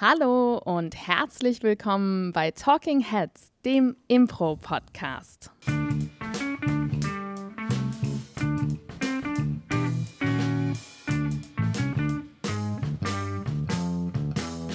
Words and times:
Hallo 0.00 0.58
und 0.58 0.94
herzlich 0.94 1.64
willkommen 1.64 2.30
bei 2.30 2.52
Talking 2.52 3.00
Heads, 3.00 3.50
dem 3.64 3.96
Impro-Podcast. 4.06 5.50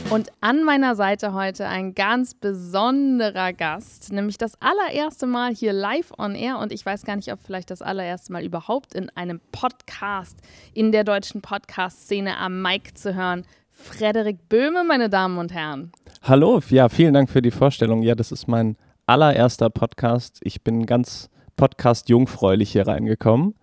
Und 0.09 0.29
an 0.41 0.65
meiner 0.65 0.95
Seite 0.95 1.33
heute 1.33 1.67
ein 1.67 1.95
ganz 1.95 2.33
besonderer 2.33 3.53
Gast, 3.53 4.11
nämlich 4.11 4.37
das 4.37 4.61
allererste 4.61 5.25
Mal 5.25 5.55
hier 5.55 5.71
live 5.71 6.11
on 6.17 6.35
air 6.35 6.59
und 6.59 6.73
ich 6.73 6.85
weiß 6.85 7.05
gar 7.05 7.15
nicht, 7.15 7.31
ob 7.31 7.39
vielleicht 7.41 7.71
das 7.71 7.81
allererste 7.81 8.33
Mal 8.33 8.43
überhaupt 8.43 8.93
in 8.93 9.09
einem 9.11 9.39
Podcast 9.53 10.37
in 10.73 10.91
der 10.91 11.05
deutschen 11.05 11.41
Podcast-Szene 11.41 12.37
am 12.37 12.61
Mic 12.61 12.93
zu 12.95 13.15
hören. 13.15 13.45
Frederik 13.73 14.47
Böhme, 14.49 14.83
meine 14.83 15.09
Damen 15.09 15.37
und 15.37 15.51
Herren. 15.51 15.91
Hallo, 16.21 16.61
ja, 16.69 16.87
vielen 16.89 17.13
Dank 17.13 17.29
für 17.29 17.41
die 17.41 17.51
Vorstellung. 17.51 18.01
Ja, 18.01 18.15
das 18.15 18.31
ist 18.31 18.47
mein 18.47 18.77
allererster 19.07 19.69
Podcast. 19.69 20.39
Ich 20.43 20.63
bin 20.63 20.85
ganz 20.85 21.29
podcast-jungfräulich 21.57 22.71
hier 22.71 22.87
reingekommen 22.87 23.55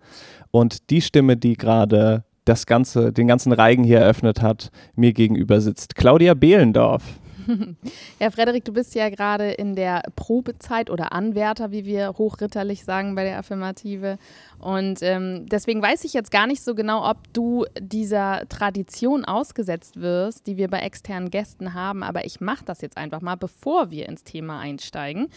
und 0.51 0.89
die 0.89 1.01
Stimme, 1.01 1.37
die 1.37 1.55
gerade 1.55 2.23
das 2.45 2.65
ganze, 2.65 3.13
den 3.13 3.27
ganzen 3.27 3.51
Reigen 3.51 3.83
hier 3.83 3.99
eröffnet 3.99 4.41
hat, 4.41 4.69
mir 4.95 5.13
gegenüber 5.13 5.61
sitzt. 5.61 5.95
Claudia 5.95 6.33
Behlendorf. 6.33 7.03
Ja, 8.19 8.29
Frederik, 8.29 8.65
du 8.65 8.73
bist 8.73 8.93
ja 8.95 9.09
gerade 9.09 9.51
in 9.51 9.75
der 9.75 10.03
Probezeit 10.15 10.89
oder 10.89 11.11
Anwärter, 11.11 11.71
wie 11.71 11.85
wir 11.85 12.13
hochritterlich 12.17 12.83
sagen 12.83 13.15
bei 13.15 13.23
der 13.23 13.39
Affirmative. 13.39 14.17
Und 14.59 15.01
ähm, 15.01 15.47
deswegen 15.47 15.81
weiß 15.81 16.03
ich 16.03 16.13
jetzt 16.13 16.31
gar 16.31 16.47
nicht 16.47 16.63
so 16.63 16.75
genau, 16.75 17.09
ob 17.09 17.17
du 17.33 17.65
dieser 17.79 18.47
Tradition 18.49 19.25
ausgesetzt 19.25 19.99
wirst, 19.99 20.47
die 20.47 20.57
wir 20.57 20.69
bei 20.69 20.79
externen 20.79 21.31
Gästen 21.31 21.73
haben. 21.73 22.03
Aber 22.03 22.25
ich 22.25 22.41
mache 22.41 22.65
das 22.65 22.81
jetzt 22.81 22.97
einfach 22.97 23.21
mal, 23.21 23.35
bevor 23.35 23.89
wir 23.89 24.07
ins 24.07 24.23
Thema 24.23 24.59
einsteigen. 24.59 25.29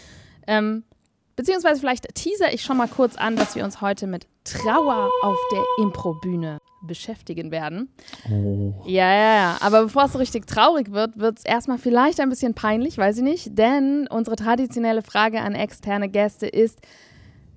Ähm, 0.46 0.84
beziehungsweise 1.36 1.80
vielleicht 1.80 2.14
teaser 2.14 2.52
ich 2.52 2.62
schon 2.62 2.76
mal 2.76 2.88
kurz 2.88 3.16
an, 3.16 3.36
dass 3.36 3.56
wir 3.56 3.64
uns 3.64 3.80
heute 3.80 4.06
mit 4.06 4.26
Trauer 4.44 5.10
auf 5.22 5.38
der 5.52 5.64
Improbühne 5.78 6.58
beschäftigen 6.86 7.50
werden. 7.50 7.88
Oh. 8.30 8.74
Ja, 8.86 9.12
ja, 9.12 9.34
ja. 9.34 9.56
Aber 9.60 9.84
bevor 9.84 10.04
es 10.04 10.12
so 10.12 10.18
richtig 10.18 10.46
traurig 10.46 10.92
wird, 10.92 11.18
wird 11.18 11.38
es 11.38 11.44
erstmal 11.44 11.78
vielleicht 11.78 12.20
ein 12.20 12.28
bisschen 12.28 12.54
peinlich, 12.54 12.98
weiß 12.98 13.18
ich 13.18 13.22
nicht. 13.22 13.58
Denn 13.58 14.06
unsere 14.08 14.36
traditionelle 14.36 15.02
Frage 15.02 15.40
an 15.40 15.54
externe 15.54 16.08
Gäste 16.08 16.46
ist: 16.46 16.80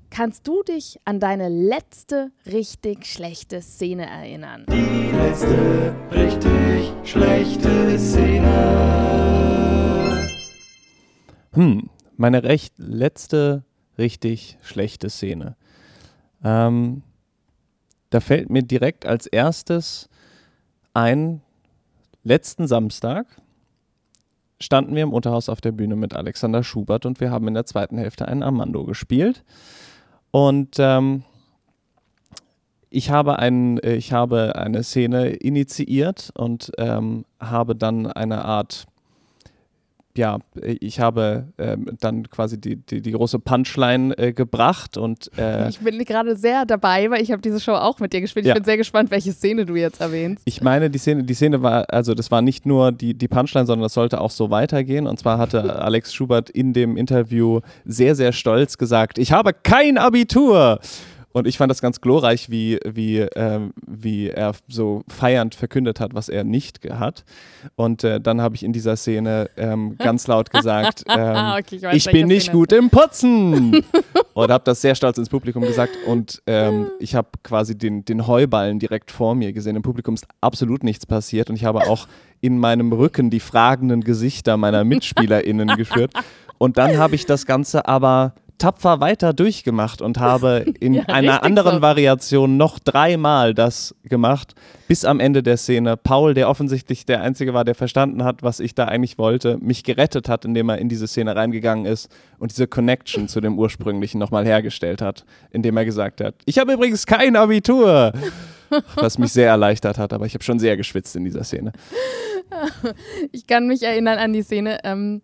Kannst 0.10 0.48
du 0.48 0.64
dich 0.64 1.00
an 1.06 1.20
deine 1.20 1.50
letzte 1.50 2.32
richtig 2.46 3.06
schlechte 3.06 3.62
Szene 3.62 4.10
erinnern? 4.10 4.66
Die 4.70 5.12
letzte 5.16 5.96
richtig 6.12 6.92
schlechte 7.04 8.00
Szene. 8.00 9.48
Hm, 11.54 11.90
meine 12.16 12.44
recht 12.44 12.74
letzte 12.78 13.64
richtig 13.98 14.58
schlechte 14.62 15.10
Szene. 15.10 15.56
Ähm, 16.44 17.04
da 18.10 18.20
fällt 18.20 18.50
mir 18.50 18.64
direkt 18.64 19.06
als 19.06 19.28
erstes 19.28 20.10
ein, 20.94 21.42
letzten 22.24 22.68
Samstag 22.68 23.28
standen 24.60 24.96
wir 24.96 25.04
im 25.04 25.14
Unterhaus 25.14 25.50
auf 25.50 25.62
der 25.62 25.72
Bühne 25.72 25.96
mit 25.96 26.16
Alexander 26.16 26.64
Schubert 26.64 27.06
und 27.06 27.20
wir 27.20 27.32
haben 27.32 27.48
in 27.48 27.54
der 27.54 27.66
zweiten 27.66 27.98
Hälfte 27.98 28.28
einen 28.28 28.44
Armando 28.44 28.84
gespielt. 28.86 29.44
Und 30.32 30.78
ähm, 30.80 31.24
ich 32.90 33.12
habe, 33.12 33.40
ein, 33.40 33.78
äh, 33.80 33.96
ich 33.96 34.14
habe 34.14 34.56
eine 34.56 34.84
Szene 34.84 35.30
initiiert 35.30 36.32
und 36.36 36.72
ähm, 36.78 37.26
habe 37.40 37.76
dann 37.76 38.08
eine 38.08 38.46
Art 38.46 38.86
ja, 40.18 40.40
ich 40.62 41.00
habe 41.00 41.48
ähm, 41.58 41.86
dann 42.00 42.30
quasi 42.30 42.60
die, 42.60 42.76
die, 42.76 43.02
die 43.02 43.12
große 43.12 43.40
Punchline 43.40 44.18
äh, 44.18 44.34
gebracht 44.34 44.98
und 44.98 45.32
äh, 45.38 45.70
Ich 45.70 45.80
bin 45.80 45.98
gerade 46.04 46.36
sehr 46.36 46.66
dabei, 46.66 47.10
weil 47.10 47.22
ich 47.22 47.32
habe 47.32 47.42
diese 47.42 47.60
Show 47.60 47.74
auch 47.74 48.00
mit 48.00 48.14
dir 48.14 48.22
gespielt. 48.22 48.46
Ja. 48.46 48.54
Ich 48.54 48.56
bin 48.56 48.66
sehr 48.66 48.78
gespannt, 48.78 49.12
welche 49.12 49.32
Szene 49.32 49.66
du 49.66 49.76
jetzt 49.76 50.02
erwähnst. 50.02 50.42
ich 50.46 50.62
meine, 50.62 50.90
die 50.90 50.98
Szene, 50.98 51.24
die 51.24 51.34
Szene 51.34 51.62
war, 51.62 51.86
also 51.90 52.14
das 52.14 52.32
war 52.32 52.42
nicht 52.42 52.66
nur 52.66 52.92
die, 52.92 53.14
die 53.14 53.28
Punchline, 53.28 53.66
sondern 53.66 53.84
das 53.84 53.94
sollte 53.94 54.20
auch 54.22 54.32
so 54.32 54.50
weitergehen. 54.50 55.08
Und 55.08 55.20
zwar 55.20 55.38
hatte 55.38 55.76
Alex 55.82 56.14
Schubert 56.14 56.50
in 56.50 56.74
dem 56.74 56.98
Interview 56.98 57.62
sehr, 57.86 58.16
sehr 58.16 58.32
stolz 58.34 58.78
gesagt, 58.78 59.18
ich 59.18 59.32
habe 59.32 59.54
kein 59.54 59.98
Abitur. 59.98 60.80
Und 61.38 61.46
ich 61.46 61.60
fand 61.60 61.70
das 61.70 61.82
ganz 61.82 62.02
glorreich, 62.02 62.50
wie, 62.50 62.80
wie, 62.84 63.20
ähm, 63.20 63.72
wie 63.86 64.30
er 64.30 64.54
so 64.68 65.04
feiernd 65.08 65.54
verkündet 65.54 66.00
hat, 66.00 66.16
was 66.16 66.30
er 66.30 66.44
nicht 66.44 66.80
hat. 66.90 67.26
Und 67.76 68.04
äh, 68.04 68.20
dann 68.20 68.42
habe 68.42 68.56
ich 68.56 68.64
in 68.64 68.74
dieser 68.74 68.96
Szene 68.96 69.48
ähm, 69.56 69.98
ganz 70.00 70.26
laut 70.26 70.50
gesagt, 70.50 71.04
ähm, 71.10 71.60
Okay, 71.60 71.76
ich 71.76 71.84
weiß, 71.84 71.96
ich 71.96 72.12
bin 72.12 72.28
nicht 72.28 72.46
Szene 72.46 72.58
gut 72.58 72.72
im 72.72 72.90
Putzen. 72.90 73.84
und 74.34 74.50
habe 74.50 74.64
das 74.64 74.82
sehr 74.82 74.96
stolz 74.96 75.20
ins 75.20 75.30
Publikum 75.30 75.62
gesagt. 75.62 75.92
Und 76.08 76.42
ähm, 76.48 76.90
ich 76.98 77.14
habe 77.14 77.28
quasi 77.44 77.78
den, 77.78 78.04
den 78.04 78.26
Heuballen 78.26 78.80
direkt 78.80 79.12
vor 79.12 79.36
mir 79.36 79.54
gesehen. 79.54 79.76
Im 79.76 79.84
Publikum 79.84 80.16
ist 80.16 80.26
absolut 80.42 80.84
nichts 80.84 81.06
passiert. 81.06 81.52
Und 81.52 81.56
ich 81.56 81.66
habe 81.66 81.88
auch 81.88 82.08
in 82.42 82.58
meinem 82.58 82.92
Rücken 82.92 83.30
die 83.30 83.42
fragenden 83.42 84.02
Gesichter 84.02 84.58
meiner 84.58 84.84
MitspielerInnen 84.86 85.68
geführt. 85.78 86.14
Und 86.58 86.80
dann 86.80 86.98
habe 86.98 87.14
ich 87.14 87.28
das 87.28 87.46
Ganze 87.46 87.88
aber 87.88 88.34
tapfer 88.58 89.00
weiter 89.00 89.34
durchgemacht 89.34 90.02
und 90.02 90.20
habe 90.20 90.66
in 90.80 90.94
Ja, 90.96 91.04
einer 91.06 91.44
anderen 91.44 91.76
so. 91.76 91.82
Variation 91.82 92.58
noch 92.58 92.80
dreimal 92.80 93.54
das 93.54 93.96
gemacht, 94.04 94.56
bis 94.88 95.06
am 95.06 95.20
Ende 95.20 95.44
der 95.44 95.58
Szene 95.58 95.98
Paul, 95.98 96.34
der 96.34 96.50
offensichtlich 96.50 97.06
der 97.06 97.22
Einzige 97.22 97.54
war, 97.54 97.66
der 97.66 97.76
verstanden 97.76 98.24
hat, 98.24 98.44
was 98.44 98.60
ich 98.60 98.74
da 98.76 98.86
eigentlich 98.86 99.18
wollte, 99.18 99.58
mich 99.60 99.84
gerettet 99.84 100.30
hat, 100.30 100.46
indem 100.46 100.70
er 100.70 100.78
in 100.78 100.90
diese 100.90 101.08
Szene 101.08 101.36
reingegangen 101.36 101.86
ist 101.86 102.10
und 102.40 102.52
diese 102.52 102.68
Connection 102.68 103.28
zu 103.28 103.42
dem 103.42 103.58
ursprünglichen 103.60 104.18
nochmal 104.20 104.46
hergestellt 104.46 105.02
hat, 105.02 105.26
indem 105.52 105.78
er 105.78 105.86
gesagt 105.86 106.22
hat, 106.22 106.36
ich 106.46 106.58
habe 106.58 106.74
übrigens 106.74 107.06
kein 107.06 107.36
Abitur, 107.36 108.14
was 108.96 109.18
mich 109.18 109.32
sehr 109.34 109.50
erleichtert 109.50 109.98
hat, 109.98 110.14
aber 110.14 110.26
ich 110.26 110.34
habe 110.34 110.44
schon 110.44 110.60
sehr 110.60 110.78
geschwitzt 110.78 111.16
in 111.16 111.24
dieser 111.26 111.44
Szene. 111.44 111.72
Ich 113.32 113.48
kann 113.48 113.68
mich 113.68 113.84
erinnern 113.84 114.18
an 114.20 114.34
die 114.34 114.42
Szene. 114.42 114.80
Ähm, 114.84 115.22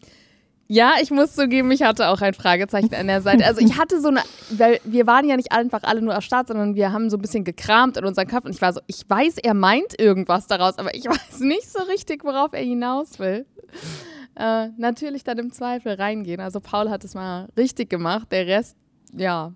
ja, 0.73 0.93
ich 0.99 1.11
muss 1.11 1.35
zugeben, 1.35 1.69
ich 1.69 1.83
hatte 1.83 2.07
auch 2.07 2.19
ein 2.21 2.33
Fragezeichen 2.33 2.95
an 2.95 3.05
der 3.05 3.21
Seite. 3.21 3.45
Also 3.45 3.61
ich 3.61 3.77
hatte 3.77 4.01
so 4.01 4.07
eine, 4.07 4.21
weil 4.49 4.79
wir 4.83 5.05
waren 5.05 5.29
ja 5.29 5.37
nicht 5.37 5.51
einfach 5.51 5.83
alle 5.83 6.01
nur 6.01 6.15
erstarrt, 6.15 6.47
sondern 6.47 6.73
wir 6.73 6.91
haben 6.91 7.11
so 7.11 7.17
ein 7.17 7.21
bisschen 7.21 7.43
gekramt 7.43 7.95
in 7.95 8.05
unseren 8.05 8.25
Köpfen. 8.25 8.49
Ich 8.51 8.59
war 8.59 8.73
so, 8.73 8.81
ich 8.87 9.07
weiß, 9.07 9.37
er 9.37 9.53
meint 9.53 9.99
irgendwas 9.99 10.47
daraus, 10.47 10.79
aber 10.79 10.95
ich 10.95 11.05
weiß 11.09 11.41
nicht 11.41 11.71
so 11.71 11.83
richtig, 11.83 12.23
worauf 12.23 12.53
er 12.53 12.63
hinaus 12.63 13.19
will. 13.19 13.45
Äh, 14.35 14.69
natürlich 14.77 15.23
dann 15.23 15.37
im 15.37 15.51
Zweifel 15.51 15.93
reingehen. 15.93 16.41
Also 16.41 16.59
Paul 16.59 16.89
hat 16.89 17.03
es 17.03 17.13
mal 17.13 17.49
richtig 17.55 17.91
gemacht, 17.91 18.31
der 18.31 18.47
Rest, 18.47 18.75
ja. 19.15 19.53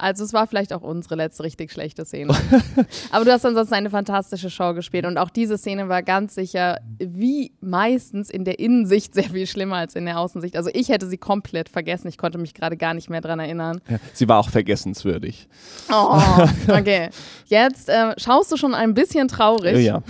Also 0.00 0.24
es 0.24 0.32
war 0.32 0.46
vielleicht 0.46 0.72
auch 0.72 0.82
unsere 0.82 1.14
letzte 1.14 1.42
richtig 1.42 1.72
schlechte 1.72 2.04
Szene. 2.04 2.34
Aber 3.10 3.24
du 3.24 3.32
hast 3.32 3.44
ansonsten 3.44 3.74
eine 3.74 3.90
fantastische 3.90 4.50
Show 4.50 4.72
gespielt 4.74 5.04
und 5.04 5.18
auch 5.18 5.30
diese 5.30 5.58
Szene 5.58 5.88
war 5.88 6.02
ganz 6.02 6.34
sicher, 6.34 6.78
wie 6.98 7.52
meistens 7.60 8.30
in 8.30 8.44
der 8.44 8.58
Innensicht 8.58 9.14
sehr 9.14 9.24
viel 9.24 9.46
schlimmer 9.46 9.76
als 9.76 9.94
in 9.96 10.06
der 10.06 10.18
Außensicht. 10.18 10.56
Also 10.56 10.70
ich 10.72 10.88
hätte 10.88 11.06
sie 11.06 11.18
komplett 11.18 11.68
vergessen. 11.68 12.08
Ich 12.08 12.18
konnte 12.18 12.38
mich 12.38 12.54
gerade 12.54 12.76
gar 12.76 12.94
nicht 12.94 13.10
mehr 13.10 13.20
dran 13.20 13.38
erinnern. 13.38 13.80
Sie 14.14 14.28
war 14.28 14.38
auch 14.38 14.48
vergessenswürdig. 14.48 15.48
Oh, 15.92 16.20
okay. 16.68 17.10
Jetzt 17.46 17.88
äh, 17.88 18.14
schaust 18.18 18.50
du 18.52 18.56
schon 18.56 18.74
ein 18.74 18.94
bisschen 18.94 19.28
traurig. 19.28 19.84
Ja. 19.84 20.02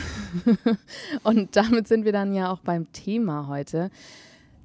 Und 1.24 1.56
damit 1.56 1.88
sind 1.88 2.04
wir 2.04 2.12
dann 2.12 2.34
ja 2.34 2.52
auch 2.52 2.60
beim 2.60 2.92
Thema 2.92 3.48
heute. 3.48 3.90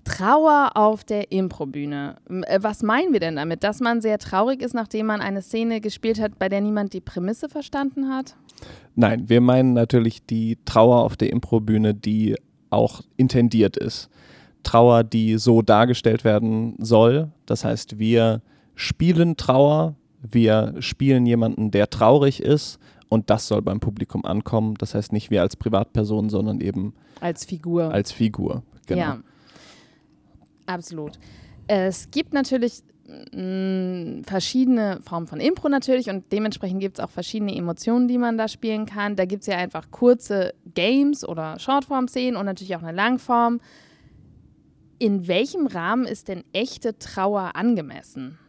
Trauer 0.05 0.71
auf 0.75 1.03
der 1.03 1.31
Improbühne. 1.31 2.15
Äh, 2.29 2.59
Was 2.61 2.81
meinen 2.83 3.11
wir 3.11 3.19
denn 3.19 3.35
damit? 3.35 3.63
Dass 3.63 3.81
man 3.81 4.01
sehr 4.01 4.17
traurig 4.19 4.61
ist, 4.61 4.73
nachdem 4.73 5.07
man 5.07 5.19
eine 5.19 5.41
Szene 5.41 5.81
gespielt 5.81 6.21
hat, 6.21 6.39
bei 6.39 6.47
der 6.47 6.61
niemand 6.61 6.93
die 6.93 7.01
Prämisse 7.01 7.49
verstanden 7.49 8.09
hat? 8.09 8.35
Nein, 8.95 9.27
wir 9.27 9.41
meinen 9.41 9.73
natürlich 9.73 10.25
die 10.25 10.57
Trauer 10.63 11.03
auf 11.03 11.17
der 11.17 11.31
Improbühne, 11.31 11.93
die 11.93 12.35
auch 12.69 13.01
intendiert 13.17 13.75
ist. 13.77 14.09
Trauer, 14.63 15.03
die 15.03 15.37
so 15.37 15.61
dargestellt 15.61 16.23
werden 16.23 16.75
soll. 16.79 17.29
Das 17.45 17.65
heißt, 17.65 17.99
wir 17.99 18.41
spielen 18.75 19.37
Trauer, 19.37 19.95
wir 20.21 20.75
spielen 20.79 21.25
jemanden, 21.25 21.71
der 21.71 21.89
traurig 21.89 22.41
ist 22.41 22.79
und 23.09 23.29
das 23.29 23.47
soll 23.47 23.61
beim 23.61 23.79
Publikum 23.79 24.25
ankommen. 24.25 24.75
Das 24.79 24.95
heißt 24.95 25.13
nicht 25.13 25.29
wir 25.29 25.41
als 25.41 25.55
Privatperson, 25.55 26.29
sondern 26.29 26.61
eben 26.61 26.93
Als 27.21 27.45
Figur. 27.45 27.91
als 27.93 28.11
Figur. 28.11 28.63
Genau. 28.87 29.01
Ja, 29.01 29.17
absolut. 30.65 31.19
Es 31.67 32.11
gibt 32.11 32.33
natürlich 32.33 32.83
mh, 33.07 34.23
verschiedene 34.23 34.99
Formen 35.01 35.27
von 35.27 35.39
Impro 35.39 35.69
natürlich 35.69 36.09
und 36.09 36.31
dementsprechend 36.31 36.79
gibt 36.79 36.99
es 36.99 37.03
auch 37.03 37.09
verschiedene 37.09 37.55
Emotionen, 37.55 38.07
die 38.07 38.17
man 38.17 38.37
da 38.37 38.47
spielen 38.47 38.85
kann. 38.85 39.15
Da 39.15 39.25
gibt 39.25 39.41
es 39.41 39.47
ja 39.47 39.57
einfach 39.57 39.91
kurze 39.91 40.53
Games 40.73 41.27
oder 41.27 41.59
Shortform-Szenen 41.59 42.35
und 42.35 42.45
natürlich 42.45 42.75
auch 42.75 42.83
eine 42.83 42.95
Langform. 42.95 43.59
In 44.97 45.27
welchem 45.27 45.67
Rahmen 45.67 46.05
ist 46.05 46.29
denn 46.29 46.43
echte 46.53 46.97
Trauer 46.97 47.55
angemessen? 47.55 48.39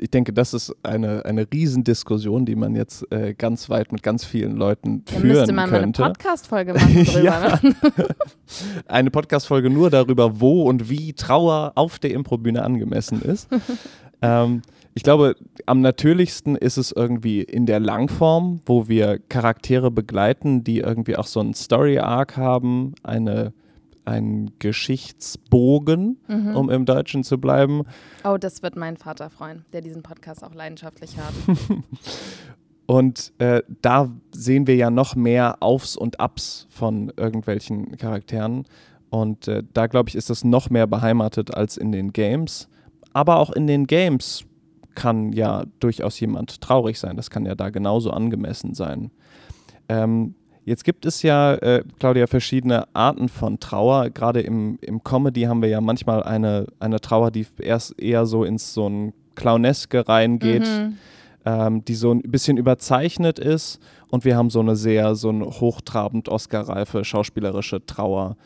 Ich 0.00 0.10
denke, 0.10 0.32
das 0.32 0.54
ist 0.54 0.74
eine, 0.82 1.24
eine 1.24 1.46
Riesendiskussion, 1.52 2.46
die 2.46 2.56
man 2.56 2.74
jetzt 2.74 3.10
äh, 3.12 3.34
ganz 3.34 3.68
weit 3.68 3.92
mit 3.92 4.02
ganz 4.02 4.24
vielen 4.24 4.56
Leuten 4.56 5.04
Da 5.04 5.12
führen 5.12 5.28
müsste 5.28 5.52
man 5.52 5.70
könnte. 5.70 6.00
mal 6.00 6.06
eine 6.06 6.12
Podcast-Folge 6.14 6.74
machen 6.74 7.04
drüber. 7.04 7.22
Ja. 7.22 7.60
ne? 7.62 7.74
eine 8.86 9.10
Podcast-Folge 9.10 9.70
nur 9.70 9.90
darüber, 9.90 10.40
wo 10.40 10.62
und 10.62 10.88
wie 10.88 11.12
Trauer 11.12 11.72
auf 11.74 11.98
der 11.98 12.12
Improbühne 12.12 12.62
angemessen 12.62 13.20
ist. 13.22 13.48
ähm, 14.22 14.62
ich 14.94 15.02
glaube, 15.02 15.36
am 15.66 15.82
natürlichsten 15.82 16.56
ist 16.56 16.76
es 16.76 16.92
irgendwie 16.92 17.42
in 17.42 17.66
der 17.66 17.78
Langform, 17.78 18.60
wo 18.66 18.88
wir 18.88 19.18
Charaktere 19.18 19.90
begleiten, 19.90 20.64
die 20.64 20.78
irgendwie 20.78 21.16
auch 21.16 21.26
so 21.26 21.40
einen 21.40 21.54
Story-Arc 21.54 22.36
haben, 22.36 22.94
eine, 23.02 23.52
einen 24.04 24.50
Geschichtsbogen, 24.58 26.18
Mhm. 26.28 26.56
um 26.56 26.70
im 26.70 26.84
Deutschen 26.86 27.24
zu 27.24 27.38
bleiben. 27.38 27.82
Oh, 28.24 28.36
das 28.38 28.62
wird 28.62 28.76
mein 28.76 28.96
Vater 28.96 29.30
freuen, 29.30 29.64
der 29.72 29.80
diesen 29.80 30.02
Podcast 30.02 30.42
auch 30.44 30.54
leidenschaftlich 30.54 31.16
hört. 31.16 31.58
Und 32.86 33.32
äh, 33.38 33.62
da 33.82 34.10
sehen 34.32 34.66
wir 34.66 34.74
ja 34.74 34.90
noch 34.90 35.14
mehr 35.14 35.58
Aufs 35.60 35.96
und 35.96 36.18
Abs 36.18 36.66
von 36.70 37.12
irgendwelchen 37.16 37.96
Charakteren. 37.96 38.64
Und 39.10 39.46
äh, 39.46 39.62
da, 39.72 39.86
glaube 39.86 40.08
ich, 40.08 40.16
ist 40.16 40.28
das 40.28 40.42
noch 40.42 40.70
mehr 40.70 40.88
beheimatet 40.88 41.54
als 41.54 41.76
in 41.76 41.92
den 41.92 42.12
Games. 42.12 42.68
Aber 43.12 43.36
auch 43.38 43.50
in 43.50 43.68
den 43.68 43.86
Games 43.86 44.44
kann 44.96 45.32
ja 45.32 45.64
durchaus 45.78 46.18
jemand 46.18 46.60
traurig 46.60 46.98
sein. 46.98 47.16
Das 47.16 47.30
kann 47.30 47.46
ja 47.46 47.54
da 47.54 47.70
genauso 47.70 48.10
angemessen 48.10 48.74
sein. 48.74 49.12
Ähm, 49.88 50.34
jetzt 50.64 50.84
gibt 50.84 51.06
es 51.06 51.22
ja, 51.22 51.54
äh, 51.54 51.82
Claudia, 51.98 52.26
verschiedene 52.26 52.84
Arten 52.94 53.28
von 53.28 53.58
Trauer. 53.60 54.10
Gerade 54.10 54.40
im, 54.40 54.78
im 54.80 55.02
Comedy 55.02 55.42
haben 55.42 55.62
wir 55.62 55.68
ja 55.68 55.80
manchmal 55.80 56.22
eine, 56.22 56.66
eine 56.78 57.00
Trauer, 57.00 57.30
die 57.30 57.46
erst 57.58 58.00
eher 58.00 58.26
so 58.26 58.44
ins 58.44 58.74
so 58.74 58.88
ein 58.88 59.12
Clowneske 59.34 60.06
reingeht 60.08 60.66
Mhm. 60.66 60.98
ähm, 61.46 61.84
die 61.84 61.94
so 61.94 62.12
ein 62.12 62.20
bisschen 62.22 62.56
überzeichnet 62.58 63.38
ist 63.38 63.80
und 64.10 64.24
wir 64.24 64.36
haben 64.36 64.50
so 64.50 64.60
eine 64.60 64.76
sehr, 64.76 65.14
so 65.14 65.30
eine 65.30 65.46
hochtrabend 65.46 66.28
Oscar-reife 66.28 67.04
schauspielerische 67.04 67.84
Trauer. 67.86 68.36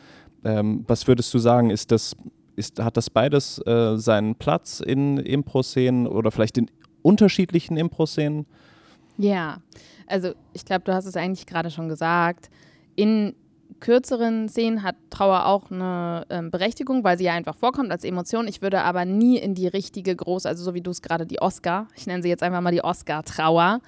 Ähm, 0.45 0.85
was 0.87 1.07
würdest 1.07 1.33
du 1.33 1.39
sagen, 1.39 1.69
ist 1.71 1.91
das, 1.91 2.15
ist, 2.55 2.81
hat 2.81 2.95
das 2.95 3.09
beides 3.09 3.59
äh, 3.65 3.97
seinen 3.97 4.35
Platz 4.35 4.79
in 4.79 5.17
Impro-Szenen 5.17 6.07
oder 6.07 6.31
vielleicht 6.31 6.57
in 6.57 6.71
unterschiedlichen 7.01 7.77
Impro-Szenen? 7.77 8.45
Ja, 9.17 9.57
also 10.07 10.33
ich 10.53 10.65
glaube, 10.65 10.83
du 10.83 10.93
hast 10.93 11.05
es 11.05 11.15
eigentlich 11.15 11.45
gerade 11.45 11.71
schon 11.71 11.89
gesagt. 11.89 12.49
In 12.95 13.35
kürzeren 13.79 14.47
Szenen 14.49 14.83
hat 14.83 14.95
Trauer 15.09 15.45
auch 15.45 15.69
eine 15.69 16.25
ähm, 16.29 16.51
Berechtigung, 16.51 17.03
weil 17.03 17.17
sie 17.17 17.25
ja 17.25 17.33
einfach 17.33 17.55
vorkommt 17.55 17.91
als 17.91 18.03
Emotion. 18.03 18.47
Ich 18.47 18.61
würde 18.61 18.81
aber 18.81 19.05
nie 19.05 19.37
in 19.37 19.53
die 19.53 19.67
richtige 19.67 20.15
groß, 20.15 20.45
also 20.45 20.63
so 20.63 20.73
wie 20.73 20.81
du 20.81 20.91
es 20.91 21.01
gerade 21.01 21.25
die 21.25 21.41
Oscar, 21.41 21.87
ich 21.95 22.07
nenne 22.07 22.23
sie 22.23 22.29
jetzt 22.29 22.43
einfach 22.43 22.61
mal 22.61 22.71
die 22.71 22.83
Oscar-Trauer. 22.83 23.81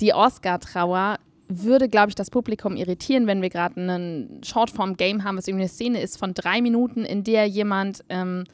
Die 0.00 0.14
Oscar-Trauer 0.14 1.16
würde, 1.48 1.88
glaube 1.88 2.10
ich, 2.10 2.14
das 2.14 2.30
Publikum 2.30 2.76
irritieren, 2.76 3.26
wenn 3.26 3.42
wir 3.42 3.50
gerade 3.50 3.80
einen 3.80 4.40
Shortform-Game 4.44 5.24
haben, 5.24 5.36
was 5.36 5.48
irgendwie 5.48 5.64
eine 5.64 5.68
Szene 5.68 6.00
ist 6.00 6.16
von 6.16 6.32
drei 6.32 6.62
Minuten, 6.62 7.04
in 7.04 7.24
der 7.24 7.46
jemand 7.46 8.04
ähm, 8.08 8.44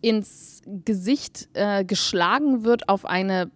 ins 0.00 0.62
Gesicht 0.84 1.48
äh, 1.54 1.84
geschlagen 1.84 2.64
wird 2.64 2.88
auf 2.88 3.04
eine 3.04 3.50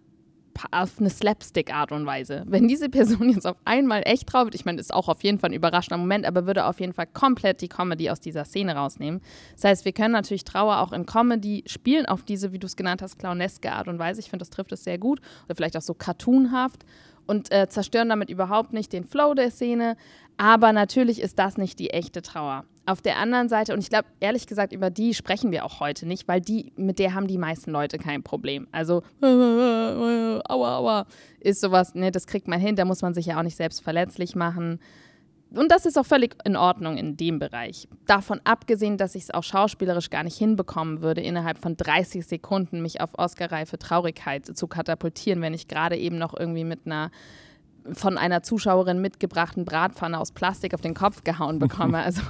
auf 0.71 0.99
eine 0.99 1.09
Slapstick-Art 1.09 1.91
und 1.91 2.05
Weise. 2.05 2.43
Wenn 2.47 2.67
diese 2.67 2.89
Person 2.89 3.29
jetzt 3.33 3.47
auf 3.47 3.57
einmal 3.65 4.03
echt 4.05 4.27
traurig 4.27 4.47
wird, 4.47 4.55
ich 4.55 4.65
meine, 4.65 4.79
ist 4.79 4.93
auch 4.93 5.07
auf 5.07 5.23
jeden 5.23 5.39
Fall 5.39 5.51
ein 5.51 5.53
überraschender 5.53 5.97
Moment, 5.97 6.25
aber 6.25 6.45
würde 6.45 6.65
auf 6.65 6.79
jeden 6.79 6.93
Fall 6.93 7.07
komplett 7.07 7.61
die 7.61 7.67
Comedy 7.67 8.09
aus 8.09 8.19
dieser 8.19 8.45
Szene 8.45 8.75
rausnehmen. 8.75 9.21
Das 9.53 9.63
heißt, 9.63 9.85
wir 9.85 9.93
können 9.93 10.13
natürlich 10.13 10.43
Trauer 10.43 10.79
auch 10.79 10.91
in 10.91 11.05
Comedy 11.05 11.63
spielen, 11.67 12.05
auf 12.05 12.23
diese, 12.23 12.51
wie 12.51 12.59
du 12.59 12.67
es 12.67 12.75
genannt 12.75 13.01
hast, 13.01 13.19
clowneske 13.19 13.71
Art 13.71 13.87
und 13.87 13.99
Weise. 13.99 14.19
Ich 14.19 14.29
finde, 14.29 14.43
das 14.43 14.49
trifft 14.49 14.71
es 14.71 14.83
sehr 14.83 14.97
gut. 14.97 15.19
Oder 15.45 15.55
vielleicht 15.55 15.77
auch 15.77 15.81
so 15.81 15.93
cartoonhaft 15.93 16.85
und 17.27 17.51
äh, 17.51 17.67
zerstören 17.69 18.09
damit 18.09 18.29
überhaupt 18.29 18.73
nicht 18.73 18.93
den 18.93 19.05
Flow 19.05 19.33
der 19.33 19.51
Szene. 19.51 19.95
Aber 20.37 20.73
natürlich 20.73 21.21
ist 21.21 21.39
das 21.39 21.57
nicht 21.57 21.79
die 21.79 21.91
echte 21.91 22.21
Trauer. 22.21 22.65
Auf 22.85 23.01
der 23.01 23.17
anderen 23.17 23.47
Seite, 23.47 23.73
und 23.73 23.79
ich 23.79 23.89
glaube, 23.89 24.07
ehrlich 24.19 24.47
gesagt, 24.47 24.73
über 24.73 24.89
die 24.89 25.13
sprechen 25.13 25.51
wir 25.51 25.65
auch 25.65 25.79
heute 25.79 26.07
nicht, 26.07 26.27
weil 26.27 26.41
die, 26.41 26.73
mit 26.75 26.97
der 26.97 27.13
haben 27.13 27.27
die 27.27 27.37
meisten 27.37 27.71
Leute 27.71 27.99
kein 27.99 28.23
Problem. 28.23 28.67
Also, 28.71 29.03
aua, 29.21 30.41
aua, 30.77 31.05
ist 31.39 31.61
sowas, 31.61 31.93
ne, 31.93 32.11
das 32.11 32.25
kriegt 32.25 32.47
man 32.47 32.59
hin, 32.59 32.75
da 32.75 32.85
muss 32.85 33.03
man 33.03 33.13
sich 33.13 33.27
ja 33.27 33.37
auch 33.37 33.43
nicht 33.43 33.55
selbst 33.55 33.83
verletzlich 33.83 34.35
machen. 34.35 34.79
Und 35.53 35.69
das 35.69 35.85
ist 35.85 35.97
auch 35.97 36.05
völlig 36.05 36.35
in 36.45 36.55
Ordnung 36.55 36.97
in 36.97 37.17
dem 37.17 37.37
Bereich. 37.37 37.87
Davon 38.07 38.39
abgesehen, 38.45 38.97
dass 38.97 39.15
ich 39.15 39.23
es 39.23 39.31
auch 39.31 39.43
schauspielerisch 39.43 40.09
gar 40.09 40.23
nicht 40.23 40.37
hinbekommen 40.37 41.01
würde, 41.01 41.21
innerhalb 41.21 41.57
von 41.57 41.75
30 41.75 42.25
Sekunden 42.25 42.81
mich 42.81 43.01
auf 43.01 43.11
Oscar-reife 43.17 43.77
Traurigkeit 43.77 44.45
zu 44.45 44.67
katapultieren, 44.67 45.41
wenn 45.41 45.53
ich 45.53 45.67
gerade 45.67 45.97
eben 45.97 46.17
noch 46.17 46.33
irgendwie 46.37 46.63
mit 46.63 46.85
einer 46.85 47.11
von 47.93 48.17
einer 48.17 48.43
Zuschauerin 48.43 49.01
mitgebrachten 49.01 49.65
Bratpfanne 49.65 50.19
aus 50.19 50.31
Plastik 50.31 50.73
auf 50.73 50.81
den 50.81 50.93
Kopf 50.93 51.23
gehauen 51.23 51.59
bekomme. 51.59 51.97
Also 52.03 52.21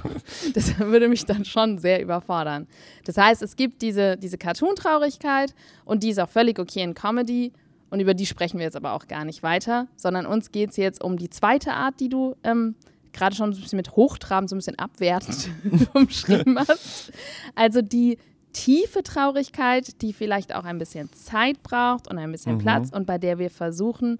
das 0.54 0.78
würde 0.78 1.08
mich 1.08 1.24
dann 1.24 1.44
schon 1.44 1.78
sehr 1.78 2.02
überfordern. 2.02 2.66
Das 3.04 3.16
heißt, 3.16 3.42
es 3.42 3.56
gibt 3.56 3.82
diese, 3.82 4.16
diese 4.16 4.38
Cartoon-Traurigkeit 4.38 5.54
und 5.84 6.02
die 6.02 6.10
ist 6.10 6.20
auch 6.20 6.28
völlig 6.28 6.58
okay 6.58 6.82
in 6.82 6.94
Comedy. 6.94 7.52
Und 7.90 8.00
über 8.00 8.14
die 8.14 8.26
sprechen 8.26 8.58
wir 8.58 8.64
jetzt 8.64 8.76
aber 8.76 8.92
auch 8.92 9.06
gar 9.06 9.24
nicht 9.24 9.42
weiter, 9.42 9.86
sondern 9.96 10.24
uns 10.24 10.50
geht 10.50 10.70
es 10.70 10.76
jetzt 10.76 11.02
um 11.02 11.16
die 11.18 11.28
zweite 11.28 11.72
Art, 11.72 12.00
die 12.00 12.08
du 12.08 12.36
ähm, 12.42 12.74
gerade 13.12 13.36
schon 13.36 13.52
so 13.52 13.58
ein 13.58 13.62
bisschen 13.62 13.76
mit 13.76 13.96
Hochtraben, 13.96 14.48
so 14.48 14.54
ein 14.54 14.58
bisschen 14.58 14.78
abwertend 14.78 15.50
umschrieben 15.92 16.58
hast. 16.58 17.12
Also 17.54 17.82
die 17.82 18.18
tiefe 18.52 19.02
Traurigkeit, 19.02 20.00
die 20.02 20.12
vielleicht 20.12 20.54
auch 20.54 20.64
ein 20.64 20.78
bisschen 20.78 21.12
Zeit 21.12 21.62
braucht 21.62 22.08
und 22.08 22.18
ein 22.18 22.30
bisschen 22.32 22.54
Mhm. 22.56 22.58
Platz 22.58 22.90
und 22.90 23.06
bei 23.06 23.18
der 23.18 23.38
wir 23.38 23.50
versuchen, 23.50 24.18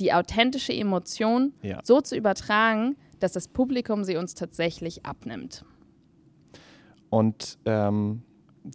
die 0.00 0.12
authentische 0.12 0.72
Emotion 0.72 1.52
Ja. 1.62 1.80
so 1.84 2.00
zu 2.00 2.16
übertragen, 2.16 2.96
dass 3.20 3.32
das 3.32 3.48
Publikum 3.48 4.02
sie 4.04 4.16
uns 4.16 4.34
tatsächlich 4.34 5.04
abnimmt. 5.04 5.64
Und 7.10 7.58
ähm, 7.66 8.22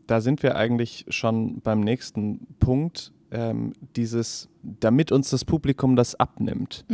da 0.07 0.21
sind 0.21 0.43
wir 0.43 0.55
eigentlich 0.55 1.05
schon 1.09 1.61
beim 1.61 1.79
nächsten 1.79 2.47
Punkt, 2.59 3.11
ähm, 3.31 3.73
dieses, 3.95 4.49
damit 4.61 5.11
uns 5.11 5.29
das 5.29 5.45
Publikum 5.45 5.95
das 5.95 6.15
abnimmt. 6.15 6.85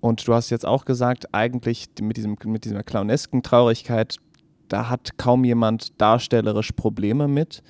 Und 0.00 0.26
du 0.26 0.34
hast 0.34 0.50
jetzt 0.50 0.66
auch 0.66 0.84
gesagt, 0.84 1.32
eigentlich 1.32 1.86
mit, 2.00 2.16
diesem, 2.16 2.36
mit 2.44 2.64
dieser 2.64 2.82
clownesken 2.82 3.42
Traurigkeit, 3.42 4.16
da 4.68 4.88
hat 4.88 5.16
kaum 5.16 5.44
jemand 5.44 6.00
darstellerisch 6.00 6.72
Probleme 6.72 7.28
mit. 7.28 7.62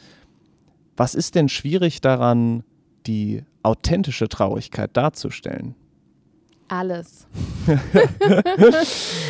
Was 0.96 1.14
ist 1.14 1.34
denn 1.34 1.48
schwierig 1.48 2.00
daran, 2.00 2.64
die 3.06 3.44
authentische 3.62 4.28
Traurigkeit 4.28 4.96
darzustellen? 4.96 5.74
Alles. 6.72 7.26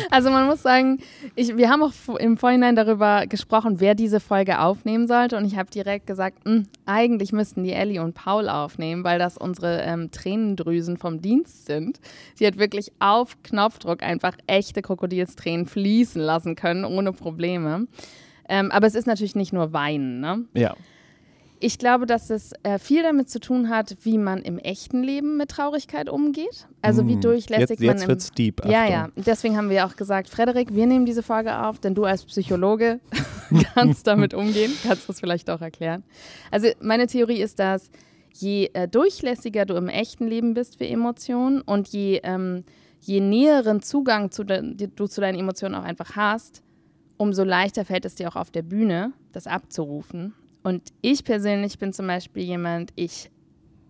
also 0.09 0.29
man 0.29 0.47
muss 0.47 0.61
sagen, 0.61 0.99
ich, 1.35 1.57
wir 1.57 1.69
haben 1.69 1.83
auch 1.83 2.15
im 2.15 2.37
Vorhinein 2.37 2.77
darüber 2.77 3.27
gesprochen, 3.27 3.81
wer 3.81 3.95
diese 3.95 4.21
Folge 4.21 4.59
aufnehmen 4.59 5.07
sollte. 5.07 5.35
Und 5.35 5.43
ich 5.43 5.57
habe 5.57 5.69
direkt 5.69 6.07
gesagt, 6.07 6.37
"Hm, 6.45 6.67
eigentlich 6.85 7.33
müssten 7.33 7.65
die 7.65 7.73
Ellie 7.73 8.01
und 8.01 8.13
Paul 8.13 8.47
aufnehmen, 8.47 9.03
weil 9.03 9.19
das 9.19 9.37
unsere 9.37 9.81
ähm, 9.81 10.09
Tränendrüsen 10.09 10.95
vom 10.95 11.21
Dienst 11.21 11.65
sind. 11.65 11.99
Die 12.39 12.47
hat 12.47 12.57
wirklich 12.57 12.93
auf 12.99 13.35
Knopfdruck 13.43 14.03
einfach 14.03 14.37
echte 14.47 14.81
Krokodilstränen 14.81 15.65
fließen 15.65 16.21
lassen 16.21 16.55
können, 16.55 16.85
ohne 16.85 17.11
Probleme. 17.11 17.87
Ähm, 18.47 18.71
aber 18.71 18.87
es 18.87 18.95
ist 18.95 19.05
natürlich 19.05 19.35
nicht 19.35 19.51
nur 19.51 19.73
Weinen, 19.73 20.21
ne? 20.21 20.45
Ja. 20.53 20.77
Ich 21.63 21.77
glaube, 21.77 22.05
dass 22.05 22.29
es 22.29 22.51
äh, 22.63 22.77
viel 22.77 23.03
damit 23.03 23.29
zu 23.29 23.39
tun 23.39 23.69
hat, 23.69 23.95
wie 24.03 24.17
man 24.17 24.41
im 24.41 24.59
echten 24.59 25.01
Leben 25.01 25.37
mit 25.37 25.49
Traurigkeit 25.49 26.09
umgeht. 26.09 26.67
Also 26.81 27.07
wie 27.07 27.13
Hm. 27.13 27.21
durchlässig 27.21 27.79
jetzt, 27.79 27.79
man 27.79 27.97
jetzt 27.97 28.07
wird's 28.09 28.31
deep. 28.31 28.65
ja, 28.65 28.81
Achtung. 28.81 28.93
ja. 28.93 29.09
Deswegen 29.15 29.55
haben 29.55 29.69
wir 29.69 29.85
auch 29.85 29.95
gesagt, 29.95 30.27
Frederik, 30.27 30.75
wir 30.75 30.85
nehmen 30.87 31.05
diese 31.05 31.23
Folge 31.23 31.57
auf, 31.57 31.79
denn 31.79 31.95
du 31.95 32.03
als 32.03 32.25
Psychologe 32.25 32.99
kannst 33.75 34.07
damit 34.07 34.33
umgehen. 34.33 34.73
Kannst 34.83 35.07
du 35.07 35.13
es 35.13 35.21
vielleicht 35.21 35.49
auch 35.49 35.61
erklären? 35.61 36.03
Also 36.51 36.67
meine 36.81 37.07
Theorie 37.07 37.41
ist, 37.41 37.59
dass 37.59 37.91
je 38.33 38.69
äh, 38.73 38.89
durchlässiger 38.89 39.65
du 39.65 39.75
im 39.75 39.87
echten 39.87 40.27
Leben 40.27 40.55
bist 40.55 40.79
für 40.79 40.85
Emotionen 40.85 41.61
und 41.61 41.87
je, 41.87 42.19
ähm, 42.25 42.65
je 42.99 43.21
näheren 43.21 43.81
Zugang 43.81 44.31
zu 44.31 44.43
du 44.43 45.07
zu 45.07 45.21
deinen 45.21 45.39
Emotionen 45.39 45.75
auch 45.75 45.85
einfach 45.85 46.17
hast, 46.17 46.61
umso 47.15 47.45
leichter 47.45 47.85
fällt 47.85 48.03
es 48.03 48.15
dir 48.15 48.27
auch 48.27 48.35
auf 48.35 48.51
der 48.51 48.63
Bühne, 48.63 49.13
das 49.31 49.47
abzurufen. 49.47 50.33
Und 50.63 50.93
ich 51.01 51.23
persönlich 51.23 51.77
bin 51.77 51.93
zum 51.93 52.07
Beispiel 52.07 52.43
jemand, 52.43 52.91
ich 52.95 53.29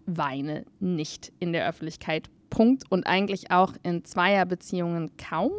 weine 0.05 0.65
nicht 0.79 1.31
in 1.39 1.53
der 1.53 1.67
Öffentlichkeit. 1.67 2.29
Punkt. 2.49 2.83
Und 2.89 3.07
eigentlich 3.07 3.51
auch 3.51 3.73
in 3.83 4.03
Zweierbeziehungen 4.03 5.11
kaum. 5.17 5.51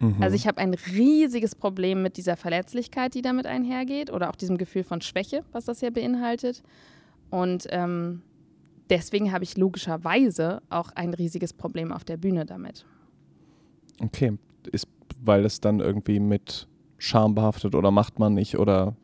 Mhm. 0.00 0.22
Also 0.22 0.36
ich 0.36 0.46
habe 0.46 0.58
ein 0.58 0.74
riesiges 0.74 1.54
Problem 1.54 2.02
mit 2.02 2.16
dieser 2.16 2.36
Verletzlichkeit, 2.36 3.14
die 3.14 3.22
damit 3.22 3.46
einhergeht, 3.46 4.10
oder 4.10 4.30
auch 4.30 4.36
diesem 4.36 4.58
Gefühl 4.58 4.84
von 4.84 5.00
Schwäche, 5.00 5.44
was 5.52 5.64
das 5.64 5.80
ja 5.80 5.90
beinhaltet. 5.90 6.62
Und 7.30 7.66
ähm, 7.70 8.22
deswegen 8.90 9.32
habe 9.32 9.44
ich 9.44 9.56
logischerweise 9.56 10.62
auch 10.70 10.90
ein 10.94 11.14
riesiges 11.14 11.52
Problem 11.52 11.92
auf 11.92 12.04
der 12.04 12.16
Bühne 12.16 12.44
damit. 12.46 12.84
Okay. 14.00 14.36
Ist, 14.72 14.88
weil 15.20 15.44
es 15.44 15.60
dann 15.60 15.80
irgendwie 15.80 16.20
mit 16.20 16.68
Scham 16.98 17.34
behaftet 17.34 17.74
oder 17.74 17.90
macht 17.90 18.18
man 18.18 18.34
nicht 18.34 18.58
oder 18.58 18.96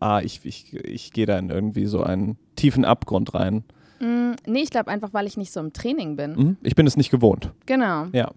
ah, 0.00 0.20
ich, 0.22 0.40
ich, 0.44 0.74
ich 0.74 1.12
gehe 1.12 1.26
da 1.26 1.38
in 1.38 1.50
irgendwie 1.50 1.86
so 1.86 2.02
einen 2.02 2.36
tiefen 2.56 2.84
Abgrund 2.84 3.34
rein. 3.34 3.64
Mm, 4.00 4.32
nee, 4.46 4.62
ich 4.62 4.70
glaube 4.70 4.90
einfach, 4.90 5.12
weil 5.12 5.26
ich 5.26 5.36
nicht 5.36 5.52
so 5.52 5.60
im 5.60 5.72
Training 5.72 6.16
bin. 6.16 6.32
Mhm. 6.32 6.56
Ich 6.62 6.74
bin 6.74 6.86
es 6.86 6.96
nicht 6.96 7.10
gewohnt. 7.10 7.52
Genau. 7.66 8.06
Ja. 8.12 8.30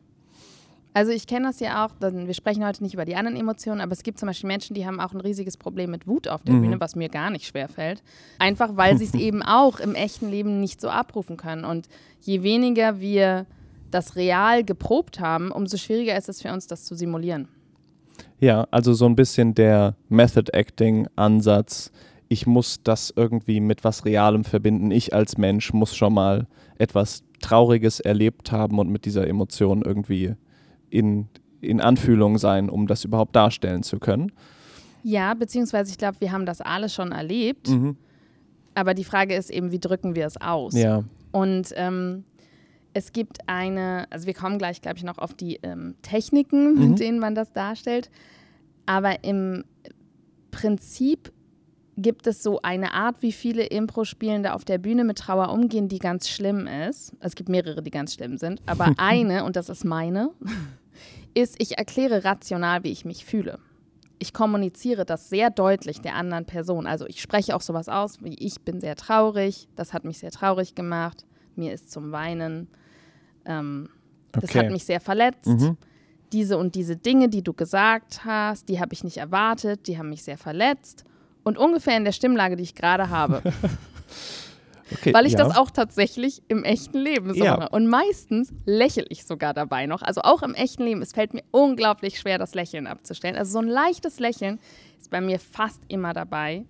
Also 0.93 1.11
ich 1.13 1.25
kenne 1.25 1.47
das 1.47 1.61
ja 1.61 1.85
auch, 1.85 1.91
dann, 2.01 2.27
wir 2.27 2.33
sprechen 2.33 2.65
heute 2.65 2.83
nicht 2.83 2.93
über 2.93 3.05
die 3.05 3.15
anderen 3.15 3.37
Emotionen, 3.37 3.79
aber 3.79 3.93
es 3.93 4.03
gibt 4.03 4.19
zum 4.19 4.27
Beispiel 4.27 4.47
Menschen, 4.47 4.73
die 4.73 4.85
haben 4.85 4.99
auch 4.99 5.13
ein 5.13 5.21
riesiges 5.21 5.55
Problem 5.55 5.89
mit 5.91 6.05
Wut 6.05 6.27
auf 6.27 6.43
der 6.43 6.53
Mhm. 6.55 6.61
Bühne, 6.63 6.79
was 6.81 6.95
mir 6.95 7.07
gar 7.07 7.29
nicht 7.29 7.45
schwer 7.45 7.69
fällt. 7.69 8.03
Einfach 8.39 8.75
weil 8.75 8.97
sie 8.97 9.05
es 9.05 9.13
eben 9.13 9.41
auch 9.41 9.79
im 9.79 9.95
echten 9.95 10.29
Leben 10.29 10.59
nicht 10.59 10.81
so 10.81 10.89
abrufen 10.89 11.37
können. 11.37 11.63
Und 11.63 11.87
je 12.19 12.43
weniger 12.43 12.99
wir 12.99 13.45
das 13.89 14.15
real 14.17 14.63
geprobt 14.65 15.19
haben, 15.21 15.51
umso 15.51 15.77
schwieriger 15.77 16.17
ist 16.17 16.27
es 16.27 16.41
für 16.41 16.51
uns, 16.51 16.67
das 16.67 16.83
zu 16.83 16.95
simulieren. 16.95 17.47
Ja, 18.41 18.67
also 18.71 18.93
so 18.93 19.05
ein 19.05 19.15
bisschen 19.15 19.53
der 19.53 19.95
Method 20.09 20.51
Acting 20.51 21.07
Ansatz. 21.15 21.91
Ich 22.27 22.47
muss 22.47 22.81
das 22.83 23.13
irgendwie 23.15 23.59
mit 23.59 23.83
was 23.83 24.03
Realem 24.03 24.43
verbinden. 24.43 24.89
Ich 24.89 25.13
als 25.13 25.37
Mensch 25.37 25.73
muss 25.73 25.95
schon 25.95 26.13
mal 26.13 26.47
etwas 26.79 27.23
Trauriges 27.39 27.99
erlebt 27.99 28.51
haben 28.51 28.79
und 28.79 28.89
mit 28.89 29.05
dieser 29.05 29.27
Emotion 29.27 29.83
irgendwie 29.83 30.33
in, 30.89 31.27
in 31.61 31.81
Anfühlung 31.81 32.39
sein, 32.39 32.69
um 32.69 32.87
das 32.87 33.05
überhaupt 33.05 33.35
darstellen 33.35 33.83
zu 33.83 33.99
können. 33.99 34.31
Ja, 35.03 35.35
beziehungsweise 35.35 35.91
ich 35.91 35.99
glaube, 35.99 36.17
wir 36.19 36.31
haben 36.31 36.47
das 36.47 36.61
alle 36.61 36.89
schon 36.89 37.11
erlebt. 37.11 37.69
Aber 38.73 38.95
die 38.95 39.03
Frage 39.03 39.35
ist 39.35 39.51
eben, 39.51 39.71
wie 39.71 39.79
drücken 39.79 40.15
wir 40.15 40.25
es 40.25 40.41
aus? 40.41 40.73
Ja. 40.73 41.03
Und 41.31 41.73
ähm, 41.75 42.23
es 42.93 43.11
gibt 43.13 43.37
eine, 43.47 44.05
also 44.09 44.27
wir 44.27 44.33
kommen 44.33 44.57
gleich, 44.57 44.81
glaube 44.81 44.97
ich, 44.97 45.03
noch 45.03 45.17
auf 45.17 45.33
die 45.33 45.59
ähm, 45.63 45.95
Techniken, 46.01 46.73
Mhm. 46.75 46.89
mit 46.89 46.99
denen 46.99 47.19
man 47.19 47.35
das 47.35 47.53
darstellt. 47.53 48.09
Aber 48.85 49.23
im 49.23 49.63
Prinzip 50.51 51.31
gibt 51.97 52.25
es 52.27 52.41
so 52.41 52.61
eine 52.61 52.93
Art, 52.93 53.21
wie 53.21 53.31
viele 53.31 53.63
Impro-Spielende 53.65 54.53
auf 54.53 54.65
der 54.65 54.77
Bühne 54.77 55.03
mit 55.03 55.19
Trauer 55.19 55.49
umgehen, 55.49 55.87
die 55.87 55.99
ganz 55.99 56.29
schlimm 56.29 56.67
ist. 56.67 57.13
Es 57.19 57.35
gibt 57.35 57.49
mehrere, 57.49 57.81
die 57.83 57.91
ganz 57.91 58.13
schlimm 58.13 58.37
sind. 58.37 58.61
Aber 58.65 58.91
eine, 58.97 59.43
und 59.43 59.55
das 59.55 59.69
ist 59.69 59.85
meine, 59.85 60.31
ist, 61.33 61.55
ich 61.61 61.77
erkläre 61.77 62.23
rational, 62.25 62.83
wie 62.83 62.91
ich 62.91 63.05
mich 63.05 63.25
fühle. 63.25 63.59
Ich 64.19 64.33
kommuniziere 64.33 65.05
das 65.05 65.29
sehr 65.29 65.49
deutlich 65.49 66.01
der 66.01 66.15
anderen 66.15 66.45
Person. 66.45 66.85
Also 66.87 67.05
ich 67.07 67.21
spreche 67.21 67.55
auch 67.55 67.61
sowas 67.61 67.89
aus, 67.89 68.21
wie 68.23 68.35
ich 68.35 68.61
bin 68.61 68.79
sehr 68.79 68.95
traurig, 68.95 69.67
das 69.75 69.93
hat 69.93 70.03
mich 70.05 70.19
sehr 70.19 70.31
traurig 70.31 70.75
gemacht, 70.75 71.25
mir 71.55 71.73
ist 71.73 71.91
zum 71.91 72.11
Weinen, 72.11 72.67
ähm, 73.45 73.89
das 74.31 74.45
Okay. 74.45 74.59
hat 74.59 74.71
mich 74.71 74.85
sehr 74.85 74.99
verletzt. 74.99 75.47
Mhm. 75.47 75.77
Diese 76.31 76.57
und 76.57 76.75
diese 76.75 76.95
Dinge, 76.95 77.27
die 77.27 77.43
du 77.43 77.51
gesagt 77.53 78.23
hast, 78.23 78.69
die 78.69 78.79
habe 78.79 78.93
ich 78.93 79.03
nicht 79.03 79.17
erwartet, 79.17 79.87
die 79.87 79.97
haben 79.97 80.09
mich 80.09 80.23
sehr 80.23 80.37
verletzt. 80.37 81.03
Und 81.43 81.57
ungefähr 81.57 81.97
in 81.97 82.05
der 82.05 82.11
Stimmlage, 82.13 82.55
die 82.55 82.63
ich 82.63 82.75
gerade 82.75 83.09
habe. 83.09 83.41
Okay, 84.93 85.13
Weil 85.13 85.25
ich 85.25 85.33
ja. 85.33 85.37
das 85.45 85.55
auch 85.55 85.71
tatsächlich 85.71 86.43
im 86.49 86.65
echten 86.65 86.97
Leben 86.97 87.33
so 87.33 87.45
Ja. 87.45 87.55
mache. 87.55 87.69
Und 87.69 87.87
meistens 87.87 88.51
lächle 88.65 89.05
ich 89.07 89.23
sogar 89.25 89.53
dabei 89.53 89.85
noch. 89.85 90.01
Also 90.01 90.19
auch 90.21 90.43
im 90.43 90.53
echten 90.53 90.83
Leben. 90.83 91.01
Es 91.01 91.13
fällt 91.13 91.33
mir 91.33 91.43
unglaublich 91.51 92.19
schwer, 92.19 92.37
das 92.37 92.55
Lächeln 92.55 92.87
abzustellen. 92.87 93.37
Also 93.37 93.53
so 93.53 93.59
ein 93.59 93.69
leichtes 93.69 94.19
Lächeln 94.19 94.59
ist 94.99 95.09
bei 95.09 95.21
mir 95.21 95.39
fast 95.39 95.79
immer 95.87 96.13
dabei. 96.13 96.65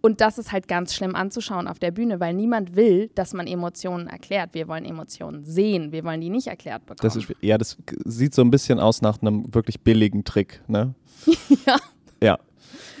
Und 0.00 0.20
das 0.20 0.38
ist 0.38 0.52
halt 0.52 0.68
ganz 0.68 0.94
schlimm 0.94 1.14
anzuschauen 1.14 1.66
auf 1.66 1.78
der 1.78 1.90
Bühne, 1.90 2.20
weil 2.20 2.34
niemand 2.34 2.76
will, 2.76 3.10
dass 3.14 3.34
man 3.34 3.46
Emotionen 3.46 4.06
erklärt. 4.06 4.50
Wir 4.54 4.68
wollen 4.68 4.84
Emotionen 4.84 5.44
sehen. 5.44 5.90
Wir 5.92 6.04
wollen 6.04 6.20
die 6.20 6.30
nicht 6.30 6.46
erklärt 6.46 6.86
bekommen. 6.86 7.00
Das 7.02 7.16
ist, 7.16 7.32
ja, 7.40 7.58
das 7.58 7.76
sieht 8.04 8.34
so 8.34 8.42
ein 8.42 8.50
bisschen 8.50 8.78
aus 8.78 9.02
nach 9.02 9.20
einem 9.20 9.52
wirklich 9.52 9.80
billigen 9.80 10.24
Trick. 10.24 10.62
Ne? 10.68 10.94
ja. 11.66 11.76
Ja. 12.22 12.38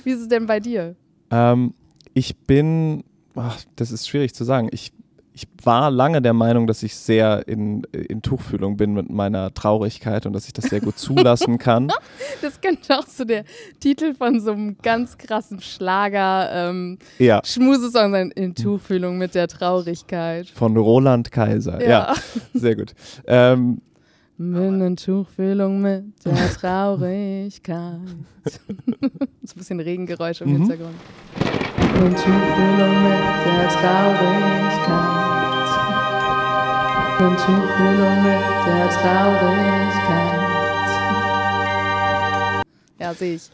Wie 0.04 0.10
ist 0.10 0.20
es 0.20 0.28
denn 0.28 0.46
bei 0.46 0.60
dir? 0.60 0.96
Ähm, 1.30 1.74
ich 2.14 2.36
bin, 2.36 3.04
ach, 3.34 3.60
das 3.76 3.90
ist 3.90 4.08
schwierig 4.08 4.34
zu 4.34 4.44
sagen. 4.44 4.68
Ich, 4.72 4.92
ich 5.38 5.46
war 5.64 5.90
lange 5.92 6.20
der 6.20 6.32
Meinung, 6.32 6.66
dass 6.66 6.82
ich 6.82 6.96
sehr 6.96 7.46
in, 7.46 7.82
in 7.92 8.22
Tuchfühlung 8.22 8.76
bin 8.76 8.92
mit 8.94 9.08
meiner 9.08 9.54
Traurigkeit 9.54 10.26
und 10.26 10.32
dass 10.32 10.46
ich 10.46 10.52
das 10.52 10.64
sehr 10.64 10.80
gut 10.80 10.98
zulassen 10.98 11.58
kann. 11.58 11.92
Das 12.42 12.60
könnte 12.60 12.98
auch 12.98 13.06
so 13.06 13.24
der 13.24 13.44
Titel 13.80 14.14
von 14.14 14.40
so 14.40 14.50
einem 14.52 14.76
ganz 14.82 15.16
krassen 15.18 15.60
Schlager 15.60 16.50
ähm, 16.52 16.98
Ja, 17.18 17.40
Schmusesong 17.44 18.10
sein. 18.12 18.30
In 18.32 18.54
Tuchfühlung 18.54 19.16
mit 19.18 19.34
der 19.34 19.46
Traurigkeit. 19.48 20.48
von 20.48 20.76
Roland 20.76 21.30
Kaiser. 21.30 21.80
Ja, 21.82 21.88
Ja. 21.88 22.14
sehr 22.54 22.74
gut. 22.76 22.94
Ähm, 23.26 23.80
Tuchfühlung 24.96 25.80
mit 25.80 26.04
der 26.24 26.48
Traurigkeit. 26.52 27.98
so 28.44 29.54
ein 29.54 29.58
bisschen 29.58 29.80
Regengeräusche 29.80 30.44
im 30.44 30.50
Mhm. 30.52 30.56
Hintergrund. 30.58 30.94
In 31.96 32.14
Tuchfühlung 32.14 33.02
mit 33.02 33.18
der 33.46 33.68
Traurigkeit. 33.68 35.27
In 37.20 37.36
Tuchfühlung 37.36 38.22
mit 38.22 38.40
der 38.66 38.88
Traurigkeit. 38.90 40.38
Ja, 43.00 43.12
sehe 43.14 43.34
ich. 43.34 43.50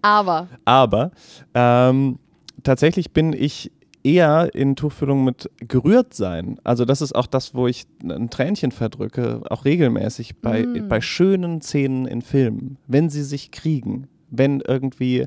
Aber 0.00 0.48
aber 0.64 1.10
ähm, 1.54 2.18
tatsächlich 2.62 3.12
bin 3.12 3.34
ich 3.34 3.70
eher 4.02 4.54
in 4.54 4.76
Tuchfühlung 4.76 5.24
mit 5.24 5.50
gerührt 5.58 6.14
sein. 6.14 6.58
Also 6.64 6.86
das 6.86 7.02
ist 7.02 7.14
auch 7.14 7.26
das, 7.26 7.54
wo 7.54 7.66
ich 7.66 7.84
ein 8.02 8.30
Tränchen 8.30 8.72
verdrücke, 8.72 9.42
auch 9.50 9.66
regelmäßig 9.66 10.38
bei, 10.40 10.64
Mm. 10.64 10.88
bei 10.88 11.02
schönen 11.02 11.60
Szenen 11.60 12.06
in 12.06 12.22
Filmen, 12.22 12.78
wenn 12.86 13.10
sie 13.10 13.24
sich 13.24 13.50
kriegen, 13.50 14.08
wenn 14.30 14.60
irgendwie, 14.66 15.26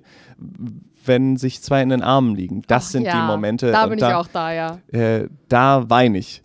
wenn 1.05 1.37
sich 1.37 1.61
zwei 1.61 1.83
in 1.83 1.89
den 1.89 2.01
Armen 2.01 2.35
liegen. 2.35 2.63
Das 2.67 2.85
Ach 2.85 2.89
sind 2.91 3.03
ja, 3.03 3.11
die 3.21 3.27
Momente. 3.31 3.71
Da 3.71 3.83
und 3.83 3.89
bin 3.91 3.99
ich 3.99 4.05
auch 4.05 4.27
da, 4.27 4.51
ja. 4.51 4.79
äh, 4.91 5.27
da 5.49 5.87
weine 5.89 6.17
ich. 6.17 6.42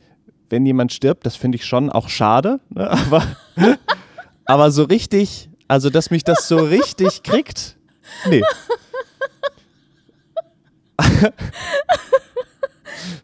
Wenn 0.51 0.65
jemand 0.67 0.93
stirbt, 0.93 1.27
das 1.27 1.37
finde 1.37 1.57
ich 1.57 1.65
schon 1.67 1.91
auch 1.91 2.09
schade, 2.09 2.61
ne? 2.71 2.91
aber, 2.91 3.23
aber 4.47 4.71
so 4.71 4.85
richtig, 4.85 5.51
also 5.69 5.91
dass 5.91 6.11
mich 6.11 6.25
das 6.25 6.49
so 6.49 6.57
richtig 6.59 7.23
kriegt, 7.23 7.77
nee. 8.29 8.43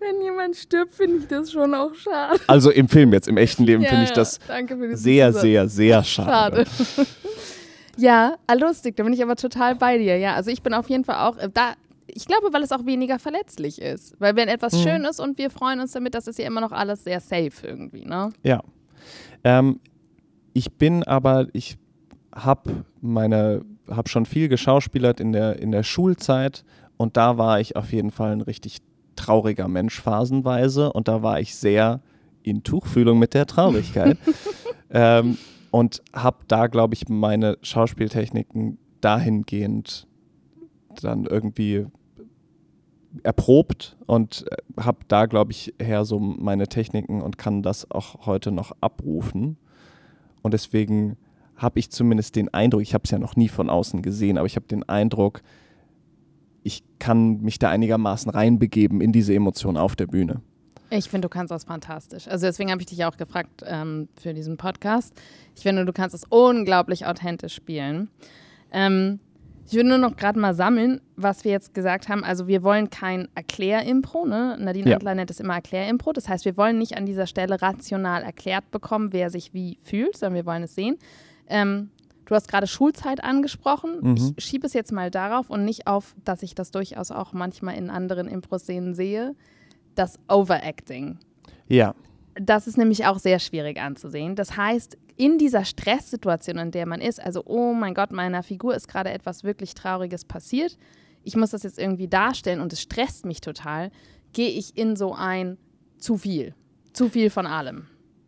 Wenn 0.00 0.22
jemand 0.22 0.56
stirbt, 0.56 0.94
finde 0.94 1.18
ich 1.18 1.26
das 1.28 1.50
schon 1.50 1.74
auch 1.74 1.94
schade. 1.94 2.38
Also 2.46 2.70
im 2.70 2.88
Film 2.88 3.12
jetzt, 3.12 3.26
im 3.28 3.36
echten 3.36 3.64
Leben 3.64 3.84
finde 3.84 4.04
ich 4.04 4.10
Ja, 4.10 4.14
das 4.14 4.38
sehr, 4.92 5.28
Zusatz. 5.28 5.42
sehr, 5.42 5.68
sehr 5.68 6.04
schade. 6.04 6.66
Schade. 6.66 7.08
ja, 7.96 8.36
lustig, 8.58 8.96
da 8.96 9.02
bin 9.02 9.12
ich 9.12 9.22
aber 9.22 9.36
total 9.36 9.74
bei 9.74 9.98
dir. 9.98 10.18
Ja, 10.18 10.34
also 10.34 10.50
ich 10.50 10.62
bin 10.62 10.74
auf 10.74 10.88
jeden 10.88 11.04
Fall 11.04 11.26
auch 11.28 11.36
äh, 11.38 11.48
da. 11.52 11.74
Ich 12.16 12.26
glaube, 12.26 12.52
weil 12.52 12.62
es 12.62 12.72
auch 12.72 12.86
weniger 12.86 13.18
verletzlich 13.18 13.80
ist. 13.80 14.14
Weil 14.20 14.36
wenn 14.36 14.48
etwas 14.48 14.72
Mhm. 14.72 14.78
schön 14.78 15.04
ist 15.04 15.20
und 15.20 15.36
wir 15.38 15.50
freuen 15.50 15.80
uns 15.80 15.92
damit, 15.92 16.14
das 16.14 16.26
ist 16.28 16.38
ja 16.38 16.46
immer 16.46 16.60
noch 16.60 16.72
alles 16.72 17.04
sehr 17.04 17.20
safe 17.20 17.66
irgendwie, 17.66 18.04
ne? 18.04 18.30
Ja. 18.42 18.62
Ähm, 19.42 19.80
ich 20.52 20.72
bin 20.72 21.02
aber, 21.02 21.48
ich 21.52 21.76
habe 22.34 22.84
meine, 23.00 23.62
habe 23.90 24.08
schon 24.08 24.26
viel 24.26 24.48
geschauspielert 24.48 25.20
in 25.20 25.32
der, 25.32 25.58
in 25.58 25.72
der 25.72 25.82
Schulzeit 25.82 26.64
und 26.96 27.16
da 27.16 27.36
war 27.36 27.60
ich 27.60 27.76
auf 27.76 27.92
jeden 27.92 28.10
Fall 28.12 28.32
ein 28.32 28.40
richtig 28.40 28.78
trauriger 29.16 29.68
Mensch 29.68 30.00
phasenweise 30.00 30.92
und 30.92 31.08
da 31.08 31.22
war 31.22 31.40
ich 31.40 31.54
sehr 31.56 32.00
in 32.42 32.62
Tuchfühlung 32.62 33.18
mit 33.18 33.34
der 33.34 33.46
Traurigkeit 33.46 34.18
ähm, 34.90 35.36
und 35.70 36.02
habe 36.12 36.38
da, 36.46 36.68
glaube 36.68 36.94
ich, 36.94 37.08
meine 37.08 37.58
Schauspieltechniken 37.62 38.78
dahingehend 39.00 40.06
dann 41.02 41.24
irgendwie 41.26 41.86
erprobt 43.22 43.96
und 44.06 44.44
habe 44.78 44.98
da, 45.08 45.26
glaube 45.26 45.52
ich, 45.52 45.74
her 45.80 46.04
so 46.04 46.18
meine 46.18 46.68
Techniken 46.68 47.22
und 47.22 47.38
kann 47.38 47.62
das 47.62 47.90
auch 47.90 48.26
heute 48.26 48.50
noch 48.50 48.72
abrufen. 48.80 49.56
Und 50.42 50.54
deswegen 50.54 51.16
habe 51.56 51.78
ich 51.78 51.90
zumindest 51.90 52.36
den 52.36 52.52
Eindruck, 52.52 52.82
ich 52.82 52.94
habe 52.94 53.04
es 53.04 53.10
ja 53.10 53.18
noch 53.18 53.36
nie 53.36 53.48
von 53.48 53.70
außen 53.70 54.02
gesehen, 54.02 54.38
aber 54.38 54.46
ich 54.46 54.56
habe 54.56 54.66
den 54.66 54.82
Eindruck, 54.88 55.42
ich 56.62 56.82
kann 56.98 57.40
mich 57.42 57.58
da 57.58 57.70
einigermaßen 57.70 58.30
reinbegeben 58.30 59.00
in 59.00 59.12
diese 59.12 59.34
Emotion 59.34 59.76
auf 59.76 59.96
der 59.96 60.06
Bühne. 60.06 60.40
Ich 60.90 61.08
finde, 61.08 61.26
du 61.26 61.28
kannst 61.28 61.50
das 61.50 61.64
fantastisch. 61.64 62.28
Also 62.28 62.46
deswegen 62.46 62.70
habe 62.70 62.80
ich 62.80 62.86
dich 62.86 63.04
auch 63.04 63.16
gefragt 63.16 63.62
ähm, 63.66 64.08
für 64.20 64.34
diesen 64.34 64.56
Podcast. 64.56 65.14
Ich 65.56 65.62
finde, 65.62 65.84
du 65.84 65.92
kannst 65.92 66.14
es 66.14 66.24
unglaublich 66.28 67.06
authentisch 67.06 67.54
spielen. 67.54 68.08
Ähm, 68.70 69.18
ich 69.66 69.74
würde 69.74 69.88
nur 69.88 69.98
noch 69.98 70.16
gerade 70.16 70.38
mal 70.38 70.54
sammeln, 70.54 71.00
was 71.16 71.44
wir 71.44 71.52
jetzt 71.52 71.74
gesagt 71.74 72.08
haben. 72.08 72.22
Also 72.24 72.46
wir 72.46 72.62
wollen 72.62 72.90
kein 72.90 73.28
Erklärimpro, 73.34 74.26
ne? 74.26 74.56
Nadine 74.60 74.90
Ja. 74.90 74.96
Antler 74.96 75.14
nennt 75.14 75.30
es 75.30 75.40
immer 75.40 75.54
Erklärimpro. 75.54 76.12
Das 76.12 76.28
heißt, 76.28 76.44
wir 76.44 76.56
wollen 76.56 76.78
nicht 76.78 76.96
an 76.96 77.06
dieser 77.06 77.26
Stelle 77.26 77.60
rational 77.62 78.22
erklärt 78.22 78.70
bekommen, 78.70 79.12
wer 79.12 79.30
sich 79.30 79.54
wie 79.54 79.78
fühlt, 79.82 80.16
sondern 80.16 80.34
wir 80.34 80.46
wollen 80.46 80.64
es 80.64 80.74
sehen. 80.74 80.98
Ähm, 81.48 81.90
du 82.26 82.34
hast 82.34 82.48
gerade 82.48 82.66
Schulzeit 82.66 83.24
angesprochen. 83.24 83.98
Mhm. 84.00 84.34
Ich 84.36 84.44
schiebe 84.44 84.66
es 84.66 84.74
jetzt 84.74 84.92
mal 84.92 85.10
darauf 85.10 85.50
und 85.50 85.64
nicht 85.64 85.86
auf, 85.86 86.14
dass 86.24 86.42
ich 86.42 86.54
das 86.54 86.70
durchaus 86.70 87.10
auch 87.10 87.32
manchmal 87.32 87.76
in 87.76 87.90
anderen 87.90 88.28
Impro-Szenen 88.28 88.94
sehe. 88.94 89.34
Das 89.94 90.18
Overacting. 90.28 91.18
Ja, 91.68 91.94
Das 92.34 92.66
ist 92.66 92.76
nämlich 92.76 93.06
auch 93.06 93.18
sehr 93.18 93.38
schwierig 93.38 93.80
anzusehen. 93.80 94.34
Das 94.34 94.56
heißt, 94.56 94.98
in 95.16 95.38
dieser 95.38 95.64
Stresssituation, 95.64 96.58
in 96.58 96.70
der 96.70 96.86
man 96.86 97.00
ist, 97.00 97.22
also, 97.22 97.42
oh 97.46 97.72
mein 97.72 97.94
Gott, 97.94 98.12
meiner 98.12 98.42
Figur 98.42 98.74
ist 98.74 98.88
gerade 98.88 99.10
etwas 99.10 99.44
wirklich 99.44 99.74
Trauriges 99.74 100.24
passiert, 100.24 100.76
ich 101.24 101.36
muss 101.36 101.50
das 101.50 101.62
jetzt 101.62 101.78
irgendwie 101.78 102.08
darstellen 102.08 102.60
und 102.60 102.72
es 102.72 102.82
stresst 102.82 103.24
mich 103.24 103.40
total, 103.40 103.90
gehe 104.32 104.50
ich 104.50 104.76
in 104.76 104.94
so 104.94 105.14
ein 105.14 105.56
zu 105.98 106.18
viel. 106.18 106.54
Zu 106.92 107.08
viel 107.08 107.30
von 107.30 107.46
allem. 107.46 107.86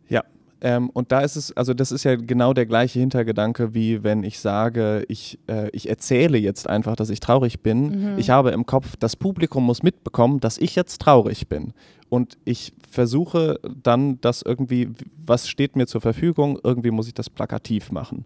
Ja. 0.09 0.23
Ähm, 0.61 0.89
und 0.89 1.11
da 1.11 1.19
ist 1.19 1.35
es, 1.35 1.55
also 1.55 1.75
das 1.75 1.91
ist 1.91 2.03
ja 2.03 2.15
genau 2.15 2.53
der 2.53 2.65
gleiche 2.65 2.99
Hintergedanke, 2.99 3.75
wie 3.75 4.03
wenn 4.03 4.23
ich 4.23 4.39
sage, 4.39 5.05
ich, 5.07 5.37
äh, 5.47 5.69
ich 5.71 5.87
erzähle 5.87 6.39
jetzt 6.39 6.67
einfach, 6.67 6.95
dass 6.95 7.11
ich 7.11 7.19
traurig 7.19 7.61
bin. 7.61 8.13
Mhm. 8.13 8.17
Ich 8.17 8.31
habe 8.31 8.49
im 8.49 8.65
Kopf, 8.65 8.95
das 8.97 9.15
Publikum 9.15 9.63
muss 9.63 9.83
mitbekommen, 9.83 10.39
dass 10.39 10.57
ich 10.57 10.75
jetzt 10.75 10.99
traurig 10.99 11.47
bin. 11.47 11.73
Und 12.09 12.37
ich 12.45 12.73
versuche 12.89 13.59
dann 13.83 14.21
das 14.21 14.41
irgendwie, 14.41 14.89
was 15.25 15.49
steht 15.49 15.75
mir 15.75 15.87
zur 15.87 16.01
Verfügung, 16.01 16.59
irgendwie 16.63 16.91
muss 16.91 17.07
ich 17.07 17.13
das 17.13 17.29
plakativ 17.29 17.91
machen. 17.91 18.25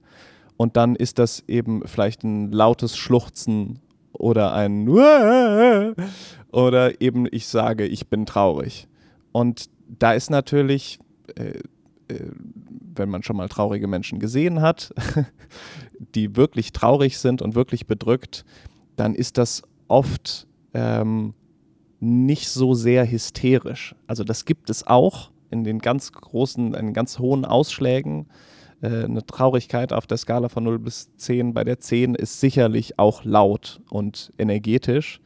Und 0.58 0.78
dann 0.78 0.96
ist 0.96 1.18
das 1.18 1.44
eben 1.48 1.82
vielleicht 1.88 2.24
ein 2.24 2.52
lautes 2.52 2.96
Schluchzen 2.96 3.80
oder 4.14 4.54
ein 4.54 4.88
oder 6.52 7.02
eben 7.02 7.28
ich 7.32 7.48
sage, 7.48 7.88
ich 7.88 8.08
bin 8.08 8.28
traurig. 8.28 8.88
Und 9.32 9.70
da 9.88 10.14
ist 10.14 10.30
natürlich, 10.30 11.00
äh, 11.36 11.60
äh, 12.08 12.32
wenn 12.94 13.10
man 13.10 13.24
schon 13.24 13.38
mal 13.38 13.50
traurige 13.50 13.88
Menschen 13.88 14.20
gesehen 14.20 14.62
hat, 14.62 14.94
die 16.16 16.36
wirklich 16.36 16.72
traurig 16.72 17.18
sind 17.18 17.42
und 17.42 17.56
wirklich 17.56 17.88
bedrückt, 17.88 18.46
dann 18.96 19.16
ist 19.16 19.40
das 19.40 19.64
oft 19.88 20.48
ähm, 20.74 21.34
nicht 22.02 22.50
so 22.50 22.74
sehr 22.74 23.10
hysterisch. 23.10 23.96
Also 24.08 24.24
das 24.24 24.46
gibt 24.46 24.70
es 24.70 24.86
auch 24.86 25.30
in 25.52 25.64
den 25.64 25.80
ganz 25.80 26.12
großen, 26.12 26.74
in 26.74 26.94
ganz 26.94 27.20
hohen 27.20 27.46
Ausschlägen. 27.46 28.28
Äh, 28.82 29.04
eine 29.04 29.26
Traurigkeit 29.26 29.94
auf 29.94 30.08
der 30.08 30.18
Skala 30.18 30.50
von 30.50 30.64
0 30.64 30.80
bis 30.80 31.16
10 31.18 31.54
bei 31.54 31.64
der 31.64 31.80
10 31.80 32.16
ist 32.16 32.40
sicherlich 32.40 32.98
auch 32.98 33.24
laut 33.24 33.82
und 33.90 34.34
energetisch. 34.38 35.22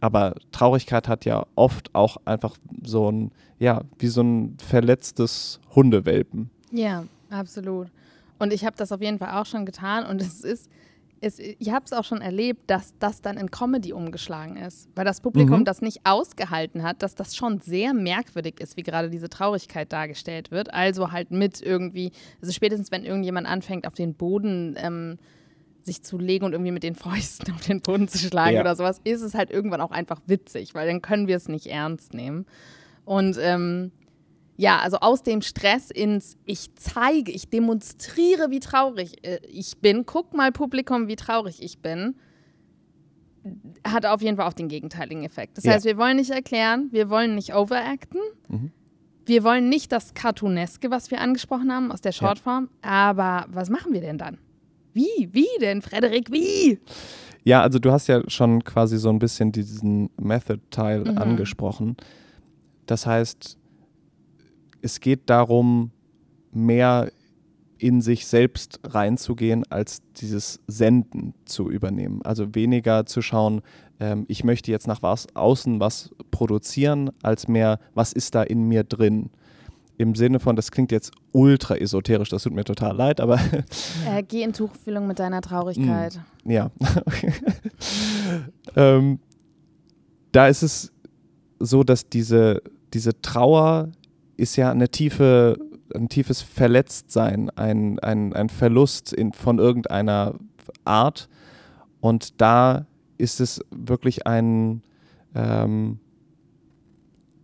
Aber 0.00 0.34
Traurigkeit 0.50 1.08
hat 1.08 1.24
ja 1.24 1.44
oft 1.56 1.94
auch 1.94 2.16
einfach 2.24 2.56
so 2.82 3.10
ein, 3.10 3.30
ja, 3.58 3.82
wie 3.98 4.06
so 4.06 4.22
ein 4.22 4.56
verletztes 4.58 5.60
Hundewelpen. 5.74 6.50
Ja, 6.70 7.04
absolut. 7.30 7.88
Und 8.38 8.52
ich 8.52 8.64
habe 8.64 8.76
das 8.76 8.92
auf 8.92 9.02
jeden 9.02 9.18
Fall 9.18 9.38
auch 9.38 9.46
schon 9.46 9.66
getan 9.66 10.06
und 10.06 10.22
es 10.22 10.42
ist, 10.42 10.70
es, 11.20 11.38
ich 11.38 11.70
habe 11.70 11.84
es 11.84 11.92
auch 11.92 12.04
schon 12.04 12.20
erlebt, 12.20 12.70
dass 12.70 12.94
das 12.98 13.20
dann 13.20 13.36
in 13.36 13.50
Comedy 13.50 13.92
umgeschlagen 13.92 14.56
ist, 14.56 14.88
weil 14.94 15.04
das 15.04 15.20
Publikum 15.20 15.60
Mhm. 15.60 15.64
das 15.64 15.80
nicht 15.82 16.00
ausgehalten 16.04 16.82
hat, 16.82 17.02
dass 17.02 17.14
das 17.14 17.34
schon 17.34 17.60
sehr 17.60 17.94
merkwürdig 17.94 18.60
ist, 18.60 18.76
wie 18.76 18.82
gerade 18.82 19.10
diese 19.10 19.28
Traurigkeit 19.28 19.92
dargestellt 19.92 20.50
wird. 20.50 20.72
Also 20.72 21.10
halt 21.12 21.30
mit 21.30 21.60
irgendwie, 21.60 22.12
also 22.40 22.52
spätestens 22.52 22.90
wenn 22.90 23.04
irgendjemand 23.04 23.46
anfängt, 23.46 23.86
auf 23.86 23.94
den 23.94 24.14
Boden 24.14 24.76
ähm, 24.78 25.18
sich 25.82 26.02
zu 26.02 26.18
legen 26.18 26.44
und 26.44 26.52
irgendwie 26.52 26.72
mit 26.72 26.82
den 26.82 26.94
Fäusten 26.96 27.52
auf 27.54 27.66
den 27.66 27.80
Boden 27.80 28.08
zu 28.08 28.18
schlagen 28.18 28.54
Ja. 28.56 28.60
oder 28.60 28.76
sowas, 28.76 29.00
ist 29.04 29.22
es 29.22 29.34
halt 29.34 29.50
irgendwann 29.50 29.80
auch 29.80 29.90
einfach 29.90 30.20
witzig, 30.26 30.74
weil 30.74 30.86
dann 30.86 31.02
können 31.02 31.26
wir 31.28 31.36
es 31.36 31.48
nicht 31.48 31.66
ernst 31.66 32.14
nehmen. 32.14 32.46
Und 33.04 33.38
ähm, 33.40 33.90
ja, 34.60 34.78
also 34.80 34.98
aus 34.98 35.22
dem 35.22 35.40
Stress 35.40 35.90
ins 35.90 36.36
Ich 36.44 36.74
zeige, 36.74 37.30
ich 37.32 37.48
demonstriere, 37.48 38.50
wie 38.50 38.58
traurig 38.60 39.24
äh, 39.24 39.38
ich 39.48 39.78
bin. 39.78 40.04
Guck 40.04 40.34
mal, 40.34 40.52
Publikum, 40.52 41.06
wie 41.08 41.16
traurig 41.16 41.62
ich 41.62 41.78
bin. 41.78 42.16
Hat 43.86 44.04
auf 44.04 44.20
jeden 44.20 44.36
Fall 44.36 44.46
auch 44.46 44.52
den 44.52 44.68
gegenteiligen 44.68 45.24
Effekt. 45.24 45.56
Das 45.56 45.64
Ja. 45.64 45.72
heißt, 45.72 45.84
wir 45.84 45.96
wollen 45.96 46.16
nicht 46.16 46.30
erklären, 46.30 46.88
wir 46.90 47.08
wollen 47.08 47.34
nicht 47.34 47.54
overacten. 47.54 48.20
Mhm. 48.48 48.72
Wir 49.24 49.44
wollen 49.44 49.68
nicht 49.68 49.92
das 49.92 50.12
Cartooneske, 50.14 50.90
was 50.90 51.10
wir 51.10 51.20
angesprochen 51.20 51.72
haben, 51.72 51.92
aus 51.92 52.00
der 52.00 52.12
Shortform. 52.12 52.68
Aber 52.82 53.46
was 53.50 53.70
machen 53.70 53.92
wir 53.92 54.00
denn 54.00 54.18
dann? 54.18 54.38
Wie? 54.92 55.28
Wie 55.32 55.46
denn, 55.60 55.82
Frederik? 55.82 56.32
Wie? 56.32 56.78
Ja, 57.44 57.62
also 57.62 57.78
du 57.78 57.92
hast 57.92 58.08
ja 58.08 58.22
schon 58.28 58.64
quasi 58.64 58.98
so 58.98 59.08
ein 59.10 59.18
bisschen 59.18 59.52
diesen 59.52 60.10
Method-Teil 60.18 61.00
Mhm. 61.04 61.18
angesprochen. 61.18 61.96
Das 62.86 63.06
heißt, 63.06 63.56
es 64.88 65.00
geht 65.00 65.28
darum, 65.28 65.90
mehr 66.50 67.12
in 67.76 68.00
sich 68.00 68.26
selbst 68.26 68.80
reinzugehen, 68.84 69.70
als 69.70 70.00
dieses 70.16 70.60
Senden 70.66 71.34
zu 71.44 71.70
übernehmen. 71.70 72.22
Also 72.24 72.54
weniger 72.54 73.04
zu 73.04 73.20
schauen, 73.20 73.60
ähm, 74.00 74.24
ich 74.28 74.44
möchte 74.44 74.70
jetzt 74.70 74.86
nach 74.86 75.02
was, 75.02 75.26
außen 75.36 75.78
was 75.78 76.10
produzieren, 76.30 77.10
als 77.22 77.48
mehr, 77.48 77.78
was 77.92 78.14
ist 78.14 78.34
da 78.34 78.42
in 78.42 78.62
mir 78.62 78.82
drin. 78.82 79.28
Im 79.98 80.14
Sinne 80.14 80.40
von, 80.40 80.56
das 80.56 80.70
klingt 80.70 80.90
jetzt 80.90 81.12
ultra 81.32 81.76
esoterisch, 81.76 82.30
das 82.30 82.44
tut 82.44 82.54
mir 82.54 82.64
total 82.64 82.96
leid, 82.96 83.20
aber 83.20 83.38
Äh, 84.06 84.22
geh 84.26 84.42
in 84.42 84.54
Tuchfühlung 84.54 85.06
mit 85.06 85.18
deiner 85.18 85.42
Traurigkeit. 85.42 86.18
ja. 86.46 86.70
ähm, 88.76 89.18
da 90.32 90.48
ist 90.48 90.62
es 90.62 90.92
so, 91.58 91.84
dass 91.84 92.08
diese, 92.08 92.62
diese 92.94 93.20
Trauer 93.20 93.90
ist 94.38 94.56
ja 94.56 94.70
eine 94.70 94.88
tiefe, 94.88 95.58
ein 95.94 96.08
tiefes 96.08 96.40
Verletztsein, 96.40 97.50
ein, 97.50 97.98
ein, 97.98 98.32
ein 98.32 98.48
Verlust 98.48 99.12
in, 99.12 99.32
von 99.32 99.58
irgendeiner 99.58 100.34
Art. 100.84 101.28
Und 102.00 102.40
da 102.40 102.86
ist 103.18 103.40
es 103.40 103.60
wirklich 103.70 104.26
ein, 104.26 104.82
ähm, 105.34 105.98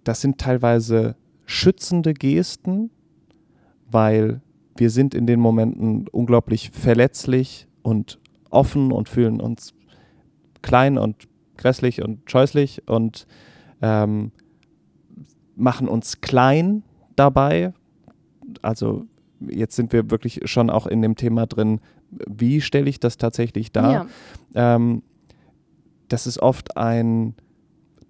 das 0.04 0.20
sind 0.20 0.38
teilweise 0.38 1.16
schützende 1.44 2.14
Gesten, 2.14 2.90
weil 3.90 4.40
wir 4.76 4.90
sind 4.90 5.14
in 5.14 5.26
den 5.26 5.40
Momenten 5.40 6.06
unglaublich 6.08 6.70
verletzlich 6.70 7.66
und 7.82 8.20
offen 8.50 8.92
und 8.92 9.08
fühlen 9.08 9.40
uns 9.40 9.74
klein 10.62 10.96
und 10.96 11.28
grässlich 11.56 12.02
und 12.02 12.30
scheußlich 12.30 12.88
und 12.88 13.26
ähm, 13.82 14.30
machen 15.56 15.88
uns 15.88 16.20
klein 16.20 16.82
dabei. 17.16 17.72
Also 18.62 19.06
jetzt 19.40 19.76
sind 19.76 19.92
wir 19.92 20.10
wirklich 20.10 20.40
schon 20.44 20.70
auch 20.70 20.86
in 20.86 21.02
dem 21.02 21.16
Thema 21.16 21.46
drin, 21.46 21.80
wie 22.10 22.60
stelle 22.60 22.88
ich 22.88 23.00
das 23.00 23.16
tatsächlich 23.16 23.72
dar? 23.72 23.92
Ja. 24.54 24.76
Ähm, 24.76 25.02
das 26.08 26.26
ist 26.26 26.38
oft 26.38 26.76
ein, 26.76 27.34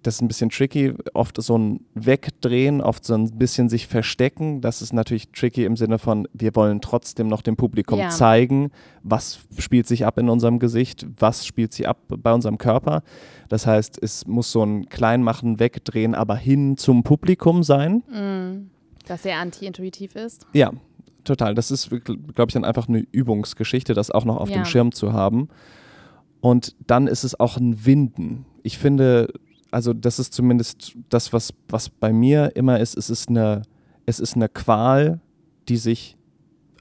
das 0.05 0.17
ist 0.17 0.21
ein 0.23 0.29
bisschen 0.29 0.51
tricky, 0.51 0.95
oft 1.15 1.43
so 1.43 1.59
ein 1.59 1.81
Wegdrehen, 1.95 2.81
oft 2.81 3.05
so 3.05 3.15
ein 3.15 3.37
bisschen 3.39 3.69
sich 3.69 3.87
verstecken. 3.89 4.61
Das 4.61 4.83
ist 4.83 4.93
natürlich 4.93 5.31
tricky 5.33 5.65
im 5.65 5.77
Sinne 5.77 5.99
von, 5.99 6.29
wir 6.33 6.55
wollen 6.55 6.81
trotzdem 6.81 7.27
noch 7.27 7.43
dem 7.43 7.57
Publikum 7.57 7.99
Ja. 7.99 8.11
zeigen, 8.11 8.71
was 9.03 9.41
spielt 9.59 9.87
sich 9.89 10.07
ab 10.07 10.19
in 10.19 10.29
unserem 10.29 10.59
Gesicht, 10.59 11.07
was 11.19 11.45
spielt 11.47 11.73
sich 11.73 11.89
ab 11.89 11.99
bei 12.09 12.33
unserem 12.33 12.59
Körper. 12.59 13.03
Das 13.49 13.67
heißt, 13.67 13.99
es 14.03 14.27
muss 14.27 14.53
so 14.53 14.63
ein 14.63 14.89
Kleinmachen, 14.89 15.59
Wegdrehen, 15.59 16.15
aber 16.15 16.37
hin 16.37 16.77
zum 16.77 17.03
Publikum 17.03 17.63
sein. 17.63 18.03
Mm, 18.11 18.71
das 19.07 19.23
sehr 19.25 19.39
anti-intuitiv 19.39 20.15
ist. 20.17 20.47
Ja, 20.53 20.71
total. 21.25 21.55
Das 21.55 21.71
ist, 21.71 21.89
glaube 21.91 22.49
ich, 22.49 22.53
dann 22.55 22.65
einfach 22.65 22.89
eine 22.89 23.05
Übungsgeschichte, 23.11 23.95
das 23.95 24.11
auch 24.11 24.25
noch 24.25 24.37
auf 24.37 24.51
Ja. 24.51 24.57
dem 24.57 24.65
Schirm 24.67 24.93
zu 24.93 25.13
haben. 25.13 25.49
Und 26.41 26.77
dann 26.87 27.07
ist 27.07 27.25
es 27.25 27.41
auch 27.41 27.57
ein 27.57 27.87
Winden. 27.87 28.45
Ich 28.63 28.77
finde, 28.79 29.33
also 29.75 29.93
das 29.93 30.21
ist 30.21 30.33
zumindest 30.33 30.93
das, 31.09 31.33
was, 31.33 31.53
was 31.69 31.91
bei 31.91 32.13
mir 32.13 32.53
immer 32.55 32.79
ist, 32.79 32.97
es 32.97 33.11
ist 33.11 33.29
eine, 33.29 33.63
es 34.07 34.21
ist 34.21 34.37
eine 34.37 34.49
Qual, 34.49 35.21
die 35.69 35.79
sich 35.79 36.17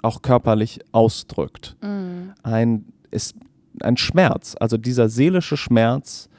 auch 0.04 0.22
körperlich 0.22 0.80
ausdrückt. 0.92 1.76
Mm. 1.82 2.34
Ein, 2.44 2.86
ist 3.10 3.36
ein 3.82 3.98
Schmerz, 3.98 4.56
also 4.60 4.78
dieser 4.78 5.10
seelische 5.10 5.58
Schmerz, 5.58 6.30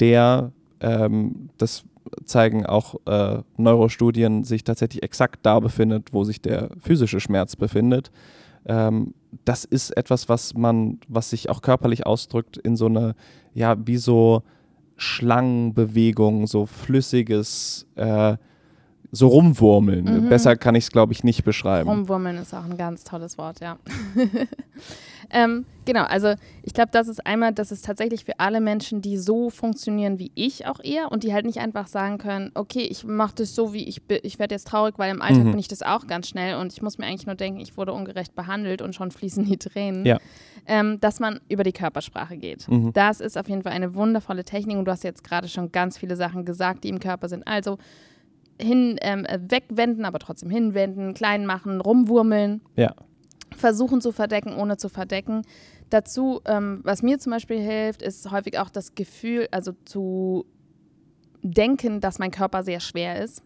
der, 0.00 0.52
ähm, 0.80 1.50
das 1.58 1.84
zeigen 2.24 2.64
auch 2.64 2.94
äh, 3.04 3.42
Neurostudien, 3.58 4.42
sich 4.44 4.64
tatsächlich 4.64 5.02
exakt 5.02 5.40
da 5.42 5.60
befindet, 5.60 6.14
wo 6.14 6.24
sich 6.24 6.40
der 6.40 6.70
physische 6.80 7.20
Schmerz 7.20 7.56
befindet. 7.56 8.10
Ähm, 8.64 9.12
das 9.44 9.66
ist 9.66 9.94
etwas, 9.98 10.30
was 10.30 10.54
man, 10.54 10.98
was 11.08 11.28
sich 11.28 11.50
auch 11.50 11.60
körperlich 11.60 12.06
ausdrückt 12.06 12.56
in 12.56 12.74
so 12.74 12.86
eine, 12.86 13.14
ja, 13.52 13.76
wie 13.86 13.98
so 13.98 14.42
Schlangenbewegung, 15.00 16.46
so 16.46 16.66
flüssiges, 16.66 17.86
äh, 17.96 18.36
so 19.12 19.28
rumwurmeln. 19.28 20.04
Mhm. 20.04 20.28
Besser 20.28 20.56
kann 20.56 20.74
ich 20.74 20.84
es, 20.84 20.90
glaube 20.92 21.12
ich, 21.12 21.24
nicht 21.24 21.44
beschreiben. 21.44 21.88
Rumwurmeln 21.88 22.38
ist 22.38 22.54
auch 22.54 22.64
ein 22.64 22.76
ganz 22.76 23.04
tolles 23.04 23.38
Wort, 23.38 23.60
ja. 23.60 23.76
ähm, 25.32 25.64
genau, 25.84 26.04
also 26.04 26.34
ich 26.62 26.74
glaube, 26.74 26.90
das 26.92 27.08
ist 27.08 27.24
einmal, 27.26 27.52
das 27.52 27.72
ist 27.72 27.84
tatsächlich 27.84 28.24
für 28.24 28.38
alle 28.38 28.60
Menschen, 28.60 29.02
die 29.02 29.16
so 29.16 29.50
funktionieren 29.50 30.18
wie 30.18 30.30
ich 30.34 30.66
auch 30.66 30.80
eher 30.82 31.10
und 31.12 31.22
die 31.24 31.32
halt 31.32 31.46
nicht 31.46 31.58
einfach 31.58 31.86
sagen 31.86 32.18
können, 32.18 32.50
okay, 32.54 32.82
ich 32.82 33.04
mache 33.04 33.34
das 33.36 33.54
so, 33.54 33.72
wie 33.72 33.84
ich 33.88 34.02
bin, 34.04 34.18
ich 34.22 34.38
werde 34.38 34.54
jetzt 34.54 34.66
traurig, 34.68 34.94
weil 34.98 35.10
im 35.10 35.22
Alltag 35.22 35.44
Mhm. 35.44 35.50
bin 35.50 35.58
ich 35.60 35.68
das 35.68 35.82
auch 35.82 36.06
ganz 36.06 36.28
schnell 36.28 36.56
und 36.56 36.72
ich 36.72 36.82
muss 36.82 36.98
mir 36.98 37.06
eigentlich 37.06 37.26
nur 37.26 37.34
denken, 37.36 37.60
ich 37.60 37.76
wurde 37.76 37.92
ungerecht 37.92 38.34
behandelt 38.34 38.82
und 38.82 38.94
schon 38.94 39.10
fließen 39.10 39.44
die 39.44 39.56
Tränen. 39.56 40.04
Ja. 40.06 40.18
Ähm, 40.66 41.00
dass 41.00 41.20
man 41.20 41.40
über 41.48 41.64
die 41.64 41.72
Körpersprache 41.72 42.36
geht. 42.36 42.68
Mhm. 42.68 42.92
Das 42.92 43.20
ist 43.20 43.38
auf 43.38 43.48
jeden 43.48 43.62
Fall 43.62 43.72
eine 43.72 43.94
wundervolle 43.94 44.44
Technik 44.44 44.76
und 44.76 44.84
du 44.84 44.92
hast 44.92 45.02
jetzt 45.04 45.24
gerade 45.24 45.48
schon 45.48 45.72
ganz 45.72 45.96
viele 45.96 46.16
Sachen 46.16 46.44
gesagt, 46.44 46.84
die 46.84 46.90
im 46.90 47.00
Körper 47.00 47.28
sind. 47.28 47.46
Also 47.48 47.78
hin, 48.60 48.96
ähm, 49.02 49.24
äh, 49.24 49.38
wegwenden, 49.48 50.04
aber 50.04 50.18
trotzdem 50.18 50.50
hinwenden, 50.50 51.14
klein 51.14 51.46
machen, 51.46 51.80
rumwurmeln, 51.80 52.60
Ja. 52.76 52.94
versuchen 53.56 54.00
zu 54.00 54.12
verdecken, 54.12 54.54
ohne 54.54 54.76
zu 54.76 54.88
verdecken. 54.88 55.42
Dazu, 55.90 56.40
ähm, 56.44 56.80
was 56.84 57.02
mir 57.02 57.18
zum 57.18 57.32
Beispiel 57.32 57.58
hilft, 57.60 58.02
ist 58.02 58.30
häufig 58.30 58.58
auch 58.58 58.70
das 58.70 58.94
Gefühl, 58.94 59.48
also 59.50 59.72
zu 59.84 60.46
denken, 61.42 62.00
dass 62.00 62.18
mein 62.18 62.30
Körper 62.30 62.62
sehr 62.62 62.80
schwer 62.80 63.22
ist. 63.22 63.42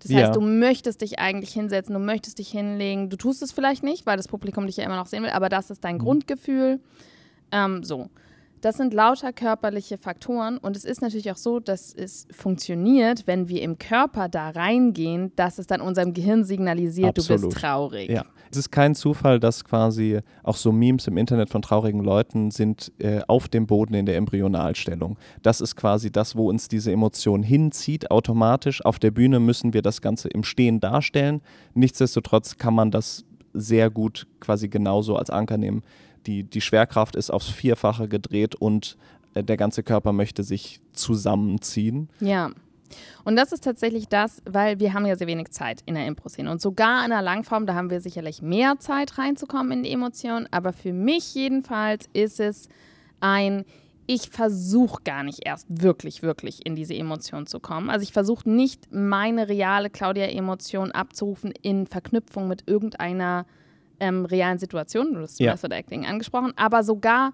Das 0.00 0.10
Ja. 0.10 0.18
heißt, 0.18 0.36
du 0.36 0.40
möchtest 0.40 1.00
dich 1.00 1.18
eigentlich 1.18 1.52
hinsetzen, 1.52 1.94
du 1.94 2.00
möchtest 2.00 2.38
dich 2.38 2.48
hinlegen. 2.50 3.08
Du 3.10 3.16
tust 3.16 3.42
es 3.42 3.52
vielleicht 3.52 3.82
nicht, 3.82 4.06
weil 4.06 4.16
das 4.16 4.28
Publikum 4.28 4.66
dich 4.66 4.76
ja 4.76 4.84
immer 4.84 4.96
noch 4.96 5.06
sehen 5.06 5.22
will, 5.22 5.30
aber 5.30 5.48
das 5.48 5.70
ist 5.70 5.84
dein 5.84 5.98
Grundgefühl. 5.98 6.80
Ähm, 7.52 7.84
so. 7.84 8.08
Das 8.64 8.78
sind 8.78 8.94
lauter 8.94 9.34
körperliche 9.34 9.98
Faktoren 9.98 10.56
und 10.56 10.74
es 10.74 10.86
ist 10.86 11.02
natürlich 11.02 11.30
auch 11.30 11.36
so, 11.36 11.60
dass 11.60 11.92
es 11.92 12.26
funktioniert, 12.30 13.26
wenn 13.26 13.46
wir 13.50 13.60
im 13.60 13.76
Körper 13.76 14.30
da 14.30 14.48
reingehen, 14.48 15.32
dass 15.36 15.58
es 15.58 15.66
dann 15.66 15.82
unserem 15.82 16.14
Gehirn 16.14 16.44
signalisiert, 16.44 17.18
du 17.18 17.20
Absolut. 17.20 17.50
bist 17.50 17.58
traurig. 17.58 18.08
Ja. 18.08 18.24
Es 18.50 18.56
ist 18.56 18.70
kein 18.70 18.94
Zufall, 18.94 19.38
dass 19.38 19.66
quasi 19.66 20.20
auch 20.42 20.56
so 20.56 20.72
Memes 20.72 21.06
im 21.08 21.18
Internet 21.18 21.50
von 21.50 21.60
traurigen 21.60 22.02
Leuten 22.02 22.50
sind 22.50 22.90
äh, 23.00 23.20
auf 23.28 23.48
dem 23.48 23.66
Boden 23.66 23.92
in 23.92 24.06
der 24.06 24.16
Embryonalstellung. 24.16 25.18
Das 25.42 25.60
ist 25.60 25.76
quasi 25.76 26.10
das, 26.10 26.34
wo 26.34 26.48
uns 26.48 26.66
diese 26.66 26.90
Emotion 26.90 27.42
hinzieht, 27.42 28.10
automatisch. 28.10 28.82
Auf 28.82 28.98
der 28.98 29.10
Bühne 29.10 29.40
müssen 29.40 29.74
wir 29.74 29.82
das 29.82 30.00
Ganze 30.00 30.28
im 30.28 30.42
Stehen 30.42 30.80
darstellen. 30.80 31.42
Nichtsdestotrotz 31.74 32.56
kann 32.56 32.72
man 32.72 32.90
das 32.90 33.26
sehr 33.52 33.90
gut 33.90 34.26
quasi 34.40 34.68
genauso 34.68 35.16
als 35.16 35.28
Anker 35.28 35.58
nehmen. 35.58 35.82
Die, 36.26 36.44
die 36.44 36.60
Schwerkraft 36.60 37.16
ist 37.16 37.30
aufs 37.30 37.48
Vierfache 37.48 38.08
gedreht 38.08 38.54
und 38.54 38.96
äh, 39.34 39.44
der 39.44 39.56
ganze 39.56 39.82
Körper 39.82 40.12
möchte 40.12 40.42
sich 40.42 40.80
zusammenziehen. 40.92 42.08
Ja. 42.20 42.50
Und 43.24 43.36
das 43.36 43.52
ist 43.52 43.64
tatsächlich 43.64 44.08
das, 44.08 44.42
weil 44.44 44.78
wir 44.78 44.92
haben 44.92 45.06
ja 45.06 45.16
sehr 45.16 45.26
wenig 45.26 45.50
Zeit 45.50 45.80
in 45.86 45.94
der 45.94 46.06
Impro-Szene. 46.06 46.50
Und 46.50 46.60
sogar 46.60 47.04
in 47.04 47.10
der 47.10 47.22
Langform, 47.22 47.66
da 47.66 47.74
haben 47.74 47.90
wir 47.90 48.00
sicherlich 48.00 48.42
mehr 48.42 48.78
Zeit 48.78 49.18
reinzukommen 49.18 49.72
in 49.72 49.82
die 49.82 49.90
Emotionen. 49.90 50.46
Aber 50.50 50.72
für 50.72 50.92
mich 50.92 51.34
jedenfalls 51.34 52.08
ist 52.12 52.40
es 52.40 52.68
ein, 53.20 53.64
ich 54.06 54.28
versuche 54.28 55.02
gar 55.02 55.22
nicht 55.22 55.40
erst 55.46 55.66
wirklich, 55.68 56.22
wirklich 56.22 56.64
in 56.66 56.76
diese 56.76 56.94
Emotion 56.94 57.46
zu 57.46 57.58
kommen. 57.58 57.90
Also 57.90 58.02
ich 58.02 58.12
versuche 58.12 58.48
nicht 58.48 58.92
meine 58.92 59.48
reale 59.48 59.90
Claudia-Emotion 59.90 60.92
abzurufen 60.92 61.52
in 61.62 61.86
Verknüpfung 61.86 62.46
mit 62.46 62.68
irgendeiner 62.68 63.46
ähm, 64.00 64.24
realen 64.24 64.58
Situation. 64.58 65.14
Du 65.14 65.20
hast 65.20 65.40
Ja. 65.40 65.52
Method 65.52 65.74
Acting 65.74 66.06
angesprochen. 66.06 66.52
Aber 66.56 66.82
sogar 66.82 67.32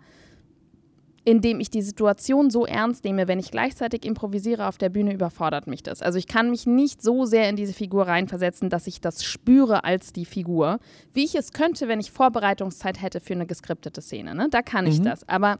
indem 1.24 1.60
ich 1.60 1.70
die 1.70 1.82
Situation 1.82 2.50
so 2.50 2.64
ernst 2.64 3.04
nehme, 3.04 3.28
wenn 3.28 3.38
ich 3.38 3.50
gleichzeitig 3.50 4.04
improvisiere 4.04 4.66
auf 4.66 4.78
der 4.78 4.88
Bühne, 4.88 5.12
überfordert 5.12 5.66
mich 5.66 5.82
das. 5.82 6.00
Also 6.02 6.18
ich 6.18 6.26
kann 6.26 6.50
mich 6.50 6.66
nicht 6.66 7.02
so 7.02 7.26
sehr 7.26 7.48
in 7.48 7.56
diese 7.56 7.74
Figur 7.74 8.06
reinversetzen, 8.06 8.70
dass 8.70 8.86
ich 8.86 9.00
das 9.00 9.22
spüre 9.22 9.84
als 9.84 10.12
die 10.12 10.24
Figur, 10.24 10.78
wie 11.12 11.24
ich 11.24 11.34
es 11.34 11.52
könnte, 11.52 11.88
wenn 11.88 12.00
ich 12.00 12.10
Vorbereitungszeit 12.10 13.02
hätte 13.02 13.20
für 13.20 13.34
eine 13.34 13.46
geskriptete 13.46 14.00
Szene. 14.00 14.34
Ne? 14.34 14.48
Da 14.50 14.62
kann 14.62 14.86
ich 14.86 15.02
das. 15.02 15.28
Aber 15.28 15.58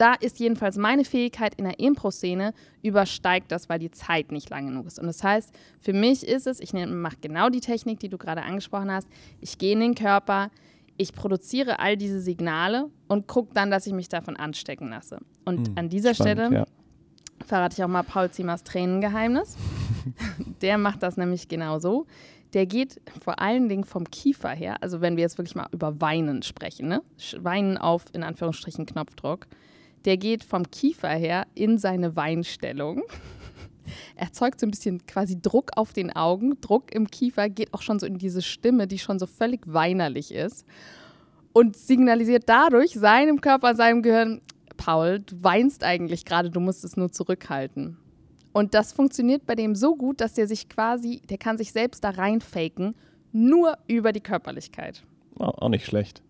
da 0.00 0.14
ist 0.14 0.40
jedenfalls 0.40 0.78
meine 0.78 1.04
Fähigkeit 1.04 1.54
in 1.56 1.64
der 1.64 1.78
Impro-Szene 1.78 2.54
übersteigt 2.82 3.52
das, 3.52 3.68
weil 3.68 3.78
die 3.78 3.90
Zeit 3.90 4.32
nicht 4.32 4.48
lang 4.48 4.66
genug 4.66 4.86
ist. 4.86 4.98
Und 4.98 5.06
das 5.06 5.22
heißt, 5.22 5.52
für 5.78 5.92
mich 5.92 6.26
ist 6.26 6.46
es, 6.46 6.58
ich 6.60 6.72
mache 6.72 7.16
genau 7.20 7.50
die 7.50 7.60
Technik, 7.60 8.00
die 8.00 8.08
du 8.08 8.16
gerade 8.16 8.42
angesprochen 8.42 8.90
hast. 8.90 9.06
Ich 9.42 9.58
gehe 9.58 9.74
in 9.74 9.80
den 9.80 9.94
Körper, 9.94 10.50
ich 10.96 11.12
produziere 11.12 11.80
all 11.80 11.98
diese 11.98 12.18
Signale 12.18 12.88
und 13.08 13.26
gucke 13.26 13.52
dann, 13.52 13.70
dass 13.70 13.86
ich 13.86 13.92
mich 13.92 14.08
davon 14.08 14.36
anstecken 14.36 14.88
lasse. 14.88 15.18
Und 15.44 15.78
an 15.78 15.90
dieser 15.90 16.14
Spannend, 16.14 16.38
Stelle 16.38 16.54
ja. 16.60 16.64
verrate 17.44 17.74
ich 17.76 17.84
auch 17.84 17.88
mal 17.88 18.02
Paul 18.02 18.30
Ziemers 18.30 18.64
Tränengeheimnis. 18.64 19.58
Der 20.62 20.78
macht 20.78 21.02
das 21.02 21.18
nämlich 21.18 21.48
genau 21.48 21.78
so. 21.78 22.06
Der 22.54 22.64
geht 22.64 23.02
vor 23.22 23.38
allen 23.38 23.68
Dingen 23.68 23.84
vom 23.84 24.04
Kiefer 24.10 24.50
her, 24.50 24.82
also 24.82 25.02
wenn 25.02 25.16
wir 25.16 25.22
jetzt 25.22 25.36
wirklich 25.36 25.54
mal 25.54 25.68
über 25.72 26.00
Weinen 26.00 26.42
sprechen, 26.42 26.88
ne? 26.88 27.02
Weinen 27.38 27.76
auf, 27.76 28.06
in 28.14 28.22
Anführungsstrichen, 28.22 28.86
Knopfdruck. 28.86 29.46
Der 30.04 30.16
geht 30.16 30.44
vom 30.44 30.70
Kiefer 30.70 31.10
her 31.10 31.46
in 31.54 31.78
seine 31.78 32.16
Weinstellung. 32.16 33.02
Erzeugt 34.14 34.60
so 34.60 34.66
ein 34.66 34.70
bisschen 34.70 35.04
quasi 35.06 35.40
Druck 35.40 35.70
auf 35.76 35.92
den 35.92 36.14
Augen, 36.14 36.60
Druck 36.60 36.94
im 36.94 37.10
Kiefer, 37.10 37.48
geht 37.48 37.74
auch 37.74 37.82
schon 37.82 37.98
so 37.98 38.06
in 38.06 38.18
diese 38.18 38.42
Stimme, 38.42 38.86
die 38.86 38.98
schon 38.98 39.18
so 39.18 39.26
völlig 39.26 39.60
weinerlich 39.66 40.32
ist. 40.32 40.64
Und 41.52 41.76
signalisiert 41.76 42.44
dadurch 42.46 42.92
seinem 42.92 43.40
Körper, 43.40 43.74
seinem 43.74 44.02
Gehirn, 44.02 44.40
Paul, 44.76 45.20
du 45.20 45.42
weinst 45.42 45.84
eigentlich 45.84 46.24
gerade, 46.24 46.50
du 46.50 46.60
musst 46.60 46.84
es 46.84 46.96
nur 46.96 47.10
zurückhalten. 47.10 47.96
Und 48.52 48.74
das 48.74 48.92
funktioniert 48.92 49.46
bei 49.46 49.54
dem 49.54 49.74
so 49.74 49.96
gut, 49.96 50.20
dass 50.20 50.34
der 50.34 50.46
sich 50.46 50.68
quasi, 50.68 51.20
der 51.28 51.38
kann 51.38 51.58
sich 51.58 51.72
selbst 51.72 52.02
da 52.02 52.10
reinfaken, 52.10 52.94
nur 53.32 53.76
über 53.86 54.12
die 54.12 54.20
Körperlichkeit. 54.20 55.02
Auch 55.38 55.68
nicht 55.68 55.86
schlecht. 55.86 56.22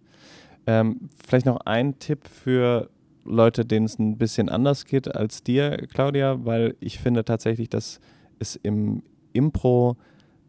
Ähm, 0.66 1.08
vielleicht 1.26 1.46
noch 1.46 1.60
ein 1.64 1.98
Tipp 1.98 2.28
für 2.28 2.90
Leute, 3.30 3.64
denen 3.64 3.86
es 3.86 3.98
ein 3.98 4.18
bisschen 4.18 4.48
anders 4.48 4.84
geht 4.84 5.14
als 5.14 5.42
dir, 5.42 5.76
Claudia, 5.92 6.44
weil 6.44 6.76
ich 6.80 6.98
finde 6.98 7.24
tatsächlich, 7.24 7.68
dass 7.68 8.00
es 8.38 8.56
im 8.56 9.02
Impro 9.32 9.96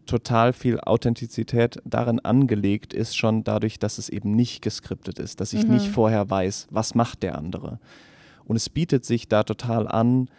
total 0.05 0.51
viel 0.51 0.79
Authentizität 0.79 1.79
darin 1.85 2.19
angelegt 2.19 2.93
ist, 2.93 3.15
schon 3.15 3.43
dadurch, 3.43 3.79
dass 3.79 3.97
es 3.97 4.09
eben 4.09 4.35
nicht 4.35 4.61
geskriptet 4.61 5.19
ist, 5.19 5.39
dass 5.39 5.53
ich 5.53 5.65
nicht 5.65 5.87
vorher 5.87 6.29
weiß, 6.29 6.67
was 6.71 6.95
macht 6.95 7.23
der 7.23 7.37
andere. 7.37 7.79
Und 8.45 8.55
es 8.55 8.69
bietet 8.69 9.05
sich 9.05 9.27
da 9.27 9.43
total 9.43 9.87
an, 9.87 10.29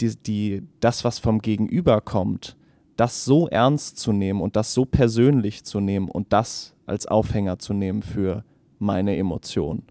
die, 0.00 0.16
die, 0.16 0.62
das, 0.80 1.04
was 1.04 1.18
vom 1.18 1.40
Gegenüber 1.40 2.00
kommt, 2.00 2.56
das 2.96 3.24
so 3.24 3.48
ernst 3.48 3.98
zu 3.98 4.12
nehmen 4.12 4.40
und 4.40 4.56
das 4.56 4.72
so 4.72 4.84
persönlich 4.84 5.64
zu 5.64 5.80
nehmen 5.80 6.08
und 6.08 6.32
das 6.32 6.74
als 6.86 7.06
Aufhänger 7.06 7.58
zu 7.58 7.74
nehmen 7.74 8.02
für 8.02 8.44
meine 8.78 9.16
Emotion. 9.16 9.82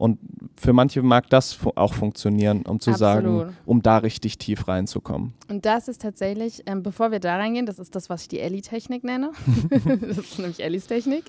Und 0.00 0.18
für 0.56 0.72
manche 0.72 1.02
mag 1.02 1.28
das 1.28 1.58
auch 1.74 1.92
funktionieren, 1.92 2.62
um 2.62 2.80
zu 2.80 2.94
sagen, 2.94 3.26
Absolut. 3.26 3.54
um 3.66 3.82
da 3.82 3.98
richtig 3.98 4.38
tief 4.38 4.66
reinzukommen. 4.66 5.34
Und 5.50 5.66
das 5.66 5.88
ist 5.88 6.00
tatsächlich, 6.00 6.62
ähm, 6.64 6.82
bevor 6.82 7.10
wir 7.10 7.20
da 7.20 7.36
reingehen, 7.36 7.66
das 7.66 7.78
ist 7.78 7.94
das, 7.94 8.08
was 8.08 8.22
ich 8.22 8.28
die 8.28 8.40
Ellie-Technik 8.40 9.04
nenne. 9.04 9.32
das 10.00 10.16
ist 10.16 10.38
nämlich 10.38 10.60
Ellies 10.60 10.86
Technik. 10.86 11.24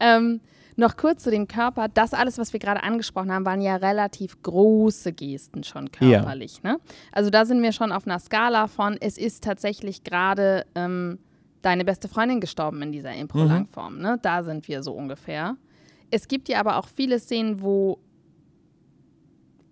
Ähm, 0.00 0.40
noch 0.74 0.96
kurz 0.96 1.22
zu 1.22 1.30
dem 1.30 1.46
Körper. 1.46 1.86
Das 1.86 2.12
alles, 2.12 2.36
was 2.36 2.52
wir 2.52 2.58
gerade 2.58 2.82
angesprochen 2.82 3.30
haben, 3.30 3.46
waren 3.46 3.60
ja 3.60 3.76
relativ 3.76 4.42
große 4.42 5.12
Gesten 5.12 5.62
schon 5.62 5.92
körperlich. 5.92 6.64
Ne? 6.64 6.78
Also 7.12 7.30
da 7.30 7.44
sind 7.44 7.62
wir 7.62 7.70
schon 7.70 7.92
auf 7.92 8.08
einer 8.08 8.18
Skala 8.18 8.66
von, 8.66 8.96
es 9.00 9.18
ist 9.18 9.44
tatsächlich 9.44 10.02
gerade 10.02 10.66
ähm, 10.74 11.20
deine 11.62 11.84
beste 11.84 12.08
Freundin 12.08 12.40
gestorben 12.40 12.82
in 12.82 12.90
dieser 12.90 13.14
Impro-Langform. 13.14 14.00
Ne? 14.00 14.18
Da 14.20 14.42
sind 14.42 14.66
wir 14.66 14.82
so 14.82 14.94
ungefähr. 14.94 15.56
Es 16.10 16.28
gibt 16.28 16.48
ja 16.48 16.60
aber 16.60 16.76
auch 16.76 16.88
viele 16.88 17.18
Szenen, 17.18 17.62
wo 17.62 17.98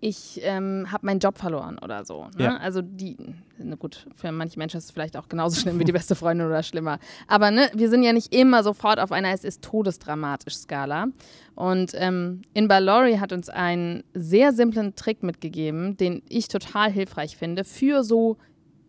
ich 0.01 0.39
ähm, 0.43 0.87
habe 0.91 1.05
meinen 1.05 1.19
Job 1.19 1.37
verloren 1.37 1.77
oder 1.79 2.05
so. 2.05 2.27
Ne? 2.37 2.45
Ja. 2.45 2.57
Also 2.57 2.81
die, 2.81 3.17
na 3.57 3.75
gut, 3.75 4.07
für 4.15 4.31
manche 4.31 4.57
Menschen 4.57 4.77
ist 4.77 4.85
es 4.85 4.91
vielleicht 4.91 5.17
auch 5.17 5.27
genauso 5.27 5.59
schlimm 5.59 5.79
wie 5.79 5.83
die 5.83 5.91
beste 5.91 6.15
Freundin 6.15 6.47
oder 6.47 6.63
schlimmer. 6.63 6.99
Aber 7.27 7.51
ne, 7.51 7.69
wir 7.73 7.89
sind 7.89 8.03
ja 8.03 8.13
nicht 8.13 8.33
immer 8.33 8.63
sofort 8.63 8.99
auf 8.99 9.11
einer 9.11 9.33
Es 9.33 9.43
ist 9.43 9.61
todesdramatisch 9.61 10.55
Skala. 10.55 11.07
Und 11.55 11.91
ähm, 11.95 12.43
in 12.53 12.67
Balori 12.67 13.17
hat 13.17 13.33
uns 13.33 13.49
einen 13.49 14.03
sehr 14.13 14.53
simplen 14.53 14.95
Trick 14.95 15.23
mitgegeben, 15.23 15.97
den 15.97 16.21
ich 16.29 16.47
total 16.47 16.91
hilfreich 16.91 17.35
finde 17.35 17.65
für 17.65 18.03
so 18.03 18.37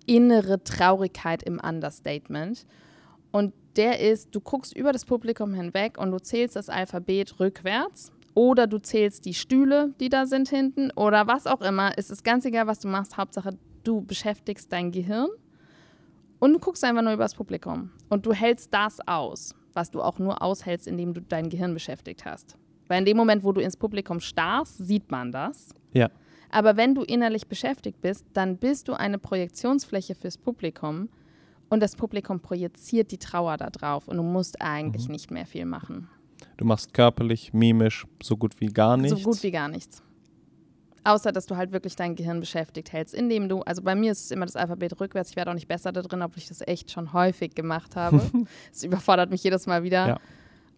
innere 0.06 0.62
Traurigkeit 0.62 1.42
im 1.42 1.60
Understatement. 1.60 2.66
Und 3.32 3.52
der 3.76 4.00
ist, 4.00 4.34
du 4.34 4.40
guckst 4.40 4.76
über 4.76 4.92
das 4.92 5.04
Publikum 5.04 5.54
hinweg 5.54 5.98
und 5.98 6.10
du 6.10 6.18
zählst 6.18 6.56
das 6.56 6.68
Alphabet 6.68 7.38
rückwärts 7.38 8.12
oder 8.34 8.66
du 8.66 8.78
zählst 8.78 9.24
die 9.24 9.34
Stühle, 9.34 9.94
die 10.00 10.08
da 10.08 10.26
sind 10.26 10.48
hinten 10.48 10.90
oder 10.92 11.26
was 11.26 11.46
auch 11.46 11.60
immer. 11.60 11.92
Es 11.96 12.10
ist 12.10 12.24
ganz 12.24 12.44
egal, 12.44 12.66
was 12.66 12.80
du 12.80 12.88
machst. 12.88 13.16
Hauptsache, 13.16 13.56
du 13.84 14.02
beschäftigst 14.02 14.72
dein 14.72 14.90
Gehirn 14.90 15.28
und 16.38 16.52
du 16.52 16.58
guckst 16.58 16.84
einfach 16.84 17.02
nur 17.02 17.12
über 17.12 17.24
das 17.24 17.34
Publikum. 17.34 17.90
Und 18.08 18.26
du 18.26 18.32
hältst 18.32 18.72
das 18.74 18.98
aus, 19.06 19.54
was 19.72 19.90
du 19.90 20.02
auch 20.02 20.18
nur 20.18 20.42
aushältst, 20.42 20.86
indem 20.86 21.14
du 21.14 21.20
dein 21.20 21.48
Gehirn 21.48 21.74
beschäftigt 21.74 22.24
hast. 22.24 22.56
Weil 22.88 22.98
in 23.00 23.04
dem 23.04 23.16
Moment, 23.16 23.44
wo 23.44 23.52
du 23.52 23.60
ins 23.60 23.76
Publikum 23.76 24.18
starrst, 24.20 24.78
sieht 24.78 25.10
man 25.10 25.30
das. 25.30 25.74
Ja. 25.92 26.10
Aber 26.50 26.76
wenn 26.76 26.94
du 26.96 27.02
innerlich 27.02 27.46
beschäftigt 27.46 28.00
bist, 28.00 28.26
dann 28.32 28.56
bist 28.56 28.88
du 28.88 28.94
eine 28.94 29.18
Projektionsfläche 29.18 30.16
fürs 30.16 30.36
Publikum 30.36 31.08
und 31.70 31.80
das 31.80 31.96
Publikum 31.96 32.40
projiziert 32.40 33.10
die 33.10 33.18
Trauer 33.18 33.56
da 33.56 33.70
drauf 33.70 34.08
und 34.08 34.18
du 34.18 34.22
musst 34.22 34.60
eigentlich 34.60 35.08
nicht 35.08 35.30
mehr 35.30 35.46
viel 35.46 35.64
machen. 35.64 36.08
Du 36.56 36.64
machst 36.64 36.92
körperlich, 36.92 37.52
mimisch 37.52 38.06
so 38.22 38.36
gut 38.36 38.60
wie 38.60 38.66
gar 38.66 38.96
nichts. 38.96 39.18
So 39.18 39.30
gut 39.30 39.42
wie 39.42 39.50
gar 39.50 39.68
nichts. 39.68 40.02
Außer, 41.04 41.32
dass 41.32 41.46
du 41.46 41.56
halt 41.56 41.72
wirklich 41.72 41.96
dein 41.96 42.14
Gehirn 42.14 42.40
beschäftigt 42.40 42.92
hältst, 42.92 43.14
indem 43.14 43.48
du, 43.48 43.60
also 43.62 43.80
bei 43.82 43.94
mir 43.94 44.12
ist 44.12 44.24
es 44.24 44.30
immer 44.30 44.44
das 44.44 44.56
Alphabet 44.56 45.00
rückwärts, 45.00 45.30
ich 45.30 45.36
werde 45.36 45.50
auch 45.50 45.54
nicht 45.54 45.68
besser 45.68 45.92
da 45.92 46.02
drin, 46.02 46.20
obwohl 46.20 46.38
ich 46.38 46.48
das 46.48 46.60
echt 46.66 46.90
schon 46.90 47.14
häufig 47.14 47.54
gemacht 47.54 47.96
habe. 47.96 48.20
Es 48.72 48.82
überfordert 48.82 49.30
mich 49.30 49.42
jedes 49.42 49.66
Mal 49.66 49.82
wieder. 49.82 50.08
Ja. 50.08 50.20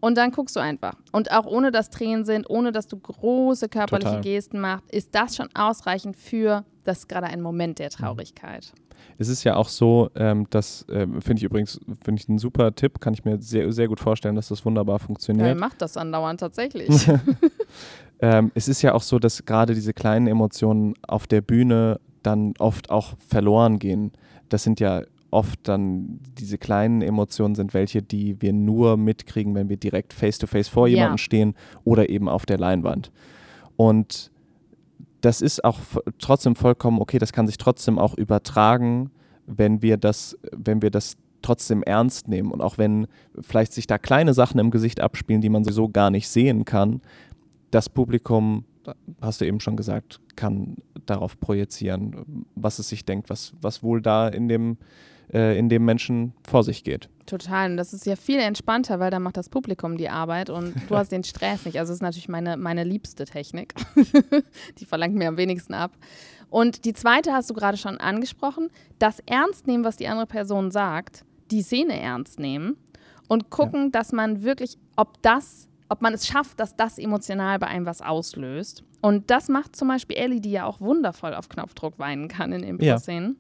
Und 0.03 0.17
dann 0.19 0.33
guckst 0.33 0.57
du 0.57 0.61
einfach. 0.61 0.95
Und 1.13 1.31
auch 1.31 1.47
ohne 1.47 1.71
dass 1.71 1.89
Tränen 1.89 2.25
sind, 2.25 2.51
ohne 2.51 2.73
dass 2.73 2.89
du 2.89 2.99
große 2.99 3.69
körperliche 3.69 4.09
Total. 4.17 4.21
Gesten 4.21 4.59
machst, 4.59 4.91
ist 4.91 5.15
das 5.15 5.37
schon 5.37 5.49
ausreichend 5.55 6.17
für, 6.17 6.65
das 6.83 6.99
ist 6.99 7.09
gerade 7.09 7.29
ein 7.29 7.41
Moment 7.41 7.79
der 7.79 7.89
Traurigkeit. 7.91 8.73
Es 9.19 9.29
ist 9.29 9.45
ja 9.45 9.55
auch 9.55 9.69
so, 9.69 10.11
ähm, 10.17 10.49
das 10.51 10.85
ähm, 10.91 11.23
finde 11.23 11.39
ich 11.41 11.45
übrigens 11.45 11.81
finde 12.03 12.21
ich 12.21 12.29
einen 12.29 12.39
super 12.39 12.75
Tipp, 12.75 13.01
kann 13.01 13.15
ich 13.15 13.25
mir 13.25 13.41
sehr, 13.41 13.71
sehr 13.73 13.87
gut 13.87 14.01
vorstellen, 14.01 14.35
dass 14.35 14.49
das 14.49 14.65
wunderbar 14.65 14.99
Ja, 14.99 15.05
funktioniert. 15.07 15.47
ihr 15.49 15.55
macht 15.55 15.81
das 15.81 15.97
andauernd 15.97 16.41
tatsächlich. 16.41 16.89
Ähm, 18.25 18.53
es 18.55 18.69
ist 18.69 18.83
ja 18.83 18.95
auch 18.95 19.03
so, 19.03 19.19
dass 19.19 19.45
gerade 19.45 19.75
diese 19.75 19.93
kleinen 19.93 20.29
Emotionen 20.29 20.95
auf 21.03 21.27
der 21.27 21.41
Bühne 21.41 21.99
dann 22.23 22.55
oft 22.61 22.89
auch 22.89 23.15
verloren 23.19 23.81
gehen. 23.81 24.13
Das 24.49 24.63
sind 24.63 24.79
ja 24.79 25.03
oft 25.33 25.61
dann 25.65 26.21
diese 26.39 26.59
kleinen 26.59 27.03
Emotionen 27.03 27.55
sind 27.55 27.75
welche, 27.75 28.03
die 28.03 28.41
wir 28.41 28.53
nur 28.53 28.97
mitkriegen, 28.97 29.55
wenn 29.55 29.69
wir 29.69 29.77
direkt 29.77 30.13
face-to-face 30.13 30.69
vor 30.69 30.87
Ja. 30.89 30.97
jemandem 30.97 31.19
stehen 31.19 31.55
oder 31.85 32.09
eben 32.09 32.29
auf 32.29 32.47
der 32.47 32.59
Leinwand. 32.59 33.11
Und 33.77 34.31
das 35.21 35.41
ist 35.41 35.65
auch 35.65 35.79
trotzdem 36.19 36.57
vollkommen 36.57 37.01
okay, 37.01 37.19
das 37.19 37.33
kann 37.33 37.47
sich 37.47 37.57
trotzdem 37.57 37.99
auch 37.99 38.15
übertragen, 38.17 39.11
wenn 39.47 39.83
wir 39.83 39.97
das, 39.97 40.39
wenn 40.53 40.83
wir 40.83 40.91
das 40.91 41.17
trotzdem 41.43 41.83
ernst 41.83 42.29
nehmen 42.29 42.51
und 42.53 42.61
auch 42.61 42.79
wenn 42.79 43.07
vielleicht 43.41 43.73
sich 43.73 43.87
da 43.87 43.99
kleine 43.99 44.35
Sachen 44.35 44.61
im 44.61 44.71
Gesicht 44.71 45.01
abspielen, 45.01 45.41
die 45.41 45.49
man 45.49 45.65
sowieso 45.65 45.89
gar 45.89 46.11
nicht 46.11 46.29
sehen 46.29 46.65
kann, 46.65 47.01
das 47.71 47.89
Publikum, 47.89 48.65
hast 49.21 49.41
du 49.41 49.47
eben 49.47 49.61
schon 49.61 49.77
gesagt, 49.77 50.21
kann 50.37 50.77
darauf 51.07 51.39
projizieren, 51.41 52.47
was 52.55 52.79
es 52.79 52.89
sich 52.89 53.05
denkt, 53.05 53.31
was, 53.31 53.55
was 53.61 53.83
wohl 53.83 54.01
da 54.01 54.29
in 54.29 54.49
dem, 54.49 54.77
äh, 55.33 55.59
in 55.59 55.69
dem 55.69 55.85
Menschen 55.85 56.35
vor 56.49 56.63
sich 56.63 56.85
geht. 56.85 57.09
Total. 57.27 57.71
Und 57.71 57.77
das 57.77 57.93
ist 57.93 58.07
ja 58.07 58.17
viel 58.17 58.39
entspannter, 58.39 59.01
weil 59.01 59.11
da 59.11 59.19
macht 59.19 59.37
das 59.37 59.49
Publikum 59.49 59.97
die 59.97 60.09
Arbeit 60.09 60.51
und 60.51 60.75
du 60.89 60.97
hast 60.97 61.13
den 61.13 61.25
Stress 61.25 61.65
nicht. 61.65 61.79
Also 61.79 61.91
das 61.91 61.99
ist 61.99 62.03
natürlich 62.03 62.29
meine, 62.29 62.57
meine 62.57 62.85
liebste 62.85 63.25
Technik. 63.25 63.75
die 64.79 64.85
verlangt 64.85 65.15
mir 65.15 65.29
am 65.29 65.37
wenigsten 65.37 65.75
ab. 65.75 65.93
Und 66.51 66.85
die 66.85 66.93
zweite 66.93 67.33
hast 67.33 67.49
du 67.49 67.55
gerade 67.55 67.79
schon 67.79 67.99
angesprochen. 67.99 68.69
Das 68.99 69.21
Ernst 69.27 69.67
nehmen, 69.67 69.85
was 69.85 69.97
die 69.97 70.09
andere 70.09 70.27
Person 70.27 70.71
sagt, 70.71 71.25
die 71.51 71.63
Szene 71.63 71.99
ernst 71.99 72.39
nehmen 72.39 72.77
und 73.29 73.49
gucken, 73.49 73.93
dass 73.93 74.13
man 74.13 74.43
wirklich, 74.43 74.77
ob 74.97 75.23
das, 75.23 75.69
ob 75.89 76.03
man 76.03 76.13
es 76.13 76.27
schafft, 76.27 76.61
dass 76.61 76.77
das 76.77 76.99
emotional 76.99 77.59
bei 77.59 77.69
einem 77.69 77.87
was 77.87 78.03
auslöst. 78.03 78.85
Und 79.01 79.31
das 79.31 79.49
macht 79.49 79.75
zum 79.77 79.89
Beispiel 79.89 80.17
Ellie, 80.17 80.41
die 80.41 80.51
ja 80.51 80.67
auch 80.67 80.81
wundervoll 80.81 81.35
auf 81.35 81.49
Knopfdruck 81.49 81.99
weinen 81.99 82.29
kann 82.29 82.53
in 82.53 82.63
Impro-Szenen. 82.63 83.37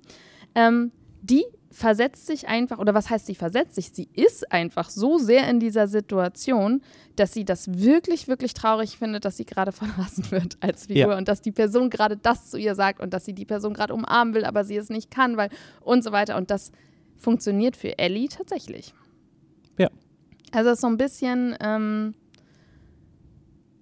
Ähm, 0.54 0.92
die 1.20 1.44
versetzt 1.72 2.26
sich 2.26 2.48
einfach, 2.48 2.78
oder 2.78 2.94
was 2.94 3.08
heißt 3.10 3.26
sie 3.26 3.34
versetzt 3.34 3.74
sich? 3.74 3.90
Sie 3.92 4.08
ist 4.14 4.52
einfach 4.52 4.90
so 4.90 5.18
sehr 5.18 5.48
in 5.48 5.58
dieser 5.58 5.88
Situation, 5.88 6.82
dass 7.16 7.32
sie 7.32 7.44
das 7.44 7.66
wirklich, 7.80 8.28
wirklich 8.28 8.54
traurig 8.54 8.98
findet, 8.98 9.24
dass 9.24 9.36
sie 9.38 9.44
gerade 9.46 9.72
verlassen 9.82 10.30
wird 10.30 10.56
als 10.60 10.86
Figur 10.86 11.12
Ja. 11.12 11.18
und 11.18 11.28
dass 11.28 11.40
die 11.40 11.52
Person 11.52 11.90
gerade 11.90 12.16
das 12.16 12.50
zu 12.50 12.58
ihr 12.58 12.74
sagt 12.74 13.00
und 13.00 13.12
dass 13.14 13.24
sie 13.24 13.32
die 13.32 13.44
Person 13.46 13.74
gerade 13.74 13.94
umarmen 13.94 14.34
will, 14.34 14.44
aber 14.44 14.64
sie 14.64 14.76
es 14.76 14.88
nicht 14.90 15.10
kann, 15.10 15.36
weil 15.36 15.50
und 15.80 16.04
so 16.04 16.12
weiter. 16.12 16.36
Und 16.36 16.50
das 16.50 16.72
funktioniert 17.16 17.76
für 17.76 17.98
Ellie 17.98 18.28
tatsächlich. 18.28 18.94
Ja. 19.78 19.88
Also 20.52 20.68
es 20.70 20.74
ist 20.74 20.80
so 20.82 20.88
ein 20.88 20.98
bisschen 20.98 21.56
ähm, 21.60 22.14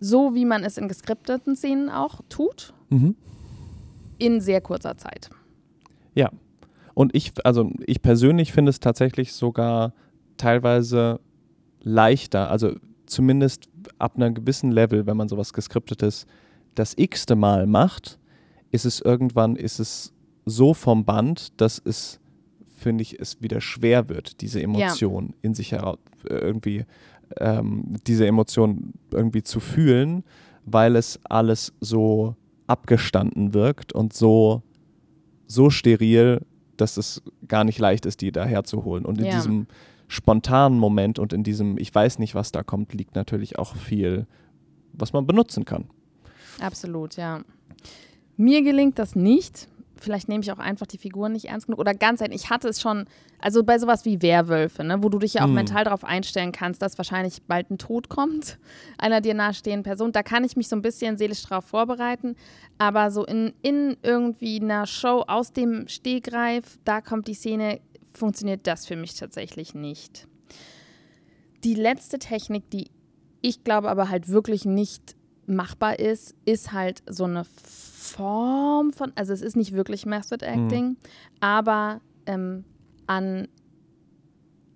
so, 0.00 0.34
wie 0.34 0.44
man 0.44 0.64
es 0.64 0.78
in 0.78 0.88
geskripteten 0.88 1.56
Szenen 1.56 1.90
auch 1.90 2.20
tut, 2.28 2.72
Mhm. 2.88 3.14
in 4.18 4.40
sehr 4.40 4.60
kurzer 4.60 4.96
Zeit. 4.96 5.30
Ja. 6.14 6.30
Und 6.94 7.14
ich, 7.14 7.32
also 7.44 7.70
ich 7.86 8.02
persönlich 8.02 8.52
finde 8.52 8.70
es 8.70 8.80
tatsächlich 8.80 9.32
sogar 9.32 9.94
teilweise 10.36 11.20
leichter, 11.82 12.50
also 12.50 12.74
zumindest 13.06 13.68
ab 13.98 14.16
einem 14.16 14.34
gewissen 14.34 14.70
Level, 14.70 15.06
wenn 15.06 15.16
man 15.16 15.28
sowas 15.28 15.52
geskriptetes 15.52 16.26
das 16.74 16.94
x-te 16.96 17.36
Mal 17.36 17.66
macht, 17.66 18.18
ist 18.70 18.84
es 18.86 19.00
irgendwann, 19.00 19.56
ist 19.56 19.80
es 19.80 20.12
so 20.46 20.74
vom 20.74 21.04
Band, 21.04 21.60
dass 21.60 21.80
es, 21.84 22.20
finde 22.76 23.02
ich, 23.02 23.18
es 23.18 23.42
wieder 23.42 23.60
schwer 23.60 24.08
wird, 24.08 24.40
diese 24.40 24.62
Emotion 24.62 25.34
in 25.42 25.54
sich 25.54 25.72
heraus, 25.72 25.98
irgendwie, 26.28 26.84
ähm, 27.38 27.96
diese 28.06 28.26
Emotion 28.26 28.94
irgendwie 29.12 29.42
zu 29.42 29.60
fühlen, 29.60 30.24
weil 30.64 30.96
es 30.96 31.18
alles 31.24 31.72
so 31.80 32.36
abgestanden 32.66 33.54
wirkt 33.54 33.92
und 33.92 34.12
so, 34.12 34.62
so 35.46 35.70
steril, 35.70 36.42
dass 36.80 36.96
es 36.96 37.22
gar 37.48 37.64
nicht 37.64 37.78
leicht 37.78 38.06
ist, 38.06 38.20
die 38.20 38.32
da 38.32 38.44
herzuholen. 38.44 39.04
Und 39.04 39.18
in 39.18 39.26
Ja. 39.26 39.32
diesem 39.36 39.66
spontanen 40.08 40.78
Moment 40.78 41.18
und 41.18 41.32
in 41.32 41.42
diesem, 41.44 41.78
ich 41.78 41.94
weiß 41.94 42.18
nicht, 42.18 42.34
was 42.34 42.50
da 42.52 42.62
kommt, 42.62 42.92
liegt 42.94 43.14
natürlich 43.14 43.58
auch 43.58 43.76
viel, 43.76 44.26
was 44.92 45.12
man 45.12 45.26
benutzen 45.26 45.64
kann. 45.64 45.84
Absolut, 46.60 47.16
ja. 47.16 47.40
Mir 48.36 48.62
gelingt 48.62 48.98
das 48.98 49.14
nicht. 49.14 49.68
Vielleicht 50.00 50.28
nehme 50.28 50.42
ich 50.42 50.50
auch 50.50 50.58
einfach 50.58 50.86
die 50.86 50.98
Figuren 50.98 51.32
nicht 51.32 51.46
ernst 51.46 51.66
genug. 51.66 51.78
Oder 51.78 51.94
ganz 51.94 52.20
ehrlich, 52.20 52.44
ich 52.44 52.50
hatte 52.50 52.68
es 52.68 52.80
schon, 52.80 53.04
also 53.38 53.62
bei 53.62 53.78
sowas 53.78 54.04
wie 54.04 54.22
Werwölfe, 54.22 54.82
ne, 54.82 55.02
wo 55.02 55.08
du 55.08 55.18
dich 55.18 55.34
ja 55.34 55.42
auch 55.42 55.46
Hm. 55.46 55.54
mental 55.54 55.84
darauf 55.84 56.04
einstellen 56.04 56.52
kannst, 56.52 56.82
dass 56.82 56.98
wahrscheinlich 56.98 57.42
bald 57.42 57.70
ein 57.70 57.78
Tod 57.78 58.08
kommt, 58.08 58.58
einer 58.98 59.20
dir 59.20 59.34
nahestehenden 59.34 59.84
Person. 59.84 60.12
Da 60.12 60.22
kann 60.22 60.44
ich 60.44 60.56
mich 60.56 60.68
so 60.68 60.76
ein 60.76 60.82
bisschen 60.82 61.18
seelisch 61.18 61.42
drauf 61.42 61.64
vorbereiten. 61.64 62.36
Aber 62.78 63.10
so 63.10 63.24
in, 63.24 63.52
in 63.62 63.96
irgendwie 64.02 64.60
einer 64.60 64.86
Show 64.86 65.24
aus 65.26 65.52
dem 65.52 65.86
Stegreif, 65.88 66.78
da 66.84 67.00
kommt 67.00 67.28
die 67.28 67.34
Szene, 67.34 67.80
funktioniert 68.14 68.66
das 68.66 68.86
für 68.86 68.96
mich 68.96 69.14
tatsächlich 69.14 69.74
nicht. 69.74 70.26
Die 71.62 71.74
letzte 71.74 72.18
Technik, 72.18 72.70
die 72.70 72.88
ich 73.42 73.64
glaube 73.64 73.88
aber 73.90 74.08
halt 74.10 74.28
wirklich 74.28 74.64
nicht 74.64 75.16
machbar 75.50 75.98
ist, 75.98 76.34
ist 76.44 76.72
halt 76.72 77.02
so 77.08 77.24
eine 77.24 77.44
Form 77.44 78.92
von, 78.92 79.12
also 79.14 79.32
es 79.32 79.42
ist 79.42 79.56
nicht 79.56 79.72
wirklich 79.72 80.06
Method 80.06 80.44
Acting, 80.44 80.96
aber 81.40 82.00
ähm, 82.26 82.64
an 83.06 83.48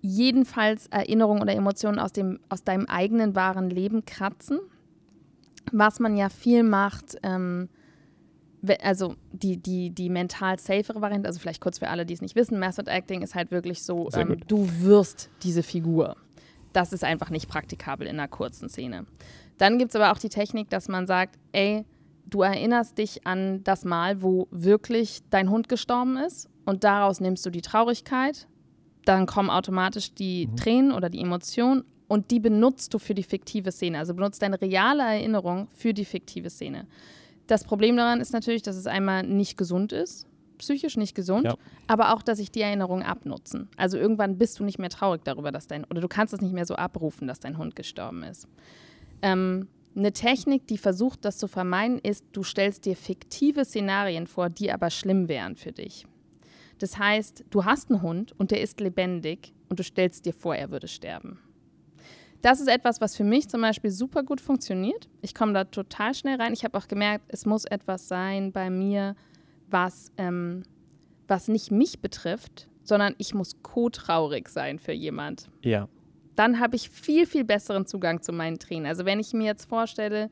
jedenfalls 0.01 0.87
Erinnerungen 0.87 1.41
oder 1.41 1.53
Emotionen 1.53 1.99
aus, 1.99 2.11
dem, 2.11 2.39
aus 2.49 2.63
deinem 2.63 2.85
eigenen 2.85 3.35
wahren 3.35 3.69
Leben 3.69 4.05
kratzen, 4.05 4.59
was 5.71 5.99
man 5.99 6.15
ja 6.15 6.29
viel 6.29 6.63
macht, 6.63 7.17
ähm, 7.23 7.69
also 8.81 9.15
die, 9.31 9.57
die, 9.57 9.91
die 9.91 10.09
mental 10.09 10.59
safere 10.59 11.01
Variante, 11.01 11.27
also 11.27 11.39
vielleicht 11.39 11.61
kurz 11.61 11.79
für 11.79 11.89
alle, 11.89 12.05
die 12.05 12.13
es 12.13 12.21
nicht 12.21 12.35
wissen, 12.35 12.59
Method 12.59 12.89
Acting 12.89 13.21
ist 13.21 13.35
halt 13.35 13.51
wirklich 13.51 13.83
so, 13.83 14.09
ähm, 14.13 14.37
du 14.47 14.67
wirst 14.81 15.29
diese 15.43 15.63
Figur. 15.63 16.15
Das 16.73 16.91
ist 16.91 17.03
einfach 17.03 17.29
nicht 17.29 17.47
praktikabel 17.47 18.05
in 18.05 18.19
einer 18.19 18.27
kurzen 18.27 18.67
Szene. 18.69 19.05
Dann 19.57 19.77
gibt 19.77 19.91
es 19.91 19.95
aber 19.95 20.11
auch 20.11 20.17
die 20.17 20.29
Technik, 20.29 20.69
dass 20.69 20.87
man 20.87 21.07
sagt, 21.07 21.37
ey, 21.51 21.85
du 22.25 22.41
erinnerst 22.41 22.97
dich 22.97 23.25
an 23.25 23.63
das 23.63 23.85
Mal, 23.85 24.21
wo 24.21 24.47
wirklich 24.51 25.19
dein 25.29 25.49
Hund 25.49 25.69
gestorben 25.69 26.17
ist 26.17 26.49
und 26.65 26.83
daraus 26.83 27.19
nimmst 27.21 27.45
du 27.45 27.49
die 27.49 27.61
Traurigkeit, 27.61 28.47
dann 29.05 29.25
kommen 29.27 29.49
automatisch 29.49 30.13
die 30.13 30.49
Tränen 30.55 30.91
oder 30.91 31.09
die 31.09 31.21
Emotionen 31.21 31.83
und 32.07 32.31
die 32.31 32.39
benutzt 32.39 32.93
du 32.93 32.99
für 32.99 33.13
die 33.13 33.23
fiktive 33.23 33.71
Szene. 33.71 33.99
Also 33.99 34.13
benutzt 34.15 34.41
deine 34.41 34.59
reale 34.59 35.03
Erinnerung 35.03 35.67
für 35.73 35.93
die 35.93 36.05
fiktive 36.05 36.49
Szene. 36.49 36.87
Das 37.47 37.63
Problem 37.63 37.95
daran 37.95 38.19
ist 38.21 38.33
natürlich, 38.33 38.63
dass 38.63 38.75
es 38.75 38.87
einmal 38.87 39.21
nicht 39.23 39.57
gesund 39.57 39.91
ist, 39.91 40.25
psychisch 40.57 40.97
nicht 40.97 41.13
gesund, 41.15 41.45
Ja. 41.45 41.55
aber 41.85 42.13
auch, 42.13 42.23
dass 42.23 42.39
sich 42.39 42.49
die 42.51 42.61
Erinnerungen 42.61 43.03
abnutzen. 43.03 43.69
Also 43.77 43.97
irgendwann 43.97 44.37
bist 44.39 44.59
du 44.59 44.63
nicht 44.63 44.79
mehr 44.79 44.89
traurig 44.89 45.21
darüber, 45.23 45.51
dass 45.51 45.67
dein, 45.67 45.83
oder 45.85 46.01
du 46.01 46.07
kannst 46.07 46.33
es 46.33 46.41
nicht 46.41 46.53
mehr 46.53 46.65
so 46.65 46.75
abrufen, 46.75 47.27
dass 47.27 47.39
dein 47.39 47.57
Hund 47.59 47.75
gestorben 47.75 48.23
ist. 48.23 48.47
Ähm, 49.25 49.67
eine 49.95 50.11
Technik, 50.11 50.67
die 50.67 50.77
versucht, 50.77 51.25
das 51.25 51.37
zu 51.37 51.47
vermeiden, 51.47 51.99
ist, 51.99 52.25
du 52.33 52.43
stellst 52.43 52.85
dir 52.85 52.95
fiktive 52.95 53.65
Szenarien 53.65 54.27
vor, 54.27 54.49
die 54.49 54.71
aber 54.71 54.91
schlimm 54.91 55.27
wären 55.29 55.55
für 55.55 55.71
dich. 55.71 56.05
Das 56.77 56.99
heißt, 56.99 57.45
du 57.49 57.65
hast 57.65 57.89
einen 57.89 58.01
Hund 58.01 58.33
und 58.37 58.51
der 58.51 58.61
ist 58.61 58.79
lebendig 58.81 59.53
und 59.69 59.79
du 59.79 59.83
stellst 59.83 60.25
dir 60.25 60.33
vor, 60.33 60.55
er 60.55 60.69
würde 60.69 60.87
sterben. 60.87 61.39
Das 62.41 62.59
ist 62.59 62.67
etwas, 62.67 63.01
was 63.01 63.15
für 63.15 63.23
mich 63.23 63.49
zum 63.49 63.61
Beispiel 63.61 63.89
super 63.89 64.21
gut 64.21 64.41
funktioniert. 64.41 65.09
Ich 65.23 65.33
komme 65.33 65.53
da 65.53 65.63
total 65.63 66.13
schnell 66.13 66.39
rein. 66.39 66.53
Ich 66.53 66.63
habe 66.63 66.77
auch 66.77 66.87
gemerkt, 66.87 67.25
es 67.29 67.47
muss 67.47 67.65
etwas 67.65 68.07
sein 68.07 68.51
bei 68.51 68.69
mir, 68.69 69.15
was, 69.71 70.11
ähm, 70.17 70.61
was 71.27 71.47
nicht 71.47 71.71
mich 71.71 72.01
betrifft, 72.01 72.67
sondern 72.83 73.15
ich 73.17 73.33
muss 73.33 73.63
co-traurig 73.63 74.49
sein 74.49 74.77
für 74.77 74.93
jemand 74.93 75.49
Ja. 75.63 75.87
Dann 76.35 76.59
habe 76.59 76.75
ich 76.75 76.89
viel, 76.89 77.25
viel 77.25 77.43
besseren 77.43 77.85
Zugang 77.85 78.21
zu 78.21 78.31
meinen 78.33 78.59
Tränen. 78.59 78.85
Also 78.85 79.05
wenn 79.05 79.19
ich 79.19 79.33
mir 79.33 79.45
jetzt 79.45 79.65
vorstelle, 79.65 80.29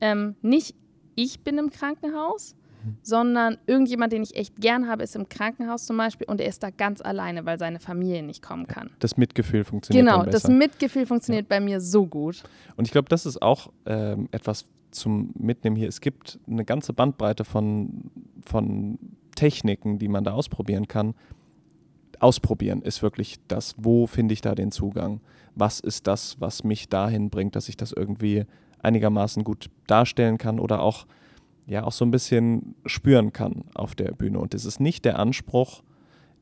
ähm, 0.00 0.36
nicht 0.42 0.74
ich 1.14 1.40
bin 1.40 1.58
im 1.58 1.70
Krankenhaus, 1.70 2.54
sondern 3.02 3.58
irgendjemand, 3.66 4.12
den 4.12 4.22
ich 4.22 4.36
echt 4.36 4.56
gern 4.56 4.88
habe, 4.88 5.02
ist 5.02 5.16
im 5.16 5.28
Krankenhaus 5.28 5.86
zum 5.86 5.96
Beispiel 5.96 6.26
und 6.28 6.40
er 6.40 6.46
ist 6.48 6.62
da 6.62 6.70
ganz 6.70 7.00
alleine, 7.00 7.44
weil 7.44 7.58
seine 7.58 7.80
Familie 7.80 8.22
nicht 8.22 8.42
kommen 8.42 8.66
kann. 8.66 8.90
Das 9.00 9.16
Mitgefühl 9.16 9.64
funktioniert 9.64 10.06
Genau, 10.06 10.24
das. 10.24 10.48
Mitgefühl 10.48 11.06
funktioniert 11.06 11.48
bei 11.48 11.60
mir 11.60 11.80
so 11.80 12.06
gut. 12.06 12.42
Und 12.76 12.86
ich 12.86 12.92
glaube, 12.92 13.08
das 13.08 13.26
ist 13.26 13.42
auch 13.42 13.72
ähm, 13.86 14.28
etwas 14.30 14.66
zum 14.90 15.32
Mitnehmen 15.38 15.76
hier. 15.76 15.88
Es 15.88 16.00
gibt 16.00 16.38
eine 16.46 16.64
ganze 16.64 16.92
Bandbreite 16.92 17.44
von, 17.44 18.10
von 18.46 18.98
Techniken, 19.34 19.98
die 19.98 20.08
man 20.08 20.24
da 20.24 20.32
ausprobieren 20.32 20.88
kann. 20.88 21.14
Ausprobieren 22.20 22.82
ist 22.82 23.02
wirklich 23.02 23.36
das, 23.48 23.74
wo 23.76 24.06
finde 24.06 24.32
ich 24.32 24.40
da 24.40 24.54
den 24.54 24.72
Zugang? 24.72 25.20
Was 25.54 25.80
ist 25.80 26.06
das, 26.06 26.40
was 26.40 26.64
mich 26.64 26.88
dahin 26.88 27.30
bringt, 27.30 27.56
dass 27.56 27.68
ich 27.68 27.76
das 27.76 27.92
irgendwie 27.92 28.44
einigermaßen 28.80 29.44
gut 29.44 29.70
darstellen 29.86 30.38
kann 30.38 30.60
oder 30.60 30.82
auch, 30.82 31.06
ja, 31.66 31.84
auch 31.84 31.92
so 31.92 32.04
ein 32.04 32.10
bisschen 32.10 32.74
spüren 32.86 33.32
kann 33.32 33.64
auf 33.74 33.94
der 33.94 34.12
Bühne. 34.12 34.38
Und 34.38 34.54
es 34.54 34.64
ist 34.64 34.80
nicht 34.80 35.04
der 35.04 35.18
Anspruch, 35.18 35.82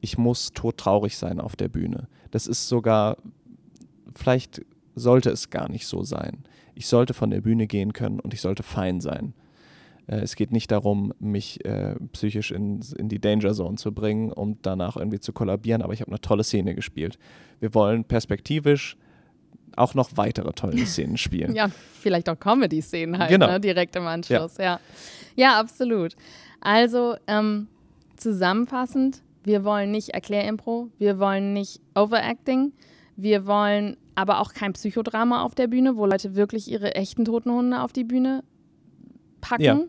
ich 0.00 0.18
muss 0.18 0.52
todtraurig 0.52 1.16
sein 1.16 1.40
auf 1.40 1.56
der 1.56 1.68
Bühne. 1.68 2.08
Das 2.30 2.46
ist 2.46 2.68
sogar, 2.68 3.16
vielleicht 4.14 4.62
sollte 4.94 5.30
es 5.30 5.50
gar 5.50 5.68
nicht 5.68 5.86
so 5.86 6.02
sein. 6.04 6.44
Ich 6.74 6.86
sollte 6.86 7.14
von 7.14 7.30
der 7.30 7.40
Bühne 7.40 7.66
gehen 7.66 7.92
können 7.92 8.20
und 8.20 8.34
ich 8.34 8.40
sollte 8.40 8.62
fein 8.62 9.00
sein. 9.00 9.34
Äh, 10.06 10.16
es 10.20 10.36
geht 10.36 10.52
nicht 10.52 10.70
darum, 10.70 11.12
mich 11.18 11.64
äh, 11.64 11.96
psychisch 12.12 12.50
in, 12.50 12.80
in 12.96 13.08
die 13.08 13.20
Danger 13.20 13.52
Zone 13.52 13.76
zu 13.76 13.92
bringen, 13.92 14.32
um 14.32 14.58
danach 14.62 14.96
irgendwie 14.96 15.20
zu 15.20 15.32
kollabieren, 15.32 15.82
aber 15.82 15.92
ich 15.92 16.00
habe 16.00 16.10
eine 16.10 16.20
tolle 16.20 16.44
Szene 16.44 16.74
gespielt. 16.74 17.18
Wir 17.60 17.74
wollen 17.74 18.04
perspektivisch 18.04 18.96
auch 19.76 19.94
noch 19.94 20.10
weitere 20.16 20.52
tolle 20.52 20.86
Szenen 20.86 21.16
spielen. 21.16 21.54
Ja, 21.54 21.68
vielleicht 22.00 22.28
auch 22.28 22.38
Comedy-Szenen 22.38 23.18
halt, 23.18 23.30
Genau. 23.30 23.46
ne? 23.48 23.60
direkt 23.60 23.96
im 23.96 24.06
Anschluss. 24.06 24.56
Ja, 24.58 24.80
ja. 25.34 25.58
absolut. 25.60 26.16
Also 26.60 27.16
ähm, 27.26 27.68
zusammenfassend, 28.16 29.22
wir 29.44 29.64
wollen 29.64 29.90
nicht 29.90 30.10
Erklärimpro, 30.10 30.88
wir 30.98 31.18
wollen 31.18 31.52
nicht 31.52 31.80
Overacting, 31.94 32.72
wir 33.16 33.46
wollen 33.46 33.96
aber 34.14 34.40
auch 34.40 34.52
kein 34.54 34.72
Psychodrama 34.72 35.42
auf 35.42 35.54
der 35.54 35.66
Bühne, 35.68 35.96
wo 35.96 36.06
Leute 36.06 36.34
wirklich 36.34 36.70
ihre 36.70 36.94
echten 36.94 37.24
toten 37.24 37.50
Hunde 37.52 37.82
auf 37.82 37.92
die 37.92 38.04
Bühne 38.04 38.42
packen. 39.48 39.62
Ja. 39.62 39.80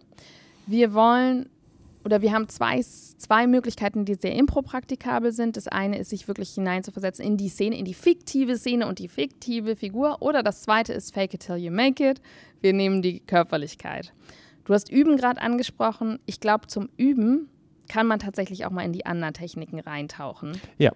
Wir 0.68 0.94
wollen 0.94 1.50
oder 2.04 2.22
wir 2.22 2.32
haben 2.32 2.48
zwei, 2.48 2.82
zwei 2.82 3.48
Möglichkeiten, 3.48 4.06
die 4.06 4.16
sehr 4.16 4.34
impro-praktikabel 4.34 5.34
sind. 5.34 5.58
Das 5.58 5.68
eine 5.68 5.98
ist, 5.98 6.10
sich 6.10 6.28
wirklich 6.30 6.52
hineinzuversetzen 6.52 7.26
in 7.26 7.36
die 7.36 7.50
Szene, 7.50 7.78
in 7.78 7.84
die 7.84 7.94
fiktive 7.94 8.58
Szene 8.58 8.88
und 8.88 9.00
die 9.00 9.10
fiktive 9.10 9.76
Figur. 9.76 10.22
Oder 10.22 10.42
das 10.42 10.62
zweite 10.62 10.94
ist 10.94 11.14
Fake 11.14 11.34
it 11.34 11.42
till 11.42 11.58
you 11.58 11.70
make 11.70 12.10
it. 12.10 12.22
Wir 12.62 12.72
nehmen 12.72 13.02
die 13.02 13.20
Körperlichkeit. 13.20 14.14
Du 14.64 14.74
hast 14.74 14.90
Üben 14.90 15.18
gerade 15.18 15.42
angesprochen. 15.42 16.20
Ich 16.26 16.40
glaube, 16.40 16.68
zum 16.68 16.88
Üben 16.96 17.50
kann 17.90 18.08
man 18.08 18.20
tatsächlich 18.20 18.66
auch 18.66 18.72
mal 18.72 18.84
in 18.84 18.94
die 18.94 19.06
anderen 19.06 19.34
Techniken 19.34 19.80
reintauchen. 19.80 20.60
Ja. 20.78 20.94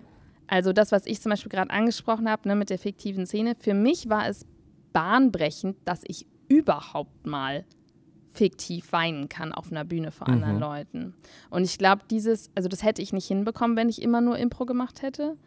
Also 0.47 0.71
das, 0.73 0.93
was 0.93 1.05
ich 1.05 1.21
zum 1.21 1.29
Beispiel 1.29 1.49
gerade 1.49 1.71
angesprochen 1.71 2.29
habe, 2.29 2.47
ne, 2.47 2.55
mit 2.55 2.69
der 2.69 2.79
fiktiven 2.79 3.25
Szene, 3.25 3.55
für 3.57 3.73
mich 3.73 4.09
war 4.09 4.27
es 4.27 4.45
bahnbrechend, 4.93 5.77
dass 5.83 6.03
ich 6.05 6.25
überhaupt 6.47 7.25
mal 7.25 7.65
fiktiv 8.33 8.91
weinen 8.91 9.29
kann 9.29 9.53
auf 9.53 9.71
einer 9.71 9.83
Bühne 9.83 10.11
vor 10.11 10.27
anderen 10.29 10.59
Leuten. 10.59 11.13
Und 11.49 11.63
ich 11.63 11.77
glaube, 11.77 12.03
dieses, 12.09 12.49
also 12.55 12.69
das 12.69 12.83
hätte 12.83 13.01
ich 13.01 13.13
nicht 13.13 13.27
hinbekommen, 13.27 13.75
wenn 13.75 13.89
ich 13.89 14.01
immer 14.01 14.21
nur 14.21 14.37
Impro 14.37 14.65
gemacht 14.65 15.01
hätte. 15.01 15.37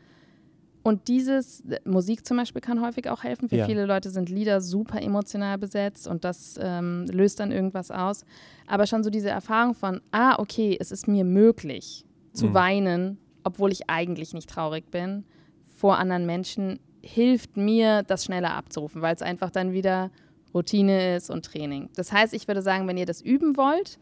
Und 0.83 1.09
dieses, 1.09 1.65
Musik 1.87 2.27
zum 2.27 2.37
Beispiel 2.37 2.61
kann 2.61 2.83
häufig 2.83 3.09
auch 3.09 3.23
helfen. 3.23 3.49
Für 3.49 3.57
Ja. 3.57 3.67
viele 3.67 3.87
Leute 3.87 4.11
sind 4.11 4.29
Lieder 4.29 4.61
super 4.61 5.01
emotional 5.01 5.57
besetzt 5.57 6.07
und 6.07 6.25
das 6.25 6.57
ähm, 6.61 7.07
löst 7.11 7.41
dann 7.41 7.53
irgendwas 7.53 7.91
aus. 7.91 8.27
Aber 8.67 8.87
schon 8.87 9.03
so 9.03 9.09
diese 9.09 9.31
Erfahrung 9.31 9.75
von, 9.75 10.03
ah, 10.13 10.39
okay, 10.39 10.77
es 10.79 10.93
ist 10.93 11.09
mir 11.09 11.25
möglich 11.25 12.05
zu 12.35 12.53
weinen, 12.53 13.17
obwohl 13.45 13.73
ich 13.73 13.89
eigentlich 13.89 14.35
nicht 14.35 14.51
traurig 14.51 14.91
bin, 14.91 15.25
vor 15.65 15.99
anderen 15.99 16.27
Menschen, 16.27 16.81
hilft 17.03 17.57
mir, 17.57 18.03
das 18.03 18.25
schneller 18.25 18.55
abzurufen, 18.55 19.03
weil 19.03 19.15
es 19.15 19.23
einfach 19.23 19.51
dann 19.51 19.73
wieder 19.73 20.11
Routine 20.55 21.17
ist 21.17 21.31
und 21.31 21.45
Training. 21.45 21.89
Das 21.97 22.13
heißt, 22.13 22.33
ich 22.33 22.47
würde 22.49 22.63
sagen, 22.63 22.87
wenn 22.87 22.97
ihr 22.97 23.07
das 23.07 23.21
üben 23.21 23.57
wollt, 23.57 23.99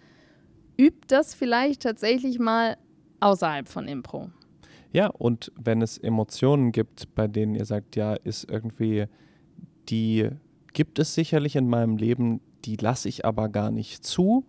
übt 0.78 1.06
das 1.08 1.34
vielleicht 1.34 1.82
tatsächlich 1.82 2.38
mal 2.38 2.76
außerhalb 3.20 3.68
von 3.68 3.88
Impro. 3.88 4.30
Ja, 4.92 5.06
und 5.06 5.50
wenn 5.56 5.80
es 5.80 5.96
Emotionen 5.96 6.70
gibt, 6.70 7.14
bei 7.14 7.26
denen 7.26 7.54
ihr 7.54 7.64
sagt, 7.64 7.96
ja, 7.96 8.14
ist 8.14 8.50
irgendwie, 8.50 9.06
die 9.88 10.28
gibt 10.74 10.98
es 10.98 11.14
sicherlich 11.14 11.56
in 11.56 11.68
meinem 11.68 11.96
Leben, 11.96 12.40
die 12.64 12.76
lasse 12.76 13.08
ich 13.08 13.24
aber 13.24 13.48
gar 13.48 13.70
nicht 13.70 14.04
zu, 14.04 14.44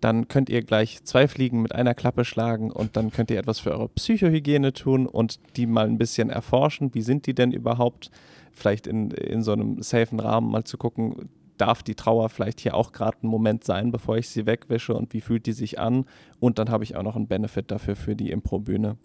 dann 0.00 0.28
könnt 0.28 0.48
ihr 0.48 0.62
gleich 0.62 1.02
zwei 1.04 1.26
Fliegen 1.26 1.62
mit 1.62 1.74
einer 1.74 1.94
Klappe 1.94 2.24
schlagen 2.24 2.70
und 2.70 2.96
dann 2.96 3.10
könnt 3.10 3.30
ihr 3.30 3.38
etwas 3.38 3.58
für 3.58 3.72
eure 3.72 3.88
Psychohygiene 3.88 4.72
tun 4.72 5.06
und 5.06 5.40
die 5.56 5.66
mal 5.66 5.86
ein 5.86 5.98
bisschen 5.98 6.30
erforschen. 6.30 6.94
Wie 6.94 7.02
sind 7.02 7.26
die 7.26 7.34
denn 7.34 7.52
überhaupt? 7.52 8.10
Vielleicht 8.52 8.86
in, 8.86 9.10
in 9.10 9.42
so 9.42 9.52
einem 9.52 9.82
safen 9.82 10.20
Rahmen 10.20 10.50
mal 10.50 10.64
zu 10.64 10.78
gucken, 10.78 11.28
darf 11.58 11.82
die 11.82 11.94
Trauer 11.94 12.28
vielleicht 12.28 12.60
hier 12.60 12.74
auch 12.74 12.92
gerade 12.92 13.18
ein 13.22 13.28
Moment 13.28 13.64
sein, 13.64 13.90
bevor 13.90 14.16
ich 14.16 14.28
sie 14.28 14.46
wegwische 14.46 14.94
und 14.94 15.12
wie 15.12 15.20
fühlt 15.20 15.46
die 15.46 15.52
sich 15.52 15.78
an? 15.78 16.06
Und 16.40 16.58
dann 16.58 16.70
habe 16.70 16.84
ich 16.84 16.96
auch 16.96 17.02
noch 17.02 17.16
einen 17.16 17.26
Benefit 17.26 17.70
dafür 17.70 17.96
für 17.96 18.16
die 18.16 18.30
Impro-Bühne. 18.30 18.96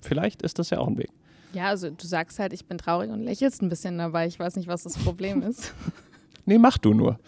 Vielleicht 0.00 0.42
ist 0.42 0.58
das 0.58 0.70
ja 0.70 0.78
auch 0.78 0.88
ein 0.88 0.98
Weg. 0.98 1.10
Ja, 1.52 1.66
also 1.66 1.90
du 1.90 2.06
sagst 2.06 2.38
halt, 2.38 2.52
ich 2.52 2.66
bin 2.66 2.78
traurig 2.78 3.10
und 3.10 3.22
lächelst 3.22 3.62
ein 3.62 3.68
bisschen 3.68 3.98
dabei. 3.98 4.26
Ich 4.26 4.38
weiß 4.38 4.56
nicht, 4.56 4.68
was 4.68 4.84
das 4.84 4.96
Problem 4.96 5.42
ist. 5.48 5.74
Nee, 6.44 6.58
mach 6.58 6.78
du 6.78 6.94
nur. 6.94 7.18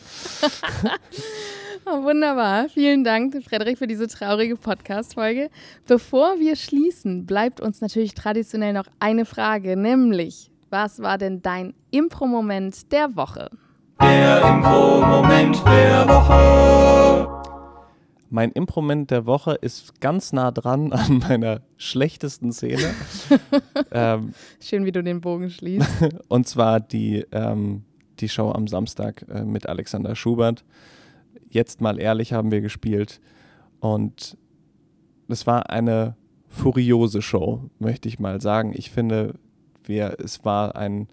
Oh, 1.84 2.02
wunderbar. 2.04 2.68
Vielen 2.68 3.04
Dank, 3.04 3.42
Frederik, 3.44 3.78
für 3.78 3.86
diese 3.86 4.08
traurige 4.08 4.56
Podcast-Folge. 4.56 5.50
Bevor 5.86 6.38
wir 6.38 6.56
schließen, 6.56 7.26
bleibt 7.26 7.60
uns 7.60 7.80
natürlich 7.80 8.14
traditionell 8.14 8.72
noch 8.72 8.86
eine 8.98 9.24
Frage, 9.24 9.76
nämlich, 9.76 10.50
was 10.70 11.00
war 11.00 11.18
denn 11.18 11.42
dein 11.42 11.74
Impro-Moment 11.90 12.90
der 12.92 13.14
Woche? 13.16 13.50
Der 14.00 14.42
Info-Moment 14.42 15.62
der 15.66 16.08
Woche. 16.08 17.28
Mein 18.30 18.50
Improment 18.52 19.10
der 19.10 19.26
Woche 19.26 19.52
ist 19.60 20.00
ganz 20.00 20.32
nah 20.32 20.50
dran 20.50 20.90
an 20.94 21.18
meiner 21.18 21.60
schlechtesten 21.76 22.50
Szene. 22.50 22.94
ähm, 23.92 24.32
Schön, 24.58 24.86
wie 24.86 24.92
du 24.92 25.02
den 25.02 25.20
Bogen 25.20 25.50
schließt. 25.50 25.86
und 26.28 26.48
zwar 26.48 26.80
die, 26.80 27.26
ähm, 27.30 27.84
die 28.22 28.28
Show 28.28 28.50
am 28.52 28.66
Samstag 28.66 29.26
äh, 29.28 29.44
mit 29.44 29.66
Alexander 29.68 30.16
Schubert. 30.16 30.64
Jetzt 31.50 31.80
mal 31.80 32.00
ehrlich 32.00 32.32
haben 32.32 32.50
wir 32.50 32.60
gespielt. 32.60 33.20
Und 33.80 34.38
es 35.28 35.46
war 35.46 35.70
eine 35.70 36.16
furiose 36.48 37.22
Show, 37.22 37.70
möchte 37.78 38.08
ich 38.08 38.18
mal 38.18 38.40
sagen. 38.40 38.72
Ich 38.74 38.90
finde, 38.90 39.34
wir, 39.84 40.16
es 40.20 40.44
war 40.44 40.76
ein 40.76 41.08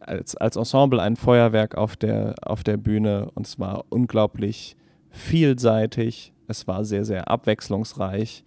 als, 0.00 0.34
als 0.34 0.56
Ensemble 0.56 1.00
ein 1.00 1.16
Feuerwerk 1.16 1.76
auf 1.76 1.96
der, 1.96 2.34
auf 2.42 2.64
der 2.64 2.76
Bühne 2.76 3.30
und 3.34 3.46
es 3.46 3.58
war 3.58 3.84
unglaublich 3.90 4.76
vielseitig, 5.10 6.32
es 6.48 6.66
war 6.66 6.84
sehr, 6.84 7.04
sehr 7.04 7.28
abwechslungsreich 7.28 8.44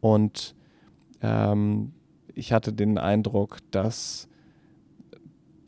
und 0.00 0.54
ähm, 1.22 1.92
ich 2.34 2.52
hatte 2.52 2.72
den 2.72 2.98
Eindruck, 2.98 3.58
dass, 3.70 4.28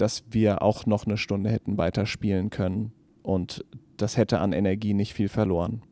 dass 0.01 0.25
wir 0.31 0.63
auch 0.63 0.87
noch 0.87 1.07
eine 1.07 1.17
Stunde 1.17 1.51
hätten 1.51 1.77
weiterspielen 1.79 2.51
können 2.51 2.93
und 3.23 3.65
das 3.97 4.17
hätte 4.17 4.39
an 4.41 4.53
Energie 4.53 4.95
nicht 4.95 5.13
viel 5.13 5.29
verloren. 5.29 5.83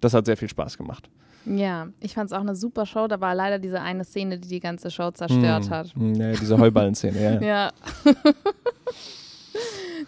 Das 0.00 0.14
hat 0.14 0.26
sehr 0.26 0.36
viel 0.36 0.48
Spaß 0.48 0.76
gemacht. 0.78 1.08
Ja, 1.46 1.88
ich 2.00 2.14
fand 2.14 2.30
es 2.30 2.36
auch 2.36 2.40
eine 2.40 2.54
super 2.54 2.84
Show. 2.86 3.06
Da 3.06 3.20
war 3.20 3.34
leider 3.34 3.58
diese 3.58 3.80
eine 3.80 4.04
Szene, 4.04 4.38
die 4.38 4.48
die 4.48 4.60
ganze 4.60 4.90
Show 4.90 5.10
zerstört 5.10 5.64
Hm, 5.64 5.70
hat. 5.70 5.94
hm, 5.94 6.14
Ja, 6.14 6.32
diese 6.32 6.58
Heuballenszene, 6.58 7.22
ja. 7.22 7.40
ja. 7.46 7.72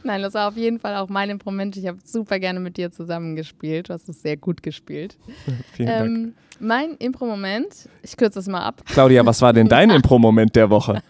Nein, 0.05 0.23
das 0.23 0.35
war 0.35 0.49
auf 0.49 0.57
jeden 0.57 0.79
Fall 0.79 0.97
auch 0.97 1.09
mein 1.09 1.31
Improment. 1.31 1.77
Ich 1.77 1.87
habe 1.87 1.99
super 2.05 2.39
gerne 2.39 2.59
mit 2.61 2.77
dir 2.77 2.91
zusammengespielt. 2.91 3.89
Du 3.89 3.93
hast 3.95 4.09
es 4.09 4.21
sehr 4.23 4.37
gut 4.37 4.63
gespielt. 4.63 5.17
Vielen 5.73 5.89
Dank. 5.89 6.07
Ähm, 6.07 6.35
mein 6.61 6.97
Impro-Moment, 6.97 7.89
ich 8.03 8.17
kürze 8.17 8.39
es 8.39 8.47
mal 8.49 8.63
ab. 8.65 8.83
Claudia, 8.87 9.25
was 9.25 9.41
war 9.43 9.53
denn 9.53 9.69
dein 9.69 9.91
Impro-Moment 9.91 10.55
der 10.57 10.71
Woche? 10.71 11.03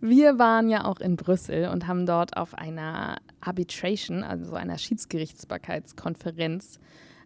Wir 0.00 0.38
waren 0.38 0.70
ja 0.70 0.86
auch 0.86 1.00
in 1.00 1.16
Brüssel 1.16 1.68
und 1.68 1.86
haben 1.86 2.06
dort 2.06 2.36
auf 2.36 2.54
einer 2.54 3.18
Arbitration, 3.40 4.22
also 4.22 4.54
einer 4.54 4.78
Schiedsgerichtsbarkeitskonferenz, 4.78 6.80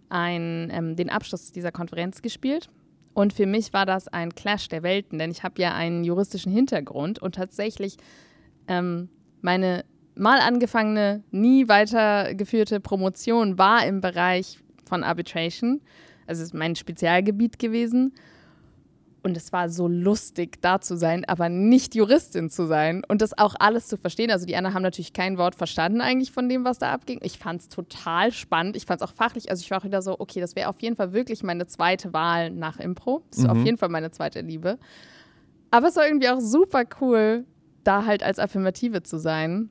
ein, 0.09 0.71
ähm, 0.73 0.97
den 0.97 1.09
Abschluss 1.09 1.53
dieser 1.53 1.73
Konferenz 1.73 2.21
gespielt. 2.21 2.69
Und 3.15 3.33
für 3.33 3.47
mich 3.47 3.73
war 3.73 3.87
das 3.87 4.09
ein 4.09 4.35
Clash 4.35 4.69
der 4.69 4.83
Welten, 4.83 5.21
denn 5.21 5.31
ich 5.31 5.45
habe 5.45 5.63
ja 5.63 5.73
einen 5.73 6.03
juristischen 6.03 6.51
Hintergrund 6.51 7.21
und 7.21 7.37
tatsächlich 7.37 7.97
ähm, 8.67 9.09
meine 9.41 9.85
mal 10.17 10.41
angefangene, 10.41 11.23
nie 11.31 11.69
weitergeführte 11.69 12.81
Promotion 12.81 13.59
war 13.59 13.87
im 13.87 14.01
Bereich 14.01 14.59
von 14.85 15.03
Arbitration. 15.03 15.81
Also 16.27 16.43
es 16.43 16.49
ist 16.49 16.55
mein 16.55 16.77
Spezialgebiet 16.77 17.59
gewesen. 17.59 18.15
Und 19.25 19.39
es 19.39 19.55
war 19.55 19.71
so 19.71 19.89
lustig, 19.89 20.61
da 20.61 20.83
zu 20.83 20.99
sein, 20.99 21.25
aber 21.25 21.49
nicht 21.49 21.95
Juristin 21.95 22.51
zu 22.51 22.67
sein 22.67 23.03
und 23.09 23.23
das 23.23 23.37
auch 23.37 23.55
alles 23.59 23.87
zu 23.89 23.97
verstehen. 23.97 24.31
Also 24.31 24.45
die 24.45 24.55
anderen 24.55 24.75
haben 24.75 24.83
natürlich 24.83 25.15
kein 25.15 25.39
Wort 25.39 25.55
verstanden 25.55 26.03
eigentlich 26.03 26.31
von 26.31 26.51
dem, 26.51 26.67
was 26.67 26.79
da 26.79 26.93
abging. 26.93 27.21
Ich 27.23 27.39
fand 27.39 27.63
es 27.63 27.69
total 27.71 28.33
spannend. 28.33 28.77
Ich 28.77 28.85
fand 28.85 29.01
es 29.01 29.09
auch 29.09 29.15
fachlich, 29.15 29.51
also 29.51 29.63
ich 29.63 29.71
war 29.71 29.79
auch 29.79 29.85
wieder 29.85 30.03
so, 30.03 30.21
okay, 30.21 30.41
das 30.41 30.55
wäre 30.57 30.69
auf 30.69 30.83
jeden 30.83 30.95
Fall 30.95 31.15
wirklich 31.15 31.43
meine 31.43 31.67
zweite 31.67 32.13
Wahl 32.13 32.51
nach 32.51 32.79
Impro. 32.79 33.25
Das 33.31 33.39
ist 33.39 33.49
auf 33.49 33.65
jeden 33.65 33.79
Fall 33.79 33.89
meine 33.89 34.11
zweite 34.11 34.43
Liebe. 34.43 34.79
Aber 35.71 35.89
es 35.89 35.97
war 35.97 36.07
irgendwie 36.07 36.29
auch 36.29 36.41
super 36.41 36.85
cool, 37.01 37.47
da 37.83 38.05
halt 38.05 38.23
als 38.23 38.39
Affirmative 38.39 39.05
zu 39.05 39.19
sein. 39.19 39.71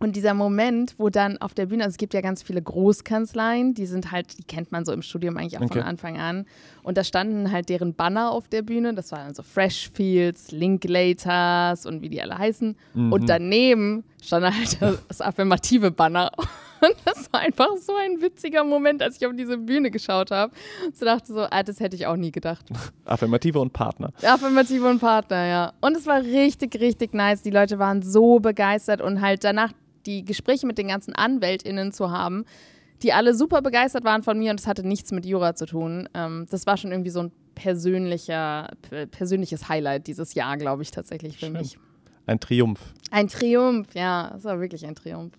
Und 0.00 0.16
dieser 0.16 0.34
Moment, 0.34 0.94
wo 0.98 1.10
dann 1.10 1.38
auf 1.38 1.52
der 1.54 1.66
Bühne, 1.66 1.84
also 1.84 1.92
es 1.94 1.98
gibt 1.98 2.14
ja 2.14 2.22
ganz 2.22 2.42
viele 2.42 2.60
Großkanzleien, 2.62 3.74
die 3.74 3.86
sind 3.86 4.10
halt, 4.10 4.38
die 4.38 4.44
kennt 4.44 4.72
man 4.72 4.84
so 4.84 4.92
im 4.92 5.02
Studium 5.02 5.36
eigentlich 5.36 5.58
auch 5.58 5.62
Okay. 5.62 5.78
von 5.80 5.82
Anfang 5.88 6.18
an. 6.18 6.46
Und 6.82 6.96
da 6.96 7.04
standen 7.04 7.52
halt 7.52 7.68
deren 7.68 7.94
Banner 7.94 8.32
auf 8.32 8.48
der 8.48 8.62
Bühne. 8.62 8.94
Das 8.94 9.12
waren 9.12 9.34
so 9.34 9.42
Freshfields, 9.42 10.52
Linklaters 10.52 11.86
und 11.86 12.02
wie 12.02 12.08
die 12.08 12.20
alle 12.22 12.36
heißen. 12.38 12.76
Und 12.94 13.28
daneben 13.28 14.04
stand 14.22 14.44
halt 14.46 14.78
das 15.08 15.20
affirmative 15.20 15.90
Banner. 15.90 16.30
Und 16.82 16.96
das 17.04 17.30
war 17.30 17.40
einfach 17.40 17.76
so 17.76 17.92
ein 17.94 18.22
witziger 18.22 18.64
Moment, 18.64 19.02
als 19.02 19.16
ich 19.18 19.26
auf 19.26 19.34
diese 19.36 19.58
Bühne 19.58 19.90
geschaut 19.90 20.30
habe. 20.30 20.54
So 20.94 21.04
dachte 21.04 21.30
so, 21.30 21.40
ah, 21.50 21.62
das 21.62 21.78
hätte 21.78 21.94
ich 21.94 22.06
auch 22.06 22.16
nie 22.16 22.32
gedacht. 22.32 22.64
Affirmative 23.04 23.60
und 23.60 23.74
Partner. 23.74 24.14
Affirmative 24.22 24.88
und 24.88 24.98
Partner, 24.98 25.44
ja. 25.46 25.72
Und 25.82 25.94
es 25.94 26.06
war 26.06 26.22
richtig, 26.22 26.80
richtig 26.80 27.12
nice. 27.12 27.42
Die 27.42 27.50
Leute 27.50 27.78
waren 27.78 28.00
so 28.00 28.40
begeistert 28.40 29.02
und 29.02 29.20
halt 29.20 29.44
danach 29.44 29.72
die 30.06 30.24
Gespräche 30.24 30.66
mit 30.66 30.78
den 30.78 30.88
ganzen 30.88 31.14
AnwältInnen 31.14 31.92
zu 31.92 32.10
haben, 32.10 32.44
die 33.02 33.12
alle 33.12 33.34
super 33.34 33.62
begeistert 33.62 34.04
waren 34.04 34.22
von 34.22 34.38
mir 34.38 34.50
und 34.50 34.60
es 34.60 34.66
hatte 34.66 34.86
nichts 34.86 35.12
mit 35.12 35.24
Jura 35.24 35.54
zu 35.54 35.66
tun. 35.66 36.08
Ähm, 36.14 36.46
das 36.50 36.66
war 36.66 36.76
schon 36.76 36.90
irgendwie 36.90 37.10
so 37.10 37.20
ein 37.20 37.32
persönlicher, 37.54 38.70
persönliches 39.10 39.68
Highlight 39.68 40.06
dieses 40.06 40.34
Jahr, 40.34 40.56
glaube 40.56 40.82
ich, 40.82 40.90
tatsächlich 40.90 41.34
für 41.34 41.46
Schön. 41.46 41.52
mich. 41.52 41.78
Ein 42.26 42.40
Triumph. 42.40 42.94
Ein 43.10 43.28
Triumph, 43.28 43.88
ja, 43.94 44.32
es 44.36 44.44
war 44.44 44.60
wirklich 44.60 44.86
ein 44.86 44.94
Triumph. 44.94 45.32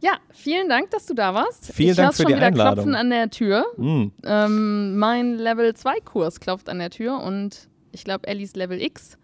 Ja, 0.00 0.18
vielen 0.30 0.68
Dank, 0.68 0.90
dass 0.90 1.06
du 1.06 1.14
da 1.14 1.34
warst. 1.34 1.72
Vielen 1.72 1.90
ich 1.90 1.96
Dank 1.96 2.14
für 2.14 2.22
schon 2.22 2.30
die 2.30 2.36
wieder 2.36 2.46
Einladung. 2.46 2.74
klopfen 2.74 2.94
an 2.94 3.10
der 3.10 3.30
Tür. 3.30 3.64
Mm. 3.76 4.06
Ähm, 4.24 4.96
mein 4.96 5.34
Level 5.34 5.74
2 5.74 6.00
Kurs 6.00 6.38
klopft 6.38 6.68
an 6.68 6.78
der 6.78 6.90
Tür 6.90 7.20
und 7.20 7.68
ich 7.90 8.04
glaube, 8.04 8.28
Ellis 8.28 8.54
Level 8.54 8.80
X. 8.80 9.18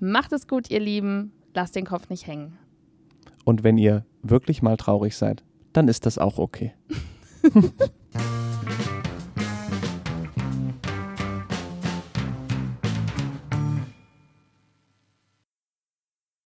Macht 0.00 0.32
es 0.32 0.48
gut, 0.48 0.68
ihr 0.70 0.80
Lieben. 0.80 1.30
Lasst 1.54 1.76
den 1.76 1.86
Kopf 1.86 2.08
nicht 2.08 2.26
hängen. 2.26 2.58
Und 3.44 3.62
wenn 3.62 3.78
ihr 3.78 4.04
wirklich 4.22 4.62
mal 4.62 4.76
traurig 4.76 5.16
seid, 5.16 5.44
dann 5.72 5.86
ist 5.86 6.06
das 6.06 6.18
auch 6.18 6.38
okay. 6.38 6.74